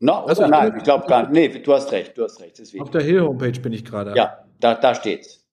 No, 0.00 0.24
also 0.24 0.46
nein, 0.46 0.74
ich 0.76 0.84
glaube 0.84 1.06
gar 1.06 1.30
nicht. 1.30 1.54
Nee, 1.54 1.62
du 1.62 1.72
hast 1.72 1.90
recht, 1.92 2.18
du 2.18 2.24
hast 2.24 2.40
recht. 2.40 2.58
Deswegen. 2.58 2.82
Auf 2.82 2.90
der 2.90 3.02
Hill-Homepage 3.02 3.58
bin 3.60 3.72
ich 3.72 3.84
gerade. 3.84 4.14
Ja, 4.14 4.44
da, 4.60 4.74
da 4.74 4.94
steht's. 4.94 5.44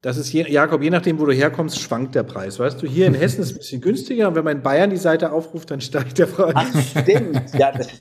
Das 0.00 0.16
ist, 0.16 0.32
je, 0.32 0.50
Jakob, 0.50 0.82
je 0.82 0.90
nachdem, 0.90 1.18
wo 1.18 1.24
du 1.24 1.32
herkommst, 1.32 1.78
schwankt 1.80 2.14
der 2.14 2.24
Preis. 2.24 2.58
Weißt 2.58 2.82
du, 2.82 2.86
hier 2.86 3.06
in 3.06 3.14
Hessen 3.14 3.40
ist 3.40 3.50
es 3.50 3.54
ein 3.54 3.58
bisschen 3.58 3.80
günstiger 3.80 4.28
und 4.28 4.34
wenn 4.34 4.44
man 4.44 4.56
in 4.56 4.62
Bayern 4.62 4.90
die 4.90 4.96
Seite 4.96 5.32
aufruft, 5.32 5.70
dann 5.70 5.80
steigt 5.80 6.18
der 6.18 6.26
Preis. 6.26 6.52
Ach, 6.54 7.00
stimmt. 7.00 7.54
Ja, 7.54 7.72
das, 7.72 7.88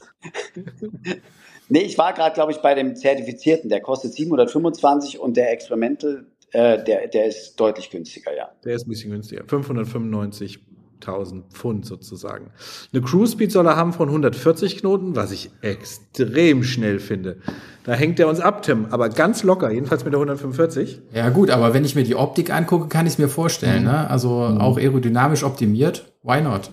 Nee, 1.73 1.81
ich 1.81 1.97
war 1.97 2.13
gerade, 2.13 2.35
glaube 2.35 2.51
ich, 2.51 2.59
bei 2.59 2.75
dem 2.75 2.95
Zertifizierten. 2.95 3.67
Der 3.67 3.81
kostet 3.81 4.13
725 4.13 5.19
und 5.19 5.35
der 5.35 5.51
Experimental 5.51 6.27
äh, 6.51 6.83
der, 6.83 7.07
der 7.07 7.25
ist 7.25 7.55
deutlich 7.55 7.89
günstiger, 7.89 8.29
ja. 8.37 8.51
Der 8.63 8.75
ist 8.75 8.85
ein 8.85 8.91
bisschen 8.91 9.09
günstiger. 9.09 9.43
595 9.47 10.59
1000 11.01 11.51
Pfund 11.51 11.87
sozusagen. 11.87 12.51
Eine 12.93 13.01
Cruise 13.01 13.31
Speed 13.31 13.51
soll 13.51 13.65
er 13.65 13.75
haben 13.75 13.91
von 13.91 14.07
140 14.07 14.77
Knoten, 14.77 15.15
was 15.15 15.31
ich 15.31 15.49
extrem 15.61 16.63
schnell 16.63 16.99
finde. 16.99 17.37
Da 17.85 17.93
hängt 17.93 18.19
er 18.19 18.27
uns 18.27 18.39
ab, 18.39 18.61
Tim, 18.61 18.85
aber 18.91 19.09
ganz 19.09 19.41
locker, 19.41 19.71
jedenfalls 19.71 20.05
mit 20.05 20.13
der 20.13 20.19
145. 20.19 21.01
Ja 21.11 21.29
gut, 21.29 21.49
aber 21.49 21.73
wenn 21.73 21.85
ich 21.85 21.95
mir 21.95 22.03
die 22.03 22.15
Optik 22.15 22.53
angucke, 22.53 22.87
kann 22.87 23.07
ich 23.07 23.13
es 23.13 23.17
mir 23.17 23.29
vorstellen. 23.29 23.81
Mhm. 23.81 23.89
Ne? 23.89 24.09
Also 24.11 24.29
mhm. 24.29 24.59
auch 24.59 24.77
aerodynamisch 24.77 25.43
optimiert, 25.43 26.05
why 26.21 26.39
not? 26.39 26.71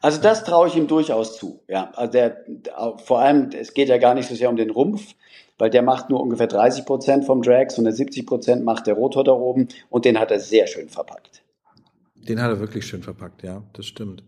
Also 0.00 0.20
das 0.20 0.44
traue 0.44 0.68
ich 0.68 0.76
ihm 0.76 0.86
durchaus 0.86 1.36
zu. 1.38 1.62
Ja, 1.68 1.90
also 1.94 2.12
der, 2.12 2.44
vor 3.04 3.20
allem, 3.20 3.50
es 3.58 3.74
geht 3.74 3.88
ja 3.88 3.98
gar 3.98 4.14
nicht 4.14 4.28
so 4.28 4.34
sehr 4.34 4.50
um 4.50 4.56
den 4.56 4.70
Rumpf, 4.70 5.14
weil 5.58 5.70
der 5.70 5.82
macht 5.82 6.10
nur 6.10 6.20
ungefähr 6.20 6.46
30 6.46 6.86
Prozent 6.86 7.24
vom 7.24 7.42
Drag, 7.42 7.70
sondern 7.70 7.94
70 7.94 8.26
Prozent 8.26 8.64
macht 8.64 8.86
der 8.86 8.94
Rotor 8.94 9.24
da 9.24 9.32
oben 9.32 9.68
und 9.88 10.04
den 10.04 10.18
hat 10.18 10.30
er 10.30 10.40
sehr 10.40 10.66
schön 10.66 10.88
verpackt. 10.88 11.42
Den 12.14 12.40
hat 12.42 12.50
er 12.50 12.60
wirklich 12.60 12.86
schön 12.86 13.02
verpackt, 13.02 13.42
ja, 13.42 13.62
das 13.72 13.86
stimmt. 13.86 14.22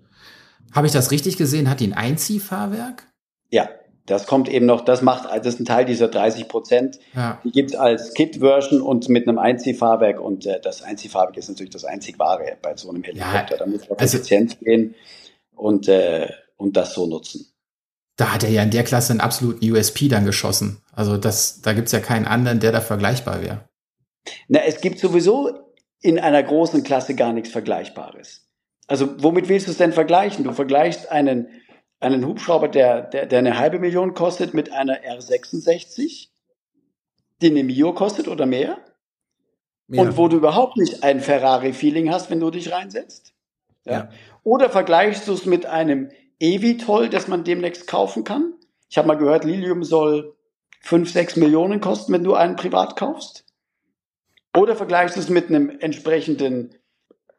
Habe 0.72 0.86
ich 0.86 0.92
das 0.92 1.10
richtig 1.10 1.36
gesehen? 1.36 1.68
Hat 1.68 1.80
die 1.80 1.86
ein 1.86 1.92
Einziehfahrwerk? 1.92 3.06
Ja, 3.50 3.68
das 4.06 4.26
kommt 4.26 4.48
eben 4.48 4.66
noch, 4.66 4.80
das 4.80 5.02
macht, 5.02 5.28
das 5.30 5.54
ist 5.54 5.60
ein 5.60 5.64
Teil 5.64 5.84
dieser 5.84 6.08
30 6.08 6.48
Prozent. 6.48 6.98
Ja. 7.14 7.40
Die 7.44 7.52
gibt's 7.52 7.74
als 7.74 8.14
Kit-Version 8.14 8.80
und 8.80 9.08
mit 9.08 9.28
einem 9.28 9.38
Einziehfahrwerk 9.38 10.18
und 10.20 10.46
äh, 10.46 10.60
das 10.60 10.82
Einziehfahrwerk 10.82 11.36
ist 11.36 11.48
natürlich 11.48 11.70
das 11.70 11.84
einzig 11.84 12.18
wahre 12.18 12.56
bei 12.62 12.76
so 12.76 12.88
einem 12.88 13.04
Helikopter. 13.04 13.52
Ja, 13.52 13.56
da 13.58 13.66
muss 13.66 13.88
man 13.88 13.98
also, 13.98 14.16
effizient 14.16 14.58
gehen 14.60 14.94
und, 15.54 15.88
äh, 15.88 16.28
und 16.56 16.76
das 16.76 16.94
so 16.94 17.06
nutzen. 17.06 17.52
Da 18.16 18.32
hat 18.32 18.44
er 18.44 18.50
ja 18.50 18.62
in 18.62 18.70
der 18.70 18.84
Klasse 18.84 19.12
einen 19.12 19.20
absoluten 19.20 19.70
USP 19.70 20.08
dann 20.08 20.26
geschossen. 20.26 20.82
Also 20.92 21.16
das, 21.16 21.62
da 21.62 21.72
gibt's 21.72 21.92
ja 21.92 22.00
keinen 22.00 22.26
anderen, 22.26 22.60
der 22.60 22.72
da 22.72 22.80
vergleichbar 22.80 23.42
wäre. 23.42 23.68
Na, 24.48 24.60
es 24.64 24.80
gibt 24.80 24.98
sowieso 24.98 25.72
in 26.00 26.18
einer 26.18 26.42
großen 26.42 26.82
Klasse 26.82 27.14
gar 27.14 27.32
nichts 27.32 27.50
Vergleichbares. 27.50 28.48
Also 28.86 29.22
womit 29.22 29.48
willst 29.48 29.68
du 29.68 29.70
es 29.70 29.78
denn 29.78 29.92
vergleichen? 29.92 30.44
Du 30.44 30.52
vergleichst 30.52 31.10
einen, 31.10 31.48
einen 32.00 32.26
Hubschrauber, 32.26 32.68
der, 32.68 33.02
der, 33.02 33.26
der 33.26 33.38
eine 33.38 33.58
halbe 33.58 33.78
Million 33.78 34.14
kostet, 34.14 34.52
mit 34.52 34.72
einer 34.72 35.02
R66, 35.02 36.28
die 37.40 37.46
eine 37.46 37.64
Mio 37.64 37.94
kostet 37.94 38.28
oder 38.28 38.46
mehr. 38.46 38.78
mehr. 39.86 40.02
Und 40.02 40.16
wo 40.16 40.28
du 40.28 40.36
überhaupt 40.36 40.76
nicht 40.76 41.02
ein 41.02 41.20
Ferrari-Feeling 41.20 42.10
hast, 42.10 42.30
wenn 42.30 42.40
du 42.40 42.50
dich 42.50 42.72
reinsetzt. 42.72 43.31
Ja? 43.84 43.92
ja. 43.92 44.08
Oder 44.44 44.70
vergleichst 44.70 45.28
du 45.28 45.32
es 45.32 45.46
mit 45.46 45.66
einem 45.66 46.10
Evitol, 46.38 47.08
das 47.08 47.28
man 47.28 47.44
demnächst 47.44 47.86
kaufen 47.86 48.24
kann? 48.24 48.54
Ich 48.88 48.98
habe 48.98 49.08
mal 49.08 49.16
gehört, 49.16 49.44
Lilium 49.44 49.84
soll 49.84 50.34
5, 50.80 51.10
6 51.10 51.36
Millionen 51.36 51.80
kosten, 51.80 52.12
wenn 52.12 52.24
du 52.24 52.34
einen 52.34 52.56
privat 52.56 52.96
kaufst. 52.96 53.44
Oder 54.56 54.76
vergleichst 54.76 55.16
du 55.16 55.20
es 55.20 55.30
mit 55.30 55.48
einem 55.48 55.70
entsprechenden 55.80 56.74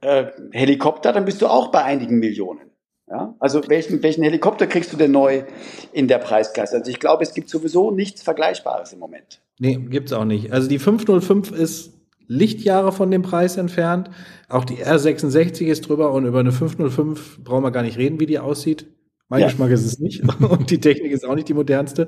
äh, 0.02 0.26
Helikopter, 0.52 1.14
dann 1.14 1.26
bist 1.26 1.42
du 1.42 1.48
auch 1.48 1.68
bei 1.68 1.84
einigen 1.84 2.20
Millionen. 2.20 2.72
Ja? 3.10 3.36
Also 3.40 3.62
welchen, 3.68 4.02
welchen 4.02 4.24
Helikopter 4.24 4.68
kriegst 4.68 4.92
du 4.94 4.98
denn 4.98 5.12
neu 5.12 5.44
in 5.92 6.08
der 6.08 6.18
Preisklasse? 6.18 6.78
Also 6.78 6.90
ich 6.90 7.00
glaube, 7.00 7.24
es 7.24 7.34
gibt 7.34 7.50
sowieso 7.50 7.92
nichts 7.92 8.24
Vergleichbares 8.24 8.94
im 8.94 9.00
Moment. 9.00 9.42
Nee, 9.60 9.76
gibt's 9.76 10.14
auch 10.14 10.26
nicht. 10.26 10.52
Also 10.52 10.68
die 10.68 10.80
505 10.80 11.52
ist 11.52 11.94
Lichtjahre 12.28 12.92
von 12.92 13.12
dem 13.12 13.22
Preis 13.22 13.58
entfernt. 13.58 14.10
Auch 14.54 14.66
die 14.66 14.84
R66 14.84 15.66
ist 15.66 15.88
drüber 15.88 16.12
und 16.12 16.26
über 16.26 16.40
eine 16.40 16.52
505 16.52 17.44
brauchen 17.44 17.64
wir 17.64 17.72
gar 17.72 17.84
nicht 17.84 17.98
reden, 17.98 18.20
wie 18.20 18.26
die 18.26 18.40
aussieht. 18.40 18.86
Mein 19.30 19.42
ja. 19.42 19.48
Geschmack 19.48 19.72
ist 19.72 19.86
es 19.86 20.00
nicht 20.00 20.24
und 20.42 20.70
die 20.70 20.80
Technik 20.80 21.12
ist 21.12 21.26
auch 21.26 21.36
nicht 21.36 21.50
die 21.50 21.54
modernste 21.54 22.08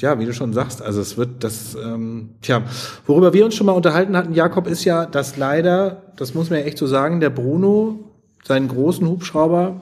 ja, 0.00 0.18
wie 0.18 0.26
du 0.26 0.32
schon 0.32 0.52
sagst, 0.52 0.82
also 0.82 1.00
es 1.00 1.16
wird 1.16 1.42
das, 1.42 1.74
ähm, 1.74 2.36
tja, 2.42 2.62
worüber 3.06 3.32
wir 3.32 3.44
uns 3.44 3.54
schon 3.54 3.66
mal 3.66 3.72
unterhalten 3.72 4.16
hatten, 4.16 4.34
Jakob, 4.34 4.66
ist 4.66 4.84
ja, 4.84 5.06
dass 5.06 5.36
leider, 5.36 6.02
das 6.16 6.34
muss 6.34 6.50
man 6.50 6.60
ja 6.60 6.66
echt 6.66 6.78
so 6.78 6.86
sagen, 6.86 7.20
der 7.20 7.30
Bruno, 7.30 8.00
seinen 8.44 8.68
großen 8.68 9.08
Hubschrauber, 9.08 9.80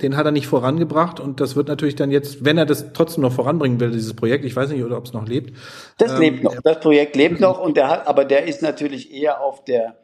den 0.00 0.16
hat 0.16 0.26
er 0.26 0.32
nicht 0.32 0.46
vorangebracht 0.46 1.18
und 1.18 1.40
das 1.40 1.56
wird 1.56 1.66
natürlich 1.66 1.96
dann 1.96 2.12
jetzt, 2.12 2.44
wenn 2.44 2.56
er 2.56 2.66
das 2.66 2.92
trotzdem 2.92 3.22
noch 3.22 3.32
voranbringen 3.32 3.80
will, 3.80 3.90
dieses 3.90 4.14
Projekt, 4.14 4.44
ich 4.44 4.54
weiß 4.54 4.70
nicht, 4.70 4.84
ob 4.84 5.04
es 5.04 5.12
noch 5.12 5.26
lebt. 5.26 5.56
Das 5.98 6.12
ähm, 6.12 6.20
lebt 6.20 6.44
noch, 6.44 6.54
das 6.62 6.78
Projekt 6.78 7.16
lebt 7.16 7.40
noch 7.40 7.60
und 7.60 7.76
der 7.76 7.88
hat, 7.88 8.06
aber 8.06 8.24
der 8.24 8.46
ist 8.46 8.62
natürlich 8.62 9.12
eher 9.12 9.40
auf 9.40 9.64
der 9.64 9.96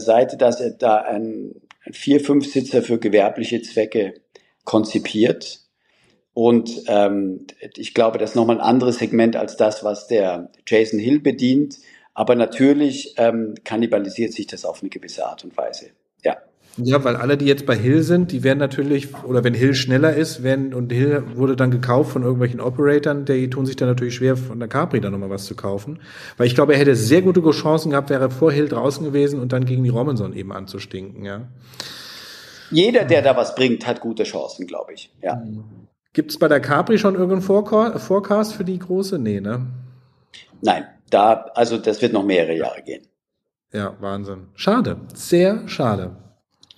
Seite, 0.00 0.36
dass 0.36 0.60
er 0.60 0.70
da 0.70 0.96
ein, 0.98 1.54
ein 1.84 1.92
vier, 1.92 2.20
fünf 2.20 2.50
Sitzer 2.50 2.82
für 2.82 2.98
gewerbliche 2.98 3.62
Zwecke 3.62 4.14
konzipiert 4.64 5.60
und 6.32 6.84
ähm, 6.86 7.46
ich 7.76 7.92
glaube, 7.92 8.18
das 8.18 8.30
ist 8.30 8.36
nochmal 8.36 8.56
ein 8.56 8.62
anderes 8.62 8.98
Segment 8.98 9.36
als 9.36 9.56
das, 9.56 9.84
was 9.84 10.06
der 10.06 10.50
Jason 10.66 10.98
Hill 10.98 11.20
bedient. 11.20 11.78
Aber 12.14 12.34
natürlich 12.34 13.14
ähm, 13.18 13.54
kannibalisiert 13.64 14.32
sich 14.32 14.46
das 14.46 14.64
auf 14.64 14.80
eine 14.80 14.90
gewisse 14.90 15.26
Art 15.26 15.44
und 15.44 15.56
Weise. 15.56 15.90
Ja. 16.76 17.02
Weil 17.04 17.16
alle, 17.16 17.36
die 17.36 17.46
jetzt 17.46 17.66
bei 17.66 17.76
Hill 17.76 18.02
sind, 18.02 18.32
die 18.32 18.42
werden 18.42 18.58
natürlich, 18.58 19.08
oder 19.24 19.44
wenn 19.44 19.54
Hill 19.54 19.74
schneller 19.74 20.14
ist, 20.14 20.42
werden, 20.42 20.72
und 20.72 20.90
Hill 20.92 21.22
wurde 21.34 21.56
dann 21.56 21.70
gekauft 21.70 22.12
von 22.12 22.22
irgendwelchen 22.22 22.60
Operatoren, 22.60 23.24
die 23.24 23.50
tun 23.50 23.66
sich 23.66 23.76
dann 23.76 23.88
natürlich 23.88 24.14
schwer, 24.14 24.36
von 24.36 24.58
der 24.58 24.68
Capri 24.68 25.00
dann 25.00 25.12
nochmal 25.12 25.30
was 25.30 25.44
zu 25.44 25.54
kaufen. 25.54 25.98
Weil 26.36 26.46
ich 26.46 26.54
glaube, 26.54 26.72
er 26.72 26.78
hätte 26.78 26.94
sehr 26.94 27.22
gute 27.22 27.42
Chancen 27.50 27.90
gehabt, 27.90 28.10
wäre 28.10 28.30
vor 28.30 28.52
Hill 28.52 28.68
draußen 28.68 29.04
gewesen 29.04 29.40
und 29.40 29.52
dann 29.52 29.64
gegen 29.64 29.84
die 29.84 29.90
Robinson 29.90 30.32
eben 30.32 30.52
anzustinken, 30.52 31.24
ja. 31.24 31.48
Jeder, 32.70 33.04
der 33.04 33.22
da 33.22 33.36
was 33.36 33.56
bringt, 33.56 33.86
hat 33.86 34.00
gute 34.00 34.22
Chancen, 34.22 34.66
glaube 34.66 34.92
ich, 34.94 35.12
ja. 35.22 35.36
Mhm. 35.36 35.64
Gibt 36.12 36.30
es 36.32 36.38
bei 36.38 36.48
der 36.48 36.60
Capri 36.60 36.98
schon 36.98 37.14
irgendeinen 37.14 37.42
Forecast 37.42 38.54
für 38.54 38.64
die 38.64 38.78
große? 38.78 39.18
Nee, 39.18 39.40
ne? 39.40 39.66
Nein, 40.60 40.84
da, 41.10 41.46
also 41.54 41.78
das 41.78 42.02
wird 42.02 42.12
noch 42.12 42.24
mehrere 42.24 42.56
Jahre 42.56 42.82
gehen. 42.82 43.02
Ja, 43.72 43.94
Wahnsinn. 44.00 44.48
Schade, 44.54 44.96
sehr 45.14 45.68
schade. 45.68 46.16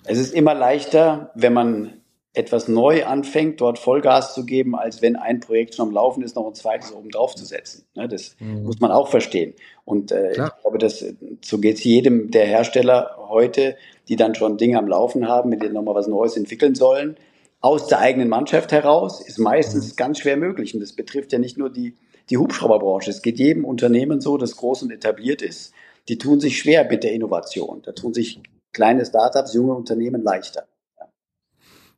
Es 0.05 0.17
ist 0.17 0.33
immer 0.33 0.53
leichter, 0.53 1.31
wenn 1.35 1.53
man 1.53 1.93
etwas 2.35 2.67
neu 2.67 3.05
anfängt, 3.05 3.61
dort 3.61 3.77
Vollgas 3.77 4.33
zu 4.33 4.45
geben, 4.45 4.75
als 4.75 5.03
wenn 5.03 5.15
ein 5.15 5.39
Projekt 5.39 5.75
schon 5.75 5.89
am 5.89 5.93
Laufen 5.93 6.23
ist, 6.23 6.35
noch 6.35 6.47
ein 6.47 6.55
zweites 6.55 6.91
oben 6.91 7.09
drauf 7.09 7.35
zu 7.35 7.45
setzen. 7.45 7.85
Ne, 7.95 8.07
das 8.07 8.35
mhm. 8.39 8.63
muss 8.63 8.79
man 8.79 8.91
auch 8.91 9.07
verstehen. 9.07 9.53
Und 9.85 10.11
äh, 10.11 10.31
ich 10.31 10.37
glaube, 10.61 10.79
dass, 10.79 11.05
so 11.45 11.59
geht 11.59 11.77
es 11.77 11.83
jedem 11.83 12.31
der 12.31 12.45
Hersteller 12.45 13.17
heute, 13.29 13.75
die 14.07 14.15
dann 14.15 14.33
schon 14.33 14.57
Dinge 14.57 14.79
am 14.79 14.87
Laufen 14.87 15.27
haben, 15.27 15.49
mit 15.49 15.61
denen 15.61 15.75
nochmal 15.75 15.95
was 15.95 16.07
Neues 16.07 16.35
entwickeln 16.35 16.73
sollen 16.73 17.17
aus 17.63 17.87
der 17.87 17.99
eigenen 17.99 18.27
Mannschaft 18.27 18.73
heraus 18.73 19.21
ist 19.25 19.39
meistens 19.39 19.91
mhm. 19.91 19.95
ganz 19.95 20.19
schwer 20.19 20.35
möglich. 20.35 20.73
Und 20.75 20.81
das 20.81 20.91
betrifft 20.91 21.31
ja 21.31 21.39
nicht 21.39 21.57
nur 21.57 21.69
die, 21.69 21.95
die 22.29 22.37
Hubschrauberbranche. 22.37 23.09
Es 23.09 23.21
geht 23.21 23.39
jedem 23.39 23.63
Unternehmen 23.63 24.19
so, 24.19 24.37
das 24.37 24.57
groß 24.57 24.83
und 24.83 24.91
etabliert 24.91 25.41
ist. 25.41 25.73
Die 26.09 26.17
tun 26.17 26.41
sich 26.41 26.59
schwer 26.59 26.85
mit 26.89 27.05
der 27.05 27.13
Innovation. 27.13 27.81
Da 27.81 27.93
tun 27.93 28.13
sich 28.13 28.41
kleine 28.73 29.05
Startups, 29.05 29.53
junge 29.53 29.73
Unternehmen 29.73 30.21
leichter. 30.23 30.63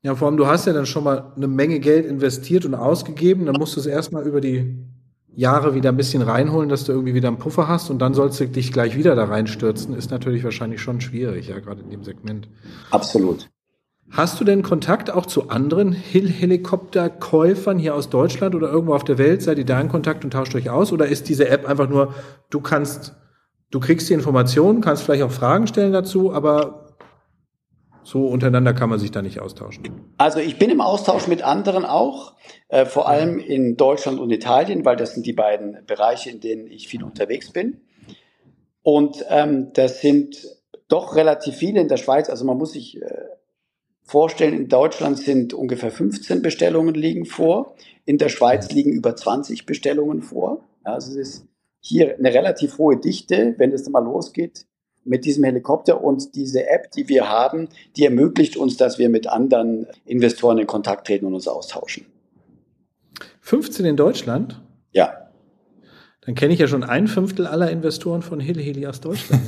Ja. 0.03 0.15
vor 0.15 0.27
allem, 0.27 0.38
du 0.38 0.45
hast 0.45 0.67
ja 0.67 0.73
dann 0.73 0.85
schon 0.85 1.03
mal 1.03 1.33
eine 1.35 1.47
Menge 1.47 1.79
Geld 1.79 2.05
investiert 2.05 2.65
und 2.65 2.75
ausgegeben. 2.75 3.45
Dann 3.45 3.55
musst 3.55 3.75
du 3.75 3.79
es 3.79 3.85
erstmal 3.85 4.27
über 4.27 4.41
die 4.41 4.77
Jahre 5.35 5.73
wieder 5.75 5.89
ein 5.89 5.97
bisschen 5.97 6.21
reinholen, 6.21 6.69
dass 6.69 6.85
du 6.85 6.93
irgendwie 6.93 7.13
wieder 7.13 7.27
einen 7.27 7.38
Puffer 7.38 7.67
hast 7.67 7.89
und 7.89 7.99
dann 7.99 8.13
sollst 8.13 8.39
du 8.39 8.47
dich 8.47 8.71
gleich 8.71 8.95
wieder 8.95 9.15
da 9.15 9.25
reinstürzen, 9.25 9.93
ist 9.95 10.09
natürlich 10.09 10.43
wahrscheinlich 10.43 10.81
schon 10.81 11.01
schwierig, 11.01 11.49
ja, 11.49 11.59
gerade 11.59 11.81
in 11.81 11.89
dem 11.89 12.03
Segment. 12.03 12.47
Absolut. 12.91 13.49
Hast 14.11 14.39
du 14.39 14.45
denn 14.45 14.61
Kontakt 14.61 15.11
auch 15.11 15.25
zu 15.25 15.49
anderen 15.49 15.91
Hill-Helikopter-Käufern 15.91 17.79
hier 17.79 17.95
aus 17.95 18.09
Deutschland 18.09 18.55
oder 18.55 18.69
irgendwo 18.69 18.93
auf 18.93 19.03
der 19.03 19.17
Welt? 19.17 19.41
Seid 19.41 19.57
ihr 19.57 19.65
da 19.65 19.81
in 19.81 19.89
Kontakt 19.89 20.23
und 20.23 20.31
tauscht 20.31 20.55
euch 20.55 20.69
aus? 20.69 20.93
Oder 20.93 21.07
ist 21.07 21.27
diese 21.27 21.49
App 21.49 21.67
einfach 21.67 21.89
nur, 21.89 22.13
du 22.49 22.61
kannst, 22.61 23.13
du 23.71 23.80
kriegst 23.80 24.10
die 24.10 24.13
Informationen, 24.13 24.82
kannst 24.82 25.04
vielleicht 25.04 25.23
auch 25.23 25.32
Fragen 25.32 25.67
stellen 25.67 25.93
dazu, 25.93 26.34
aber 26.34 26.86
so 28.04 28.28
untereinander 28.28 28.73
kann 28.73 28.89
man 28.89 28.99
sich 28.99 29.10
da 29.10 29.23
nicht 29.23 29.39
austauschen? 29.39 30.13
Also 30.17 30.39
ich 30.39 30.60
bin 30.60 30.69
im 30.69 30.80
Austausch 30.80 31.28
mit 31.28 31.41
anderen 31.41 31.86
auch, 31.86 32.36
äh, 32.67 32.86
vor 32.86 33.10
allem 33.10 33.39
in 33.39 33.78
Deutschland 33.78 34.19
und 34.19 34.30
Italien, 34.32 34.86
weil 34.86 34.95
das 34.95 35.15
sind 35.15 35.25
die 35.25 35.34
beiden 35.34 35.84
Bereiche, 35.88 36.30
in 36.30 36.39
denen 36.39 36.67
ich 36.67 36.88
viel 36.88 37.04
unterwegs 37.04 37.51
bin. 37.51 37.82
Und 38.84 39.26
ähm, 39.30 39.74
das 39.74 40.01
sind 40.01 40.38
doch 40.88 41.16
relativ 41.16 41.55
viele 41.55 41.82
in 41.82 41.88
der 41.88 41.97
Schweiz. 41.97 42.30
Also 42.30 42.45
man 42.45 42.57
muss 42.57 42.74
sich 42.74 43.01
äh, 43.01 43.07
vorstellen, 44.03 44.53
in 44.53 44.70
Deutschland 44.70 45.18
sind 45.18 45.55
ungefähr 45.55 45.91
15 45.91 46.43
Bestellungen 46.43 46.93
liegen 46.93 47.26
vor. 47.26 47.76
In 48.05 48.20
der 48.20 48.30
Schweiz 48.30 48.72
liegen 48.72 48.91
über 48.91 49.16
20 49.16 49.66
Bestellungen 49.66 50.22
vor. 50.22 50.63
Also 50.84 51.09
es 51.11 51.18
ist 51.18 51.47
hier 51.86 52.17
eine 52.17 52.33
relativ 52.33 52.77
hohe 52.77 52.97
Dichte, 52.97 53.53
wenn 53.57 53.71
es 53.71 53.88
mal 53.89 54.03
losgeht 54.03 54.65
mit 55.03 55.23
diesem 55.23 55.43
Helikopter. 55.43 56.03
Und 56.03 56.36
diese 56.36 56.67
App, 56.67 56.91
die 56.91 57.07
wir 57.07 57.29
haben, 57.29 57.69
die 57.95 58.05
ermöglicht 58.05 58.57
uns, 58.57 58.75
dass 58.75 58.97
wir 58.97 59.09
mit 59.09 59.27
anderen 59.27 59.88
Investoren 60.05 60.57
in 60.57 60.65
Kontakt 60.65 61.05
treten 61.05 61.27
und 61.27 61.36
uns 61.36 61.47
austauschen. 61.47 62.07
15 63.41 63.86
in 63.86 63.97
Deutschland? 63.97 64.61
Ja. 64.91 65.29
Dann 66.21 66.33
kenne 66.33 66.53
ich 66.53 66.59
ja 66.59 66.67
schon 66.67 66.83
ein 66.83 67.07
Fünftel 67.07 67.45
aller 67.45 67.69
Investoren 67.69 68.23
von 68.23 68.39
Heli 68.39 68.63
Heli 68.63 68.88
aus 68.88 68.99
Deutschland. 68.99 69.43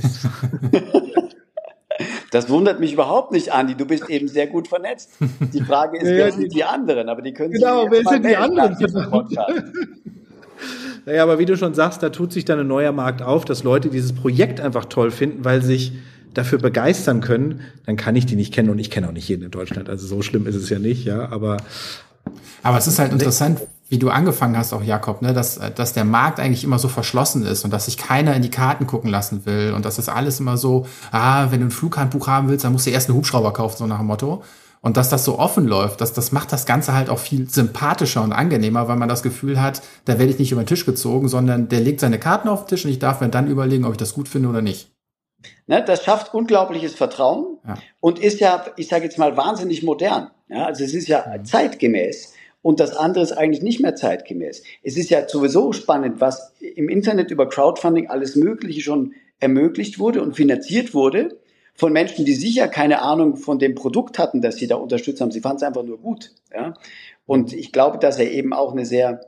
Das 2.31 2.49
wundert 2.49 2.79
mich 2.79 2.93
überhaupt 2.93 3.31
nicht, 3.31 3.53
Andi. 3.53 3.75
Du 3.75 3.85
bist 3.85 4.09
eben 4.09 4.27
sehr 4.27 4.47
gut 4.47 4.67
vernetzt. 4.67 5.11
Die 5.53 5.61
Frage 5.61 5.97
ist, 5.97 6.03
ja, 6.09 6.17
wer 6.17 6.31
sind 6.31 6.53
die 6.53 6.63
anderen? 6.63 7.09
Aber 7.09 7.21
die 7.21 7.33
können 7.33 7.53
genau, 7.53 7.89
wer 7.89 8.03
sind 8.03 8.25
die 8.25 8.35
anderen? 8.35 8.75
Naja, 11.05 11.23
aber 11.23 11.39
wie 11.39 11.45
du 11.45 11.57
schon 11.57 11.73
sagst, 11.73 12.03
da 12.03 12.09
tut 12.09 12.33
sich 12.33 12.45
dann 12.45 12.59
ein 12.59 12.67
neuer 12.67 12.91
Markt 12.91 13.21
auf, 13.21 13.45
dass 13.45 13.63
Leute 13.63 13.89
dieses 13.89 14.13
Projekt 14.13 14.59
einfach 14.59 14.85
toll 14.85 15.11
finden, 15.11 15.45
weil 15.45 15.61
sich 15.61 15.93
dafür 16.33 16.59
begeistern 16.59 17.21
können, 17.21 17.61
dann 17.85 17.95
kann 17.95 18.15
ich 18.15 18.25
die 18.25 18.35
nicht 18.35 18.53
kennen 18.53 18.69
und 18.69 18.79
ich 18.79 18.91
kenne 18.91 19.07
auch 19.07 19.13
nicht 19.13 19.27
jeden 19.27 19.43
in 19.43 19.51
Deutschland. 19.51 19.89
Also 19.89 20.05
so 20.05 20.21
schlimm 20.21 20.45
ist 20.45 20.55
es 20.55 20.69
ja 20.69 20.79
nicht, 20.79 21.05
ja, 21.05 21.29
aber 21.29 21.57
aber 22.63 22.77
es 22.77 22.87
ist 22.87 22.99
halt 22.99 23.13
interessant, 23.13 23.61
wie 23.89 23.97
du 23.97 24.09
angefangen 24.09 24.57
hast, 24.57 24.73
auch 24.73 24.83
Jakob, 24.83 25.21
ne, 25.21 25.33
dass, 25.33 25.59
dass 25.75 25.93
der 25.93 26.03
Markt 26.03 26.39
eigentlich 26.39 26.63
immer 26.63 26.79
so 26.79 26.89
verschlossen 26.89 27.45
ist 27.45 27.63
und 27.63 27.71
dass 27.71 27.85
sich 27.85 27.97
keiner 27.97 28.35
in 28.35 28.41
die 28.41 28.49
Karten 28.49 28.85
gucken 28.85 29.09
lassen 29.09 29.45
will 29.45 29.73
und 29.73 29.85
dass 29.85 29.95
das 29.95 30.09
alles 30.09 30.39
immer 30.39 30.57
so, 30.57 30.85
ah, 31.11 31.51
wenn 31.51 31.61
du 31.61 31.67
ein 31.67 31.71
Flughandbuch 31.71 32.27
haben 32.27 32.49
willst, 32.49 32.65
dann 32.65 32.73
musst 32.73 32.85
du 32.85 32.89
erst 32.89 33.07
einen 33.07 33.17
Hubschrauber 33.17 33.53
kaufen, 33.53 33.77
so 33.77 33.87
nach 33.87 33.99
dem 33.99 34.07
Motto. 34.07 34.43
Und 34.81 34.97
dass 34.97 35.09
das 35.09 35.25
so 35.25 35.39
offen 35.39 35.67
läuft, 35.67 36.01
das, 36.01 36.13
das 36.13 36.31
macht 36.31 36.51
das 36.51 36.65
Ganze 36.65 36.93
halt 36.93 37.09
auch 37.09 37.19
viel 37.19 37.49
sympathischer 37.49 38.23
und 38.23 38.31
angenehmer, 38.31 38.87
weil 38.87 38.95
man 38.95 39.09
das 39.09 39.23
Gefühl 39.23 39.61
hat, 39.61 39.81
da 40.05 40.19
werde 40.19 40.31
ich 40.31 40.39
nicht 40.39 40.51
über 40.51 40.63
den 40.63 40.67
Tisch 40.67 40.85
gezogen, 40.85 41.27
sondern 41.27 41.67
der 41.67 41.79
legt 41.79 41.99
seine 41.99 42.19
Karten 42.19 42.47
auf 42.47 42.65
den 42.65 42.69
Tisch 42.69 42.85
und 42.85 42.91
ich 42.91 42.99
darf 42.99 43.21
mir 43.21 43.29
dann 43.29 43.47
überlegen, 43.47 43.85
ob 43.85 43.91
ich 43.91 43.97
das 43.97 44.13
gut 44.13 44.27
finde 44.27 44.49
oder 44.49 44.61
nicht. 44.61 44.91
Ne, 45.67 45.83
das 45.85 46.03
schafft 46.03 46.33
unglaubliches 46.33 46.95
Vertrauen 46.95 47.57
ja. 47.67 47.77
und 47.99 48.19
ist 48.19 48.39
ja, 48.39 48.65
ich 48.77 48.87
sage 48.87 49.05
jetzt 49.05 49.17
mal, 49.17 49.37
wahnsinnig 49.37 49.83
modern. 49.83 50.31
Ja, 50.49 50.65
also 50.65 50.83
es 50.83 50.93
ist 50.93 51.07
ja 51.07 51.25
mhm. 51.27 51.45
zeitgemäß 51.45 52.33
und 52.61 52.79
das 52.79 52.95
andere 52.95 53.23
ist 53.23 53.33
eigentlich 53.33 53.61
nicht 53.61 53.81
mehr 53.81 53.95
zeitgemäß. 53.95 54.63
Es 54.83 54.97
ist 54.97 55.09
ja 55.09 55.27
sowieso 55.27 55.73
spannend, 55.73 56.21
was 56.21 56.53
im 56.59 56.89
Internet 56.89 57.31
über 57.31 57.49
Crowdfunding 57.49 58.09
alles 58.09 58.35
Mögliche 58.35 58.81
schon 58.81 59.13
ermöglicht 59.39 59.99
wurde 59.99 60.21
und 60.21 60.35
finanziert 60.35 60.93
wurde 60.93 61.37
von 61.77 61.93
Menschen, 61.93 62.25
die 62.25 62.33
sicher 62.33 62.67
keine 62.67 63.01
Ahnung 63.03 63.37
von 63.37 63.59
dem 63.59 63.75
Produkt 63.75 64.17
hatten, 64.17 64.41
das 64.41 64.57
sie 64.57 64.67
da 64.67 64.75
unterstützt 64.75 65.21
haben. 65.21 65.31
Sie 65.31 65.41
fanden 65.41 65.57
es 65.57 65.63
einfach 65.63 65.83
nur 65.83 65.99
gut. 65.99 66.31
Ja? 66.53 66.73
Und 67.25 67.53
ich 67.53 67.71
glaube, 67.71 67.99
dass 67.99 68.17
er 68.17 68.31
eben 68.31 68.51
auch 68.51 68.71
eine 68.71 68.85
sehr 68.85 69.21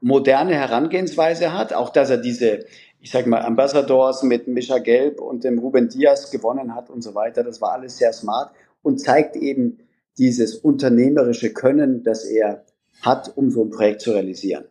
moderne 0.00 0.54
Herangehensweise 0.54 1.52
hat, 1.52 1.72
auch 1.72 1.90
dass 1.90 2.10
er 2.10 2.18
diese, 2.18 2.66
ich 3.00 3.12
sage 3.12 3.28
mal, 3.28 3.42
Ambassadors 3.42 4.24
mit 4.24 4.48
Mischa 4.48 4.78
Gelb 4.78 5.20
und 5.20 5.44
dem 5.44 5.60
Ruben 5.60 5.88
Diaz 5.88 6.30
gewonnen 6.30 6.74
hat 6.74 6.90
und 6.90 7.02
so 7.02 7.14
weiter. 7.14 7.44
Das 7.44 7.60
war 7.60 7.72
alles 7.72 7.96
sehr 7.96 8.12
smart 8.12 8.52
und 8.82 8.98
zeigt 9.00 9.36
eben, 9.36 9.78
dieses 10.18 10.56
unternehmerische 10.56 11.52
Können, 11.52 12.02
das 12.02 12.24
er 12.24 12.64
hat, 13.02 13.36
um 13.36 13.52
so 13.52 13.62
ein 13.62 13.70
Projekt 13.70 14.00
zu 14.00 14.10
realisieren. 14.10 14.64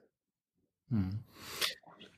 Hm. 0.89 1.19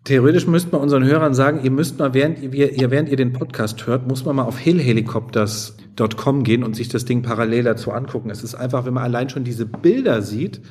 Theoretisch 0.06 0.48
müsste 0.48 0.72
man 0.72 0.82
unseren 0.82 1.04
Hörern 1.04 1.34
sagen, 1.34 1.60
ihr 1.64 1.72
müsst 1.72 2.00
mal, 2.00 2.14
während 2.14 2.42
ihr, 2.42 2.92
während 2.92 3.10
ihr 3.10 3.18
den 3.18 3.34
Podcast 3.34 3.86
hört, 3.86 4.08
muss 4.08 4.26
man 4.26 4.38
mal 4.38 4.44
auf 4.44 4.58
hillhelicopters.com 4.58 6.44
gehen 6.44 6.64
und 6.64 6.76
sich 6.76 6.88
das 6.88 7.06
Ding 7.06 7.22
parallel 7.22 7.64
dazu 7.64 7.92
angucken. 7.92 8.30
Es 8.30 8.44
ist 8.44 8.56
einfach, 8.56 8.86
wenn 8.86 8.94
man 8.94 9.04
allein 9.04 9.30
schon 9.30 9.44
diese 9.44 9.66
Bilder 9.66 10.22
sieht, 10.22 10.62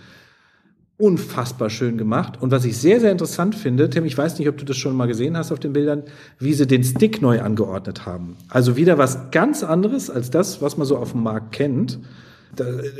unfassbar 0.99 1.71
schön 1.71 1.97
gemacht. 1.97 2.43
Und 2.43 2.51
was 2.51 2.65
ich 2.65 2.77
sehr, 2.77 3.01
sehr 3.01 3.13
interessant 3.13 3.55
finde, 3.55 3.89
Tim, 3.89 4.05
ich 4.05 4.19
weiß 4.19 4.39
nicht, 4.39 4.49
ob 4.49 4.59
du 4.59 4.65
das 4.65 4.77
schon 4.77 4.97
mal 4.97 5.07
gesehen 5.07 5.37
hast 5.37 5.53
auf 5.53 5.61
den 5.61 5.73
Bildern, 5.73 6.03
wie 6.41 6.55
sie 6.55 6.67
den 6.67 6.83
Stick 6.83 7.23
neu 7.23 7.41
angeordnet 7.41 8.05
haben. 8.05 8.37
Also 8.49 8.77
wieder 8.77 8.99
was 8.99 9.31
ganz 9.31 9.63
anderes 9.63 10.11
als 10.11 10.31
das, 10.31 10.61
was 10.61 10.77
man 10.77 10.87
so 10.87 10.97
auf 10.97 11.13
dem 11.13 11.23
Markt 11.23 11.53
kennt. 11.53 12.01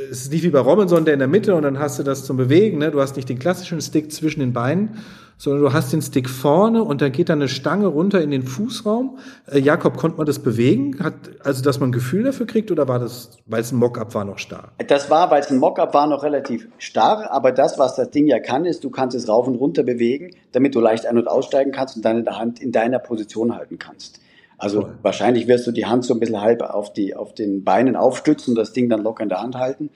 Es 0.09 0.21
ist 0.21 0.31
nicht 0.31 0.43
wie 0.43 0.49
bei 0.49 0.59
Robinson, 0.59 1.03
der 1.03 1.15
in 1.15 1.19
der 1.19 1.27
Mitte 1.27 1.55
und 1.55 1.63
dann 1.63 1.79
hast 1.79 1.99
du 1.99 2.03
das 2.03 2.23
zum 2.23 2.37
Bewegen. 2.37 2.77
Ne? 2.77 2.91
Du 2.91 3.01
hast 3.01 3.17
nicht 3.17 3.27
den 3.27 3.39
klassischen 3.39 3.81
Stick 3.81 4.13
zwischen 4.13 4.39
den 4.39 4.53
Beinen, 4.53 4.91
sondern 5.39 5.63
du 5.63 5.73
hast 5.73 5.93
den 5.93 6.01
Stick 6.01 6.29
vorne 6.29 6.83
und 6.83 7.01
da 7.01 7.07
geht 7.07 7.29
dann 7.29 7.39
eine 7.39 7.47
Stange 7.47 7.87
runter 7.87 8.21
in 8.21 8.29
den 8.29 8.43
Fußraum. 8.43 9.17
Äh, 9.49 9.59
Jakob, 9.59 9.95
konnte 9.97 10.17
man 10.17 10.27
das 10.27 10.39
bewegen? 10.39 11.01
Hat, 11.01 11.13
also, 11.43 11.63
dass 11.63 11.79
man 11.79 11.89
ein 11.89 11.93
Gefühl 11.93 12.23
dafür 12.23 12.45
kriegt 12.45 12.71
oder 12.71 12.89
war 12.89 12.99
das, 12.99 13.39
weil 13.45 13.61
es 13.61 13.71
ein 13.71 13.77
Mockup 13.77 14.13
war, 14.13 14.25
noch 14.25 14.37
starr? 14.37 14.73
Das 14.85 15.09
war, 15.09 15.31
weil 15.31 15.39
es 15.39 15.49
ein 15.49 15.57
Mockup 15.57 15.93
war, 15.93 16.07
noch 16.07 16.23
relativ 16.23 16.67
starr, 16.77 17.31
aber 17.31 17.53
das, 17.53 17.79
was 17.79 17.95
das 17.95 18.11
Ding 18.11 18.27
ja 18.27 18.39
kann, 18.39 18.65
ist, 18.65 18.83
du 18.83 18.89
kannst 18.89 19.15
es 19.15 19.29
rauf 19.29 19.47
und 19.47 19.55
runter 19.55 19.83
bewegen, 19.83 20.31
damit 20.51 20.75
du 20.75 20.81
leicht 20.81 21.05
ein- 21.05 21.17
und 21.17 21.29
aussteigen 21.29 21.71
kannst 21.71 21.95
und 21.95 22.03
deine 22.03 22.37
Hand 22.37 22.61
in 22.61 22.73
deiner 22.73 22.99
Position 22.99 23.55
halten 23.55 23.79
kannst. 23.79 24.19
Also 24.57 24.81
Voll. 24.81 24.97
wahrscheinlich 25.03 25.47
wirst 25.47 25.65
du 25.65 25.71
die 25.71 25.85
Hand 25.85 26.03
so 26.03 26.13
ein 26.13 26.19
bisschen 26.19 26.41
halb 26.41 26.61
auf, 26.61 26.91
die, 26.91 27.15
auf 27.15 27.33
den 27.33 27.63
Beinen 27.63 27.95
aufstützen 27.95 28.51
und 28.51 28.55
das 28.57 28.73
Ding 28.73 28.89
dann 28.89 29.01
locker 29.01 29.23
in 29.23 29.29
der 29.29 29.41
Hand 29.41 29.55
halten. 29.55 29.89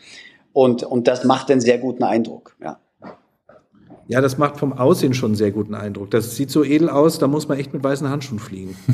Und, 0.53 0.83
und 0.83 1.09
das 1.09 1.25
macht 1.25 1.51
einen 1.51 1.59
sehr 1.59 1.79
guten 1.79 2.03
Eindruck, 2.03 2.55
ja. 2.61 2.79
Ja, 4.07 4.21
das 4.21 4.37
macht 4.37 4.57
vom 4.57 4.73
Aussehen 4.73 5.13
schon 5.13 5.29
einen 5.29 5.35
sehr 5.35 5.51
guten 5.51 5.75
Eindruck. 5.75 6.11
Das 6.11 6.35
sieht 6.35 6.51
so 6.51 6.63
edel 6.63 6.89
aus, 6.89 7.19
da 7.19 7.27
muss 7.27 7.47
man 7.47 7.57
echt 7.57 7.73
mit 7.73 7.83
weißen 7.83 8.09
Handschuhen 8.09 8.39
fliegen. 8.39 8.75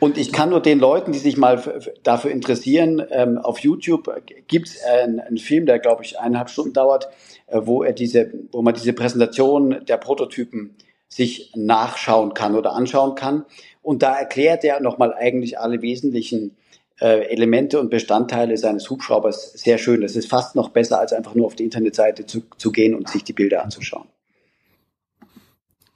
Und 0.00 0.18
ich 0.18 0.32
kann 0.32 0.50
nur 0.50 0.60
den 0.60 0.80
Leuten, 0.80 1.12
die 1.12 1.18
sich 1.18 1.38
mal 1.38 1.62
dafür 2.02 2.30
interessieren, 2.30 3.02
ähm, 3.10 3.38
auf 3.38 3.60
YouTube 3.60 4.10
gibt 4.48 4.68
es 4.68 4.84
einen, 4.84 5.18
einen, 5.18 5.38
Film, 5.38 5.64
der 5.64 5.78
glaube 5.78 6.04
ich 6.04 6.18
eineinhalb 6.18 6.50
Stunden 6.50 6.74
dauert, 6.74 7.08
äh, 7.46 7.60
wo 7.64 7.82
er 7.82 7.94
diese, 7.94 8.30
wo 8.52 8.60
man 8.60 8.74
diese 8.74 8.92
Präsentation 8.92 9.82
der 9.88 9.96
Prototypen 9.96 10.76
sich 11.08 11.52
nachschauen 11.54 12.34
kann 12.34 12.54
oder 12.54 12.72
anschauen 12.72 13.14
kann. 13.14 13.46
Und 13.80 14.02
da 14.02 14.14
erklärt 14.14 14.64
er 14.64 14.80
nochmal 14.80 15.14
eigentlich 15.14 15.58
alle 15.58 15.80
wesentlichen 15.80 16.56
äh, 17.00 17.26
Elemente 17.30 17.80
und 17.80 17.90
Bestandteile 17.90 18.56
seines 18.56 18.88
Hubschraubers 18.88 19.52
sehr 19.52 19.78
schön. 19.78 20.00
Das 20.00 20.16
ist 20.16 20.28
fast 20.28 20.54
noch 20.54 20.70
besser, 20.70 21.00
als 21.00 21.12
einfach 21.12 21.34
nur 21.34 21.46
auf 21.46 21.56
die 21.56 21.64
Internetseite 21.64 22.26
zu, 22.26 22.42
zu 22.56 22.72
gehen 22.72 22.94
und 22.94 23.08
sich 23.08 23.24
die 23.24 23.32
Bilder 23.32 23.62
anzuschauen. 23.62 24.08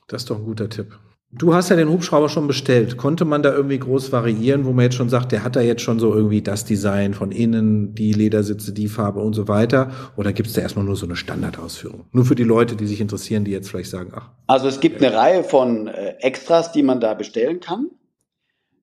Das 0.08 0.22
ist 0.22 0.30
doch 0.30 0.38
ein 0.38 0.44
guter 0.44 0.68
Tipp. 0.68 0.98
Du 1.30 1.54
hast 1.54 1.68
ja 1.68 1.76
den 1.76 1.90
Hubschrauber 1.90 2.30
schon 2.30 2.46
bestellt. 2.46 2.96
Konnte 2.96 3.26
man 3.26 3.42
da 3.42 3.52
irgendwie 3.52 3.78
groß 3.78 4.12
variieren, 4.12 4.64
wo 4.64 4.72
man 4.72 4.84
jetzt 4.84 4.94
schon 4.94 5.10
sagt, 5.10 5.30
der 5.30 5.44
hat 5.44 5.56
da 5.56 5.60
jetzt 5.60 5.82
schon 5.82 5.98
so 5.98 6.14
irgendwie 6.14 6.40
das 6.40 6.64
Design 6.64 7.12
von 7.12 7.32
innen, 7.32 7.94
die 7.94 8.14
Ledersitze, 8.14 8.72
die 8.72 8.88
Farbe 8.88 9.20
und 9.20 9.34
so 9.34 9.46
weiter? 9.46 9.90
Oder 10.16 10.32
gibt 10.32 10.48
es 10.48 10.54
da 10.54 10.62
erstmal 10.62 10.86
nur 10.86 10.96
so 10.96 11.04
eine 11.04 11.16
Standardausführung? 11.16 12.06
Nur 12.12 12.24
für 12.24 12.34
die 12.34 12.44
Leute, 12.44 12.76
die 12.76 12.86
sich 12.86 13.02
interessieren, 13.02 13.44
die 13.44 13.50
jetzt 13.50 13.68
vielleicht 13.68 13.90
sagen, 13.90 14.12
ach. 14.14 14.30
Also 14.46 14.68
es 14.68 14.80
gibt 14.80 15.02
eine 15.02 15.14
Reihe 15.14 15.44
von 15.44 15.88
äh, 15.88 16.14
Extras, 16.20 16.72
die 16.72 16.82
man 16.82 16.98
da 16.98 17.12
bestellen 17.12 17.60
kann. 17.60 17.90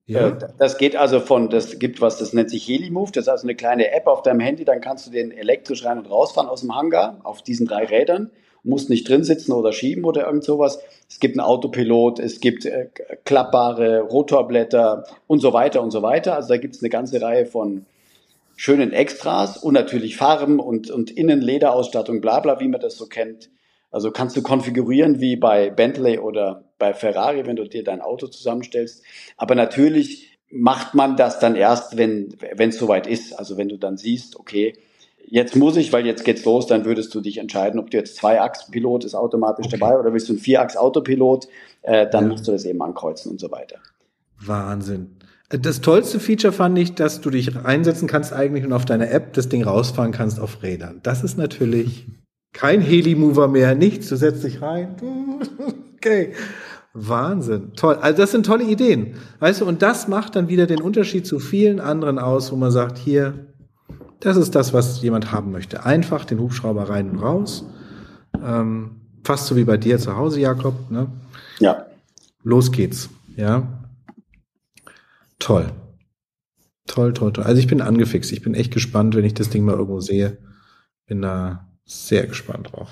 Ja. 0.06 0.28
Äh, 0.28 0.38
das 0.58 0.78
geht 0.78 0.96
also 0.96 1.20
von, 1.20 1.50
das 1.50 1.78
gibt 1.78 2.00
was, 2.00 2.18
das 2.18 2.32
nennt 2.32 2.50
sich 2.50 2.66
HeliMove, 2.66 3.12
das 3.12 3.24
ist 3.24 3.28
also 3.28 3.46
eine 3.46 3.54
kleine 3.54 3.92
App 3.92 4.06
auf 4.06 4.22
deinem 4.22 4.40
Handy, 4.40 4.64
dann 4.64 4.80
kannst 4.80 5.06
du 5.06 5.10
den 5.10 5.32
elektrisch 5.32 5.84
rein 5.84 5.98
und 5.98 6.10
rausfahren 6.10 6.48
aus 6.48 6.60
dem 6.60 6.74
Hangar 6.74 7.20
auf 7.24 7.42
diesen 7.42 7.66
drei 7.66 7.84
Rädern 7.84 8.30
musst 8.66 8.90
nicht 8.90 9.08
drin 9.08 9.24
sitzen 9.24 9.52
oder 9.52 9.72
schieben 9.72 10.04
oder 10.04 10.26
irgend 10.26 10.44
sowas. 10.44 10.80
Es 11.08 11.20
gibt 11.20 11.38
einen 11.38 11.46
Autopilot, 11.46 12.18
es 12.18 12.40
gibt 12.40 12.66
äh, 12.66 12.88
klappbare 13.24 14.00
Rotorblätter 14.00 15.04
und 15.26 15.40
so 15.40 15.52
weiter 15.52 15.82
und 15.82 15.92
so 15.92 16.02
weiter. 16.02 16.34
Also 16.34 16.48
da 16.48 16.56
gibt 16.56 16.74
es 16.74 16.82
eine 16.82 16.90
ganze 16.90 17.22
Reihe 17.22 17.46
von 17.46 17.86
schönen 18.56 18.92
Extras 18.92 19.56
und 19.56 19.74
natürlich 19.74 20.16
Farben 20.16 20.58
und, 20.58 20.90
und 20.90 21.10
Innenlederausstattung, 21.10 22.20
bla 22.20 22.40
bla, 22.40 22.58
wie 22.58 22.68
man 22.68 22.80
das 22.80 22.96
so 22.96 23.06
kennt. 23.06 23.50
Also 23.90 24.10
kannst 24.10 24.36
du 24.36 24.42
konfigurieren 24.42 25.20
wie 25.20 25.36
bei 25.36 25.70
Bentley 25.70 26.18
oder 26.18 26.64
bei 26.78 26.92
Ferrari, 26.92 27.46
wenn 27.46 27.56
du 27.56 27.68
dir 27.68 27.84
dein 27.84 28.00
Auto 28.00 28.26
zusammenstellst. 28.26 29.02
Aber 29.36 29.54
natürlich 29.54 30.38
macht 30.50 30.94
man 30.94 31.16
das 31.16 31.38
dann 31.38 31.56
erst, 31.56 31.96
wenn 31.96 32.34
es 32.58 32.78
soweit 32.78 33.06
ist. 33.06 33.32
Also 33.38 33.56
wenn 33.56 33.68
du 33.68 33.76
dann 33.76 33.96
siehst, 33.96 34.36
okay, 34.38 34.74
jetzt 35.28 35.56
muss 35.56 35.76
ich, 35.76 35.92
weil 35.92 36.06
jetzt 36.06 36.24
geht's 36.24 36.44
los, 36.44 36.66
dann 36.66 36.84
würdest 36.84 37.14
du 37.14 37.20
dich 37.20 37.38
entscheiden, 37.38 37.80
ob 37.80 37.90
du 37.90 37.96
jetzt 37.96 38.16
zwei 38.16 38.40
Achs-Pilot 38.40 39.04
ist 39.04 39.14
automatisch 39.14 39.66
okay. 39.66 39.78
dabei 39.78 39.98
oder 39.98 40.12
willst 40.12 40.28
du 40.28 40.34
ein 40.34 40.38
Vierachs-Autopilot, 40.38 41.48
äh, 41.82 42.08
dann 42.08 42.24
ja. 42.24 42.30
musst 42.30 42.46
du 42.46 42.52
das 42.52 42.64
eben 42.64 42.80
ankreuzen 42.82 43.32
und 43.32 43.40
so 43.40 43.50
weiter. 43.50 43.78
Wahnsinn. 44.38 45.16
Das 45.48 45.80
tollste 45.80 46.18
Feature 46.18 46.52
fand 46.52 46.76
ich, 46.78 46.94
dass 46.94 47.20
du 47.20 47.30
dich 47.30 47.54
reinsetzen 47.54 48.08
kannst 48.08 48.32
eigentlich 48.32 48.64
und 48.64 48.72
auf 48.72 48.84
deine 48.84 49.10
App 49.10 49.32
das 49.32 49.48
Ding 49.48 49.62
rausfahren 49.62 50.10
kannst 50.10 50.40
auf 50.40 50.62
Rädern. 50.62 51.00
Das 51.02 51.22
ist 51.22 51.38
natürlich 51.38 52.06
kein 52.56 52.80
Heli-Mover 52.80 53.48
mehr, 53.48 53.74
nichts. 53.74 54.08
Du 54.08 54.16
setzt 54.16 54.42
dich 54.42 54.62
rein. 54.62 54.96
Okay. 55.96 56.34
Wahnsinn. 56.92 57.72
Toll. 57.74 57.96
Also 57.96 58.18
das 58.18 58.30
sind 58.30 58.46
tolle 58.46 58.62
Ideen. 58.62 59.14
Weißt 59.40 59.60
du, 59.60 59.64
und 59.64 59.82
das 59.82 60.06
macht 60.06 60.36
dann 60.36 60.46
wieder 60.46 60.66
den 60.66 60.80
Unterschied 60.80 61.26
zu 61.26 61.40
vielen 61.40 61.80
anderen 61.80 62.20
aus, 62.20 62.52
wo 62.52 62.56
man 62.56 62.70
sagt, 62.70 62.96
hier, 62.96 63.46
das 64.20 64.36
ist 64.36 64.54
das, 64.54 64.72
was 64.72 65.02
jemand 65.02 65.32
haben 65.32 65.50
möchte. 65.50 65.84
Einfach 65.84 66.24
den 66.24 66.38
Hubschrauber 66.38 66.90
rein 66.90 67.10
und 67.10 67.18
raus. 67.18 67.64
Ähm, 68.40 69.00
fast 69.24 69.46
so 69.46 69.56
wie 69.56 69.64
bei 69.64 69.78
dir 69.78 69.98
zu 69.98 70.16
Hause, 70.16 70.38
Jakob. 70.38 70.90
Ne? 70.90 71.08
Ja. 71.58 71.86
Los 72.44 72.70
geht's. 72.70 73.08
Ja. 73.36 73.66
Toll. 75.40 75.72
Toll, 76.86 77.14
toll, 77.14 77.32
toll. 77.32 77.44
Also 77.44 77.58
ich 77.58 77.66
bin 77.66 77.80
angefixt. 77.80 78.30
Ich 78.30 78.42
bin 78.42 78.54
echt 78.54 78.72
gespannt, 78.72 79.16
wenn 79.16 79.24
ich 79.24 79.34
das 79.34 79.48
Ding 79.48 79.64
mal 79.64 79.74
irgendwo 79.74 80.00
sehe. 80.00 80.38
Bin 81.06 81.22
da 81.22 81.66
sehr 81.86 82.26
gespannt 82.26 82.72
drauf. 82.72 82.90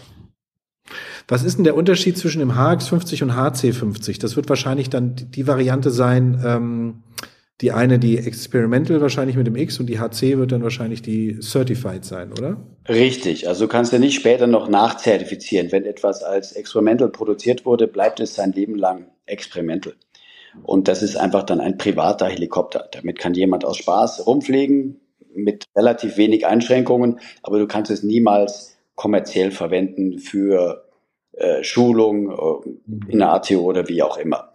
Was 1.29 1.43
ist 1.43 1.57
denn 1.57 1.65
der 1.65 1.77
Unterschied 1.77 2.17
zwischen 2.19 2.39
dem 2.39 2.53
HX50 2.53 3.23
und 3.23 3.33
HC50? 3.33 4.21
Das 4.21 4.37
wird 4.37 4.49
wahrscheinlich 4.49 4.91
dann 4.91 5.17
die 5.17 5.47
Variante 5.47 5.91
sein, 5.91 6.43
ähm, 6.45 7.03
die 7.61 7.73
eine 7.73 7.99
die 7.99 8.19
Experimental 8.19 9.01
wahrscheinlich 9.01 9.37
mit 9.37 9.47
dem 9.47 9.57
X 9.57 9.79
und 9.79 9.87
die 9.87 10.01
HC 10.01 10.39
wird 10.39 10.53
dann 10.53 10.63
wahrscheinlich 10.63 11.03
die 11.03 11.41
Certified 11.41 12.05
sein, 12.05 12.33
oder? 12.33 12.57
Richtig. 12.89 13.49
Also 13.49 13.65
du 13.65 13.69
kannst 13.69 13.93
ja 13.93 13.99
nicht 13.99 14.15
später 14.15 14.47
noch 14.47 14.69
nachzertifizieren. 14.69 15.73
Wenn 15.73 15.87
etwas 15.87 16.23
als 16.23 16.53
Experimental 16.53 17.09
produziert 17.09 17.65
wurde, 17.65 17.87
bleibt 17.87 18.21
es 18.21 18.35
sein 18.35 18.53
Leben 18.53 18.75
lang 18.75 19.07
Experimental. 19.27 19.95
Und 20.63 20.89
das 20.89 21.03
ist 21.03 21.17
einfach 21.17 21.45
dann 21.45 21.61
ein 21.61 21.79
privater 21.79 22.27
Helikopter. 22.27 22.89
Damit 22.93 23.19
kann 23.19 23.35
jemand 23.35 23.65
aus 23.65 23.79
Spaß 23.79 24.27
rumfliegen 24.27 25.01
mit 25.35 25.65
relativ 25.75 26.17
wenig 26.17 26.47
Einschränkungen, 26.47 27.19
aber 27.43 27.59
du 27.59 27.67
kannst 27.67 27.91
es 27.91 28.03
niemals 28.03 28.74
kommerziell 28.95 29.51
verwenden 29.51 30.19
für 30.19 30.85
äh, 31.33 31.63
Schulung 31.63 32.31
äh, 32.31 33.11
in 33.11 33.19
der 33.19 33.33
ATO 33.33 33.61
oder 33.61 33.89
wie 33.89 34.03
auch 34.03 34.19
immer. 34.19 34.53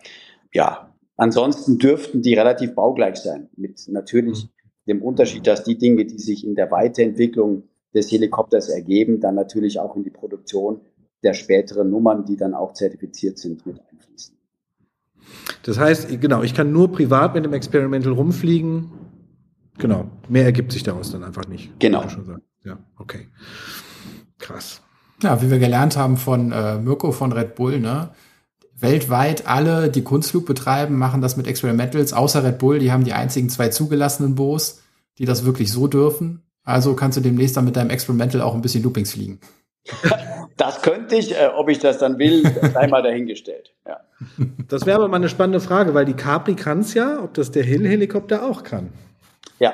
Ja, 0.54 0.94
ansonsten 1.18 1.78
dürften 1.78 2.22
die 2.22 2.34
relativ 2.34 2.76
baugleich 2.76 3.18
sein, 3.18 3.50
mit 3.56 3.88
natürlich 3.88 4.48
dem 4.88 5.02
Unterschied, 5.02 5.46
dass 5.46 5.64
die 5.64 5.78
Dinge, 5.78 6.06
die 6.06 6.18
sich 6.18 6.46
in 6.46 6.56
der 6.56 6.72
Weiterentwicklung 6.72 7.64
des 7.94 8.12
Helikopters 8.12 8.70
ergeben, 8.70 9.20
dann 9.20 9.36
natürlich 9.36 9.80
auch 9.80 9.96
in 9.96 10.04
die 10.04 10.10
Produktion 10.10 10.82
der 11.24 11.34
späteren 11.34 11.90
Nummern, 11.90 12.26
die 12.26 12.38
dann 12.38 12.54
auch 12.54 12.74
zertifiziert 12.74 13.38
sind, 13.38 13.66
mit 13.66 13.80
einfließen. 13.92 14.36
Das 15.64 15.78
heißt, 15.78 16.22
genau, 16.22 16.44
ich 16.44 16.54
kann 16.54 16.72
nur 16.72 16.92
privat 16.92 17.36
mit 17.36 17.46
dem 17.46 17.54
Experimental 17.54 18.14
rumfliegen. 18.14 18.92
Genau, 19.78 20.10
mehr 20.28 20.46
ergibt 20.46 20.72
sich 20.72 20.84
daraus 20.84 21.12
dann 21.12 21.24
einfach 21.24 21.48
nicht. 21.48 21.78
Genau. 21.80 22.06
Ja, 22.64 22.80
okay. 22.98 23.28
Krass. 24.40 24.82
Ja, 25.22 25.42
wie 25.42 25.52
wir 25.52 25.60
gelernt 25.60 25.98
haben 25.98 26.18
von 26.18 26.52
äh, 26.52 26.78
Mirko 26.78 27.12
von 27.12 27.32
Red 27.32 27.56
Bull, 27.56 27.80
ne? 27.80 28.10
Weltweit 28.76 29.46
alle, 29.46 29.90
die 29.90 30.04
Kunstflug 30.04 30.46
betreiben, 30.46 30.98
machen 30.98 31.22
das 31.22 31.36
mit 31.36 31.48
Experimentals, 31.48 32.14
außer 32.14 32.44
Red 32.44 32.60
Bull, 32.60 32.80
die 32.80 32.94
haben 32.94 33.04
die 33.04 33.12
einzigen 33.12 33.50
zwei 33.50 33.68
zugelassenen 33.68 34.36
Boos, 34.36 34.82
die 35.18 35.26
das 35.26 35.44
wirklich 35.44 35.72
so 35.72 35.88
dürfen. 35.88 36.44
Also 36.64 36.96
kannst 36.96 37.18
du 37.18 37.22
demnächst 37.22 37.58
dann 37.58 37.66
mit 37.66 37.76
deinem 37.76 37.90
Experimental 37.90 38.42
auch 38.42 38.56
ein 38.56 38.62
bisschen 38.62 38.84
Loopings 38.84 39.12
fliegen. 39.14 39.40
Das 40.58 40.82
könnte 40.82 41.16
ich, 41.16 41.34
äh, 41.34 41.52
ob 41.56 41.70
ich 41.70 41.80
das 41.80 42.00
dann 42.00 42.20
will, 42.20 42.44
einmal 42.76 43.02
dahingestellt. 43.02 43.74
Ja. 43.88 44.02
Das 44.68 44.86
wäre 44.86 44.98
aber 44.98 45.08
mal 45.08 45.16
eine 45.16 45.30
spannende 45.30 45.62
Frage, 45.62 45.94
weil 45.94 46.04
die 46.04 46.16
Capri 46.16 46.56
kann 46.56 46.82
es 46.82 46.94
ja, 46.94 47.24
ob 47.24 47.34
das 47.34 47.52
der 47.52 47.64
Hill-Helikopter 47.64 48.44
auch 48.44 48.64
kann. 48.64 48.90
Ja. 49.60 49.74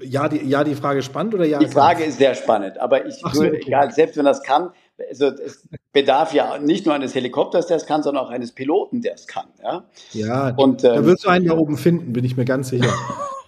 Ja, 0.00 0.28
die, 0.28 0.46
ja, 0.46 0.62
die 0.62 0.76
Frage 0.76 1.02
spannend 1.02 1.34
oder 1.34 1.44
ja? 1.44 1.58
Die 1.58 1.66
Frage 1.66 2.04
ist 2.04 2.18
sehr 2.18 2.36
spannend, 2.36 2.78
aber 2.78 3.04
ich 3.04 3.16
so, 3.16 3.40
würde, 3.40 3.56
okay. 3.56 3.64
egal, 3.66 3.90
selbst 3.90 4.16
wenn 4.16 4.24
das 4.24 4.42
kann, 4.44 4.70
also 5.10 5.26
es 5.26 5.68
bedarf 5.92 6.32
ja 6.32 6.58
nicht 6.58 6.86
nur 6.86 6.94
eines 6.94 7.16
Helikopters, 7.16 7.66
der 7.66 7.78
es 7.78 7.86
kann, 7.86 8.04
sondern 8.04 8.24
auch 8.24 8.30
eines 8.30 8.52
Piloten, 8.52 9.00
der 9.00 9.14
es 9.14 9.26
kann. 9.26 9.48
Ja, 9.60 9.84
Ja, 10.12 10.54
Und, 10.56 10.84
da 10.84 10.94
ähm, 10.94 11.04
wirst 11.06 11.24
du 11.24 11.30
einen 11.30 11.46
da 11.46 11.56
oben 11.56 11.76
finden, 11.76 12.12
bin 12.12 12.24
ich 12.24 12.36
mir 12.36 12.44
ganz 12.44 12.68
sicher. 12.68 12.92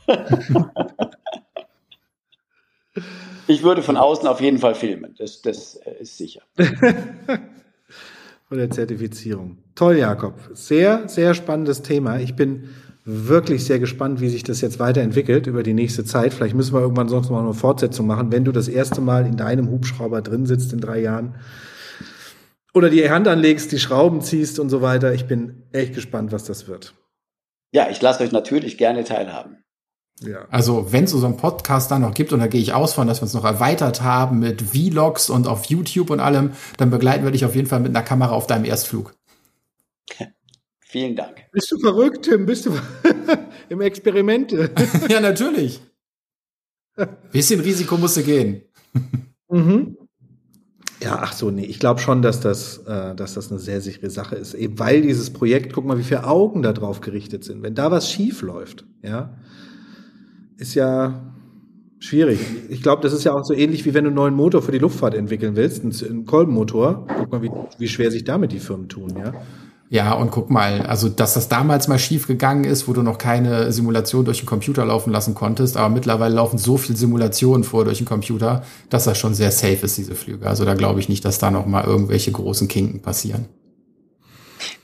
ich 3.47 3.63
würde 3.63 3.83
von 3.83 3.97
außen 3.97 4.27
auf 4.27 4.41
jeden 4.41 4.59
Fall 4.59 4.75
filmen, 4.75 5.15
das, 5.17 5.41
das 5.41 5.77
äh, 5.77 6.01
ist 6.01 6.19
sicher. 6.19 6.43
Von 8.49 8.59
der 8.59 8.69
Zertifizierung. 8.71 9.59
Toll, 9.75 9.97
Jakob. 9.97 10.35
Sehr, 10.53 11.09
sehr 11.09 11.33
spannendes 11.33 11.81
Thema. 11.81 12.19
Ich 12.19 12.37
bin 12.37 12.69
wirklich 13.05 13.65
sehr 13.65 13.79
gespannt, 13.79 14.21
wie 14.21 14.31
sich 14.31 14.43
das 14.43 14.61
jetzt 14.63 14.79
weiterentwickelt 14.79 15.47
über 15.47 15.63
die 15.63 15.75
nächste 15.75 16.05
Zeit. 16.05 16.33
Vielleicht 16.33 16.55
müssen 16.55 16.75
wir 16.75 16.81
irgendwann 16.81 17.09
sonst 17.09 17.31
noch 17.31 17.39
eine 17.39 17.53
Fortsetzung 17.53 18.07
machen, 18.07 18.33
wenn 18.33 18.45
du 18.45 18.53
das 18.53 18.69
erste 18.69 19.01
Mal 19.01 19.27
in 19.27 19.37
deinem 19.37 19.71
Hubschrauber 19.71 20.23
drin 20.23 20.47
sitzt 20.47 20.73
in 20.73 20.81
drei 20.81 21.01
Jahren. 21.01 21.35
Oder 22.73 22.91
die 22.91 23.09
Hand 23.09 23.29
anlegst, 23.29 23.71
die 23.73 23.79
Schrauben 23.79 24.21
ziehst 24.21 24.59
und 24.59 24.71
so 24.71 24.83
weiter. 24.83 25.13
Ich 25.13 25.27
bin 25.27 25.65
echt 25.73 25.95
gespannt, 25.95 26.33
was 26.33 26.45
das 26.45 26.67
wird. 26.67 26.95
Ja, 27.73 27.89
ich 27.91 28.01
lasse 28.01 28.25
euch 28.25 28.33
natürlich 28.33 28.79
gerne 28.79 29.05
teilhaben. 29.05 29.59
Ja. 30.21 30.47
Also 30.51 30.93
wenn 30.93 31.05
es 31.05 31.11
so 31.11 31.25
einen 31.25 31.37
Podcast 31.37 31.91
dann 31.91 32.03
noch 32.03 32.15
gibt, 32.15 32.33
und 32.33 32.41
da 32.41 32.47
gehe 32.47 32.61
ich 32.61 32.73
aus 32.73 32.95
von, 32.95 33.07
dass 33.07 33.19
wir 33.19 33.25
uns 33.25 33.35
noch 33.35 33.45
erweitert 33.45 34.03
haben 34.03 34.39
mit 34.39 34.63
Vlogs 34.63 35.29
und 35.29 35.47
auf 35.47 35.67
YouTube 35.67 36.11
und 36.11 36.21
allem, 36.21 36.53
dann 36.79 36.91
begleiten 36.91 37.25
wir 37.25 37.33
dich 37.33 37.45
auf 37.45 37.55
jeden 37.55 37.67
Fall 37.67 37.81
mit 37.81 37.95
einer 37.95 38.05
Kamera 38.05 38.33
auf 38.33 38.47
deinem 38.47 38.65
Erstflug. 38.65 39.15
Vielen 40.81 41.17
Dank. 41.17 41.44
Bist 41.55 41.71
du 41.71 41.79
verrückt, 41.79 42.25
Tim? 42.25 42.47
Bist 42.47 42.67
du 42.67 42.73
im 43.69 43.81
Experiment? 43.81 44.51
ja, 45.09 45.21
natürlich. 45.21 45.81
Bisschen 47.31 47.61
Risiko 47.61 47.97
musste 47.97 48.25
gehen. 48.25 48.63
Mhm. 49.49 49.97
Ja, 51.01 51.21
ach 51.23 51.33
so, 51.33 51.53
nee, 51.53 51.65
ich 51.65 51.79
glaube 51.79 52.01
schon, 52.01 52.23
dass 52.23 52.41
das, 52.41 52.79
äh, 52.89 53.15
dass 53.15 53.35
das 53.35 53.53
eine 53.53 53.61
sehr 53.61 53.81
sichere 53.81 54.11
Sache 54.11 54.35
ist. 54.35 54.55
Eben 54.55 54.81
weil 54.81 55.03
dieses 55.03 55.33
Projekt, 55.33 55.73
guck 55.73 55.85
mal, 55.85 55.97
wie 55.97 56.03
viele 56.03 56.27
Augen 56.27 56.63
da 56.63 56.73
drauf 56.73 57.01
gerichtet 57.01 57.45
sind. 57.45 57.63
Wenn 57.63 57.77
da 57.77 57.93
was 57.93 58.11
schief 58.11 58.43
läuft, 58.43 58.85
ja, 59.03 59.37
ist 60.57 60.75
ja 60.75 61.35
schwierig. 62.01 62.41
Ich 62.69 62.83
glaube, 62.83 63.03
das 63.03 63.13
ist 63.13 63.23
ja 63.23 63.33
auch 63.33 63.45
so 63.45 63.55
ähnlich, 63.55 63.85
wie 63.85 63.95
wenn 63.95 64.05
du 64.05 64.09
einen 64.09 64.17
neuen 64.17 64.35
Motor 64.35 64.61
für 64.61 64.73
die 64.73 64.79
Luftfahrt 64.79 65.15
entwickeln 65.15 65.55
willst, 65.55 65.85
einen, 65.85 65.95
einen 66.05 66.25
Kolbenmotor. 66.25 67.07
Guck 67.17 67.31
mal, 67.31 67.43
wie, 67.43 67.51
wie 67.79 67.89
schwer 67.89 68.11
sich 68.11 68.25
damit 68.25 68.51
die 68.51 68.59
Firmen 68.59 68.89
tun, 68.89 69.15
ja. 69.17 69.33
Ja, 69.91 70.15
und 70.15 70.31
guck 70.31 70.51
mal, 70.51 70.83
also 70.83 71.09
dass 71.09 71.35
das 71.35 71.49
damals 71.49 71.89
mal 71.89 71.99
schief 71.99 72.27
gegangen 72.27 72.65
ist, 72.65 72.89
wo 72.89 72.93
du 72.93 73.03
noch 73.03 73.19
keine 73.19 73.71
Simulation 73.71 74.25
durch 74.25 74.39
den 74.39 74.47
Computer 74.47 74.85
laufen 74.85 75.13
lassen 75.13 75.35
konntest, 75.35 75.77
aber 75.77 75.89
mittlerweile 75.89 76.35
laufen 76.35 76.59
so 76.59 76.77
viel 76.77 76.97
Simulationen 76.97 77.65
vor 77.65 77.85
durch 77.85 77.99
den 77.99 78.07
Computer, 78.07 78.65
dass 78.89 79.05
das 79.05 79.19
schon 79.19 79.35
sehr 79.35 79.51
safe 79.51 79.85
ist, 79.85 79.99
diese 79.99 80.15
Flüge. 80.15 80.47
Also 80.49 80.65
da 80.65 80.75
glaube 80.75 81.01
ich 81.01 81.09
nicht, 81.09 81.25
dass 81.25 81.39
da 81.39 81.51
noch 81.51 81.67
mal 81.67 81.85
irgendwelche 81.85 82.33
großen 82.33 82.67
Kinken 82.67 83.03
passieren. 83.03 83.47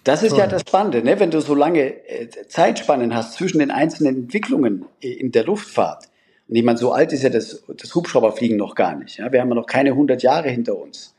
Das 0.04 0.22
ist 0.22 0.36
ja 0.36 0.46
das 0.46 0.62
Spannende, 0.62 1.02
ne? 1.02 1.20
wenn 1.20 1.30
du 1.30 1.40
so 1.40 1.54
lange 1.54 2.08
äh, 2.08 2.28
Zeitspannen 2.48 3.14
hast 3.14 3.34
zwischen 3.34 3.58
den 3.58 3.70
einzelnen 3.70 4.16
Entwicklungen 4.16 4.86
äh, 5.02 5.08
in 5.08 5.32
der 5.32 5.44
Luftfahrt. 5.44 6.08
Und 6.48 6.56
ich 6.56 6.64
meine, 6.64 6.78
so 6.78 6.92
alt 6.92 7.12
ist 7.12 7.22
ja 7.22 7.30
das, 7.30 7.62
das 7.68 7.94
Hubschrauberfliegen 7.94 8.56
noch 8.56 8.74
gar 8.74 8.96
nicht. 8.96 9.18
Ja? 9.18 9.30
Wir 9.30 9.40
haben 9.40 9.48
ja 9.50 9.54
noch 9.54 9.66
keine 9.66 9.90
100 9.90 10.22
Jahre 10.22 10.48
hinter 10.48 10.76
uns. 10.76 11.14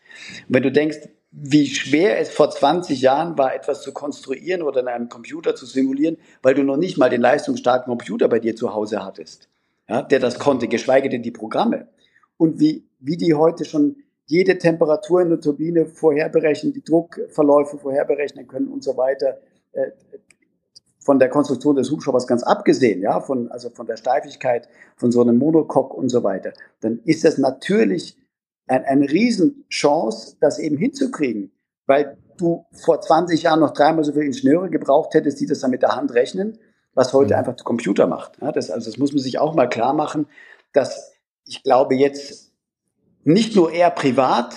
Und 0.47 0.55
wenn 0.55 0.63
du 0.63 0.71
denkst, 0.71 0.97
wie 1.31 1.67
schwer 1.67 2.19
es 2.19 2.29
vor 2.29 2.51
20 2.51 3.01
Jahren 3.01 3.37
war, 3.37 3.55
etwas 3.55 3.81
zu 3.81 3.93
konstruieren 3.93 4.61
oder 4.61 4.81
in 4.81 4.87
einem 4.89 5.09
Computer 5.09 5.55
zu 5.55 5.65
simulieren, 5.65 6.17
weil 6.41 6.53
du 6.53 6.63
noch 6.63 6.77
nicht 6.77 6.97
mal 6.97 7.09
den 7.09 7.21
leistungsstarken 7.21 7.89
Computer 7.89 8.27
bei 8.27 8.39
dir 8.39 8.55
zu 8.55 8.73
Hause 8.73 9.03
hattest, 9.05 9.47
ja, 9.87 10.01
der 10.01 10.19
das 10.19 10.39
konnte, 10.39 10.67
geschweige 10.67 11.09
denn 11.09 11.23
die 11.23 11.31
Programme. 11.31 11.87
Und 12.35 12.59
wie, 12.59 12.85
wie 12.99 13.15
die 13.15 13.33
heute 13.33 13.63
schon 13.63 13.97
jede 14.25 14.57
Temperatur 14.57 15.21
in 15.21 15.29
der 15.29 15.39
Turbine 15.39 15.85
vorherberechnen, 15.85 16.73
die 16.73 16.83
Druckverläufe 16.83 17.77
vorherberechnen 17.77 18.47
können 18.47 18.67
und 18.67 18.83
so 18.83 18.97
weiter. 18.97 19.37
Äh, 19.71 19.91
von 21.03 21.17
der 21.17 21.29
Konstruktion 21.29 21.75
des 21.75 21.89
Hubschraubers 21.89 22.27
ganz 22.27 22.43
abgesehen, 22.43 23.01
ja, 23.01 23.21
von, 23.21 23.49
also 23.51 23.71
von 23.71 23.87
der 23.87 23.97
Steifigkeit, 23.97 24.69
von 24.95 25.11
so 25.11 25.21
einem 25.21 25.37
Monocoque 25.37 25.95
und 25.95 26.09
so 26.09 26.23
weiter, 26.23 26.53
dann 26.79 26.99
ist 27.05 27.23
das 27.23 27.39
natürlich 27.39 28.20
ein, 28.71 28.85
eine 28.85 29.09
Riesenchance, 29.09 30.37
das 30.39 30.57
eben 30.57 30.77
hinzukriegen, 30.77 31.51
weil 31.85 32.17
du 32.37 32.65
vor 32.71 33.01
20 33.01 33.43
Jahren 33.43 33.59
noch 33.59 33.73
dreimal 33.73 34.03
so 34.03 34.13
viele 34.13 34.25
Ingenieure 34.25 34.69
gebraucht 34.69 35.13
hättest, 35.13 35.39
die 35.39 35.45
das 35.45 35.59
dann 35.59 35.71
mit 35.71 35.81
der 35.81 35.95
Hand 35.95 36.13
rechnen, 36.13 36.57
was 36.93 37.13
heute 37.13 37.37
einfach 37.37 37.55
der 37.55 37.65
Computer 37.65 38.07
macht. 38.07 38.37
Ja, 38.41 38.51
das, 38.51 38.71
also 38.71 38.89
das 38.89 38.97
muss 38.97 39.11
man 39.11 39.21
sich 39.21 39.39
auch 39.39 39.53
mal 39.55 39.67
klar 39.67 39.93
machen, 39.93 40.27
dass 40.73 41.11
ich 41.45 41.63
glaube 41.63 41.95
jetzt 41.95 42.53
nicht 43.23 43.55
nur 43.55 43.71
er 43.71 43.91
privat 43.91 44.55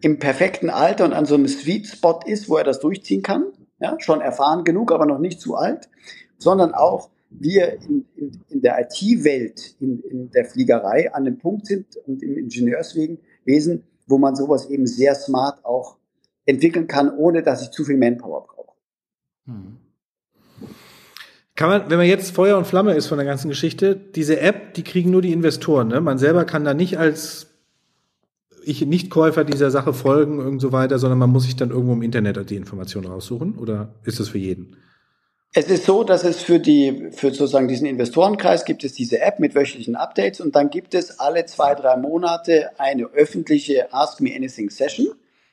im 0.00 0.18
perfekten 0.18 0.70
Alter 0.70 1.04
und 1.04 1.12
an 1.12 1.26
so 1.26 1.34
einem 1.34 1.48
Sweet 1.48 1.86
Spot 1.86 2.20
ist, 2.24 2.48
wo 2.48 2.56
er 2.56 2.64
das 2.64 2.80
durchziehen 2.80 3.22
kann, 3.22 3.46
ja, 3.80 3.96
schon 3.98 4.20
erfahren 4.20 4.64
genug, 4.64 4.92
aber 4.92 5.06
noch 5.06 5.18
nicht 5.18 5.40
zu 5.40 5.56
alt, 5.56 5.88
sondern 6.38 6.74
auch 6.74 7.10
wir 7.30 7.74
in, 7.74 8.06
in, 8.16 8.40
in 8.48 8.62
der 8.62 8.80
IT-Welt, 8.80 9.76
in, 9.80 10.00
in 10.00 10.30
der 10.30 10.44
Fliegerei 10.44 11.12
an 11.12 11.24
dem 11.24 11.38
Punkt 11.38 11.66
sind 11.66 11.96
und 12.06 12.22
im 12.22 12.36
Ingenieurswesen, 13.44 13.84
wo 14.06 14.18
man 14.18 14.36
sowas 14.36 14.68
eben 14.68 14.86
sehr 14.86 15.14
smart 15.14 15.64
auch 15.64 15.96
entwickeln 16.44 16.86
kann, 16.86 17.16
ohne 17.16 17.42
dass 17.42 17.62
ich 17.62 17.70
zu 17.70 17.84
viel 17.84 17.96
Manpower 17.96 18.46
brauche. 18.46 18.76
Hm. 19.46 19.76
Kann 21.54 21.68
man, 21.68 21.90
wenn 21.90 21.98
man 21.98 22.06
jetzt 22.06 22.34
Feuer 22.34 22.56
und 22.56 22.66
Flamme 22.66 22.94
ist 22.94 23.06
von 23.06 23.18
der 23.18 23.26
ganzen 23.26 23.48
Geschichte, 23.48 23.94
diese 23.94 24.40
App, 24.40 24.74
die 24.74 24.82
kriegen 24.82 25.10
nur 25.10 25.22
die 25.22 25.32
Investoren. 25.32 25.88
Ne? 25.88 26.00
Man 26.00 26.18
selber 26.18 26.44
kann 26.44 26.64
da 26.64 26.74
nicht 26.74 26.98
als 26.98 27.48
ich 28.64 28.84
Nichtkäufer 28.86 29.44
dieser 29.44 29.70
Sache 29.70 29.92
folgen 29.92 30.38
und 30.38 30.60
so 30.60 30.72
weiter, 30.72 30.98
sondern 30.98 31.18
man 31.18 31.30
muss 31.30 31.44
sich 31.44 31.56
dann 31.56 31.70
irgendwo 31.70 31.92
im 31.92 32.02
Internet 32.02 32.48
die 32.48 32.56
Informationen 32.56 33.08
raussuchen? 33.08 33.58
Oder 33.58 33.94
ist 34.04 34.20
das 34.20 34.28
für 34.28 34.38
jeden? 34.38 34.76
Es 35.54 35.66
ist 35.66 35.84
so, 35.84 36.02
dass 36.02 36.24
es 36.24 36.42
für 36.42 36.58
die, 36.58 37.10
für 37.10 37.28
sozusagen 37.28 37.68
diesen 37.68 37.86
Investorenkreis 37.86 38.64
gibt 38.64 38.84
es 38.84 38.94
diese 38.94 39.20
App 39.20 39.38
mit 39.38 39.54
wöchentlichen 39.54 39.96
Updates 39.96 40.40
und 40.40 40.56
dann 40.56 40.70
gibt 40.70 40.94
es 40.94 41.20
alle 41.20 41.44
zwei, 41.44 41.74
drei 41.74 41.96
Monate 41.96 42.70
eine 42.78 43.04
öffentliche 43.04 43.92
Ask 43.92 44.20
Me 44.22 44.34
Anything 44.34 44.70
Session. 44.70 45.08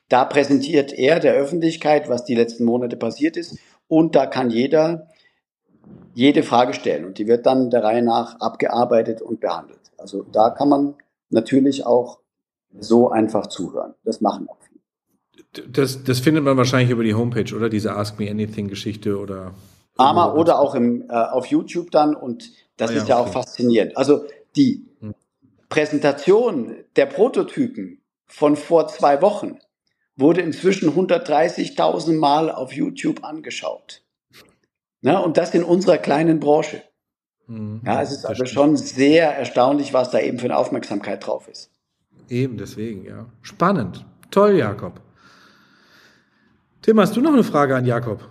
Da 0.08 0.24
präsentiert 0.24 0.94
er 0.94 1.20
der 1.20 1.34
Öffentlichkeit, 1.34 2.08
was 2.08 2.24
die 2.24 2.34
letzten 2.34 2.64
Monate 2.64 2.96
passiert 2.96 3.36
ist 3.36 3.58
und 3.88 4.16
da 4.16 4.26
kann 4.26 4.50
jeder 4.50 5.08
jede 6.14 6.42
Frage 6.42 6.72
stellen 6.74 7.04
und 7.04 7.18
die 7.18 7.26
wird 7.26 7.46
dann 7.46 7.70
der 7.70 7.84
Reihe 7.84 8.02
nach 8.02 8.40
abgearbeitet 8.40 9.22
und 9.22 9.40
behandelt. 9.40 9.80
Also 9.98 10.24
da 10.32 10.50
kann 10.50 10.68
man 10.68 10.94
natürlich 11.28 11.86
auch 11.86 12.20
so 12.78 13.10
einfach 13.10 13.48
zuhören. 13.48 13.94
Das 14.04 14.20
machen 14.20 14.48
auch 14.48 14.58
viele. 14.60 15.68
Das, 15.68 16.04
das 16.04 16.20
findet 16.20 16.44
man 16.44 16.56
wahrscheinlich 16.56 16.90
über 16.90 17.04
die 17.04 17.14
Homepage, 17.14 17.54
oder? 17.54 17.68
Diese 17.68 17.96
Ask 17.96 18.18
Me 18.18 18.30
Anything 18.30 18.68
Geschichte 18.68 19.18
oder. 19.18 19.52
AMA 19.96 20.32
oder 20.34 20.58
auch 20.58 20.74
im, 20.74 21.08
äh, 21.08 21.12
auf 21.12 21.46
YouTube 21.46 21.90
dann 21.90 22.14
und 22.14 22.50
das 22.76 22.90
ah, 22.90 22.94
ist 22.94 23.08
ja, 23.08 23.16
ja 23.16 23.20
okay. 23.20 23.28
auch 23.28 23.32
faszinierend. 23.32 23.96
Also 23.96 24.24
die 24.56 24.86
hm. 25.00 25.14
Präsentation 25.68 26.76
der 26.96 27.06
Prototypen 27.06 28.00
von 28.26 28.56
vor 28.56 28.88
zwei 28.88 29.20
Wochen 29.22 29.58
wurde 30.16 30.40
inzwischen 30.40 30.90
130.000 30.90 32.18
Mal 32.18 32.50
auf 32.50 32.72
YouTube 32.72 33.24
angeschaut. 33.24 34.02
Na, 35.02 35.18
und 35.18 35.36
das 35.36 35.54
in 35.54 35.64
unserer 35.64 35.98
kleinen 35.98 36.40
Branche. 36.40 36.82
Hm. 37.46 37.80
Ja, 37.84 38.02
es 38.02 38.12
ist 38.12 38.26
also 38.26 38.44
schon 38.46 38.76
sehr 38.76 39.34
erstaunlich, 39.34 39.92
was 39.92 40.10
da 40.10 40.20
eben 40.20 40.38
für 40.38 40.44
eine 40.46 40.56
Aufmerksamkeit 40.56 41.26
drauf 41.26 41.48
ist. 41.48 41.70
Eben, 42.28 42.58
deswegen, 42.58 43.04
ja. 43.04 43.26
Spannend. 43.42 44.04
Toll, 44.30 44.56
Jakob. 44.56 45.00
Tim, 46.82 47.00
hast 47.00 47.16
du 47.16 47.20
noch 47.20 47.32
eine 47.32 47.42
Frage 47.44 47.74
an 47.74 47.84
Jakob? 47.84 48.28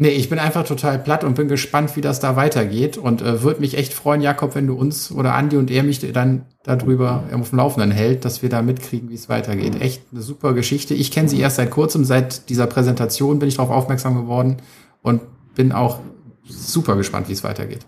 Nee, 0.00 0.10
ich 0.10 0.28
bin 0.28 0.38
einfach 0.38 0.64
total 0.64 0.98
platt 1.00 1.24
und 1.24 1.34
bin 1.34 1.48
gespannt, 1.48 1.96
wie 1.96 2.00
das 2.00 2.20
da 2.20 2.36
weitergeht. 2.36 2.96
Und 2.96 3.20
äh, 3.20 3.42
würde 3.42 3.60
mich 3.60 3.76
echt 3.76 3.92
freuen, 3.92 4.20
Jakob, 4.20 4.54
wenn 4.54 4.66
du 4.66 4.74
uns 4.74 5.10
oder 5.10 5.34
Andi 5.34 5.56
und 5.56 5.72
er 5.72 5.82
mich 5.82 6.00
dann 6.12 6.46
darüber 6.62 7.24
auf 7.32 7.50
dem 7.50 7.58
Laufenden 7.58 7.90
hält, 7.90 8.24
dass 8.24 8.40
wir 8.40 8.48
da 8.48 8.62
mitkriegen, 8.62 9.10
wie 9.10 9.14
es 9.14 9.28
weitergeht. 9.28 9.80
Echt 9.80 10.02
eine 10.12 10.22
super 10.22 10.54
Geschichte. 10.54 10.94
Ich 10.94 11.10
kenne 11.10 11.28
sie 11.28 11.40
erst 11.40 11.56
seit 11.56 11.70
kurzem, 11.70 12.04
seit 12.04 12.48
dieser 12.48 12.68
Präsentation 12.68 13.40
bin 13.40 13.48
ich 13.48 13.56
darauf 13.56 13.70
aufmerksam 13.70 14.14
geworden 14.14 14.58
und 15.02 15.22
bin 15.56 15.72
auch 15.72 15.98
super 16.44 16.94
gespannt, 16.94 17.28
wie 17.28 17.32
es 17.32 17.42
weitergeht. 17.42 17.84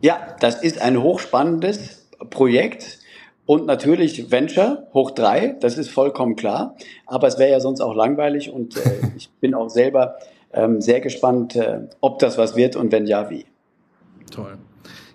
Ja, 0.00 0.36
das 0.38 0.62
ist 0.62 0.80
ein 0.80 1.02
hochspannendes 1.02 2.06
Projekt 2.30 2.98
und 3.44 3.66
natürlich 3.66 4.30
Venture 4.30 4.86
hoch 4.94 5.10
drei, 5.10 5.56
das 5.60 5.78
ist 5.78 5.90
vollkommen 5.90 6.36
klar. 6.36 6.76
Aber 7.06 7.26
es 7.26 7.38
wäre 7.38 7.50
ja 7.50 7.60
sonst 7.60 7.80
auch 7.80 7.94
langweilig 7.94 8.50
und 8.50 8.76
äh, 8.76 9.00
ich 9.16 9.30
bin 9.40 9.54
auch 9.54 9.70
selber 9.70 10.16
ähm, 10.52 10.80
sehr 10.80 11.00
gespannt, 11.00 11.56
äh, 11.56 11.80
ob 12.00 12.18
das 12.18 12.38
was 12.38 12.56
wird 12.56 12.76
und 12.76 12.92
wenn 12.92 13.06
ja, 13.06 13.30
wie. 13.30 13.44
Toll. 14.30 14.58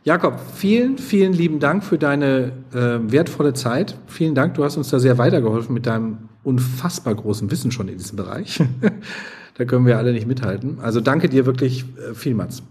Jakob, 0.04 0.38
vielen, 0.54 0.98
vielen 0.98 1.32
lieben 1.32 1.60
Dank 1.60 1.84
für 1.84 1.98
deine 1.98 2.52
äh, 2.74 3.12
wertvolle 3.12 3.54
Zeit. 3.54 3.96
Vielen 4.08 4.36
Dank, 4.36 4.56
du 4.56 4.64
hast 4.66 4.76
uns 4.76 4.90
da 4.90 5.00
sehr 5.00 5.18
weitergeholfen 5.18 5.74
mit 5.74 5.86
deinem 5.86 6.30
unfassbar 6.44 7.16
großen 7.16 7.50
Wissen 7.52 7.72
schon 7.72 7.88
in 7.88 7.98
diesem 7.98 8.18
Bereich. 8.18 8.62
da 9.58 9.66
können 9.66 9.86
wir 9.86 9.98
alle 9.98 10.12
nicht 10.12 10.28
mithalten. 10.28 10.80
Also 10.82 11.00
danke 11.00 11.30
dir 11.30 11.46
wirklich 11.46 11.86
äh, 11.98 12.14
vielmals. 12.14 12.64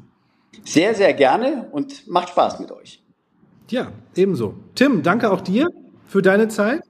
Sehr, 0.65 0.95
sehr 0.95 1.15
gerne 1.15 1.69
und 1.73 2.07
macht 2.07 2.29
Spaß 2.29 2.61
mit 2.61 2.71
euch. 2.71 3.03
Ja, 3.71 3.93
ebenso. 4.15 4.55
Tim, 4.75 5.03
danke 5.03 5.31
auch 5.31 5.41
dir 5.41 5.69
für 6.07 6.21
deine 6.21 6.49
Zeit. 6.49 6.83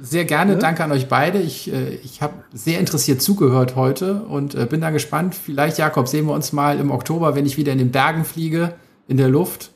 Sehr 0.00 0.24
gerne, 0.24 0.52
ja. 0.52 0.58
danke 0.58 0.84
an 0.84 0.92
euch 0.92 1.08
beide. 1.08 1.38
Ich, 1.38 1.72
äh, 1.72 1.94
ich 1.96 2.22
habe 2.22 2.34
sehr 2.52 2.78
interessiert 2.78 3.22
zugehört 3.22 3.76
heute 3.76 4.22
und 4.22 4.54
äh, 4.54 4.66
bin 4.66 4.80
da 4.80 4.90
gespannt. 4.90 5.34
Vielleicht, 5.34 5.78
Jakob, 5.78 6.08
sehen 6.08 6.26
wir 6.26 6.34
uns 6.34 6.52
mal 6.52 6.78
im 6.78 6.90
Oktober, 6.90 7.34
wenn 7.34 7.46
ich 7.46 7.56
wieder 7.56 7.72
in 7.72 7.78
den 7.78 7.92
Bergen 7.92 8.24
fliege, 8.24 8.74
in 9.08 9.16
der 9.16 9.28
Luft. 9.28 9.70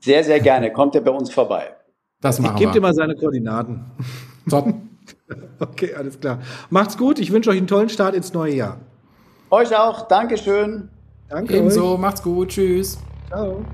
Sehr, 0.00 0.24
sehr 0.24 0.40
gerne. 0.40 0.72
Kommt 0.72 0.94
er 0.94 1.00
bei 1.00 1.10
uns 1.10 1.32
vorbei. 1.32 1.74
Das 2.20 2.40
machen 2.40 2.54
ich 2.54 2.60
gebe 2.60 2.72
dir 2.72 2.80
mal 2.80 2.94
seine 2.94 3.14
Koordinaten. 3.16 3.84
Top. 4.48 4.72
okay, 5.60 5.94
alles 5.94 6.20
klar. 6.20 6.40
Macht's 6.70 6.96
gut. 6.96 7.18
Ich 7.18 7.32
wünsche 7.32 7.50
euch 7.50 7.58
einen 7.58 7.66
tollen 7.66 7.88
Start 7.88 8.14
ins 8.14 8.32
neue 8.32 8.54
Jahr. 8.54 8.80
Euch 9.50 9.74
auch. 9.76 10.08
Dankeschön. 10.08 10.88
Danke. 11.28 11.56
Ebenso. 11.56 11.94
Euch. 11.94 11.98
Macht's 11.98 12.22
gut. 12.22 12.48
Tschüss. 12.48 12.98
Ciao. 13.28 13.64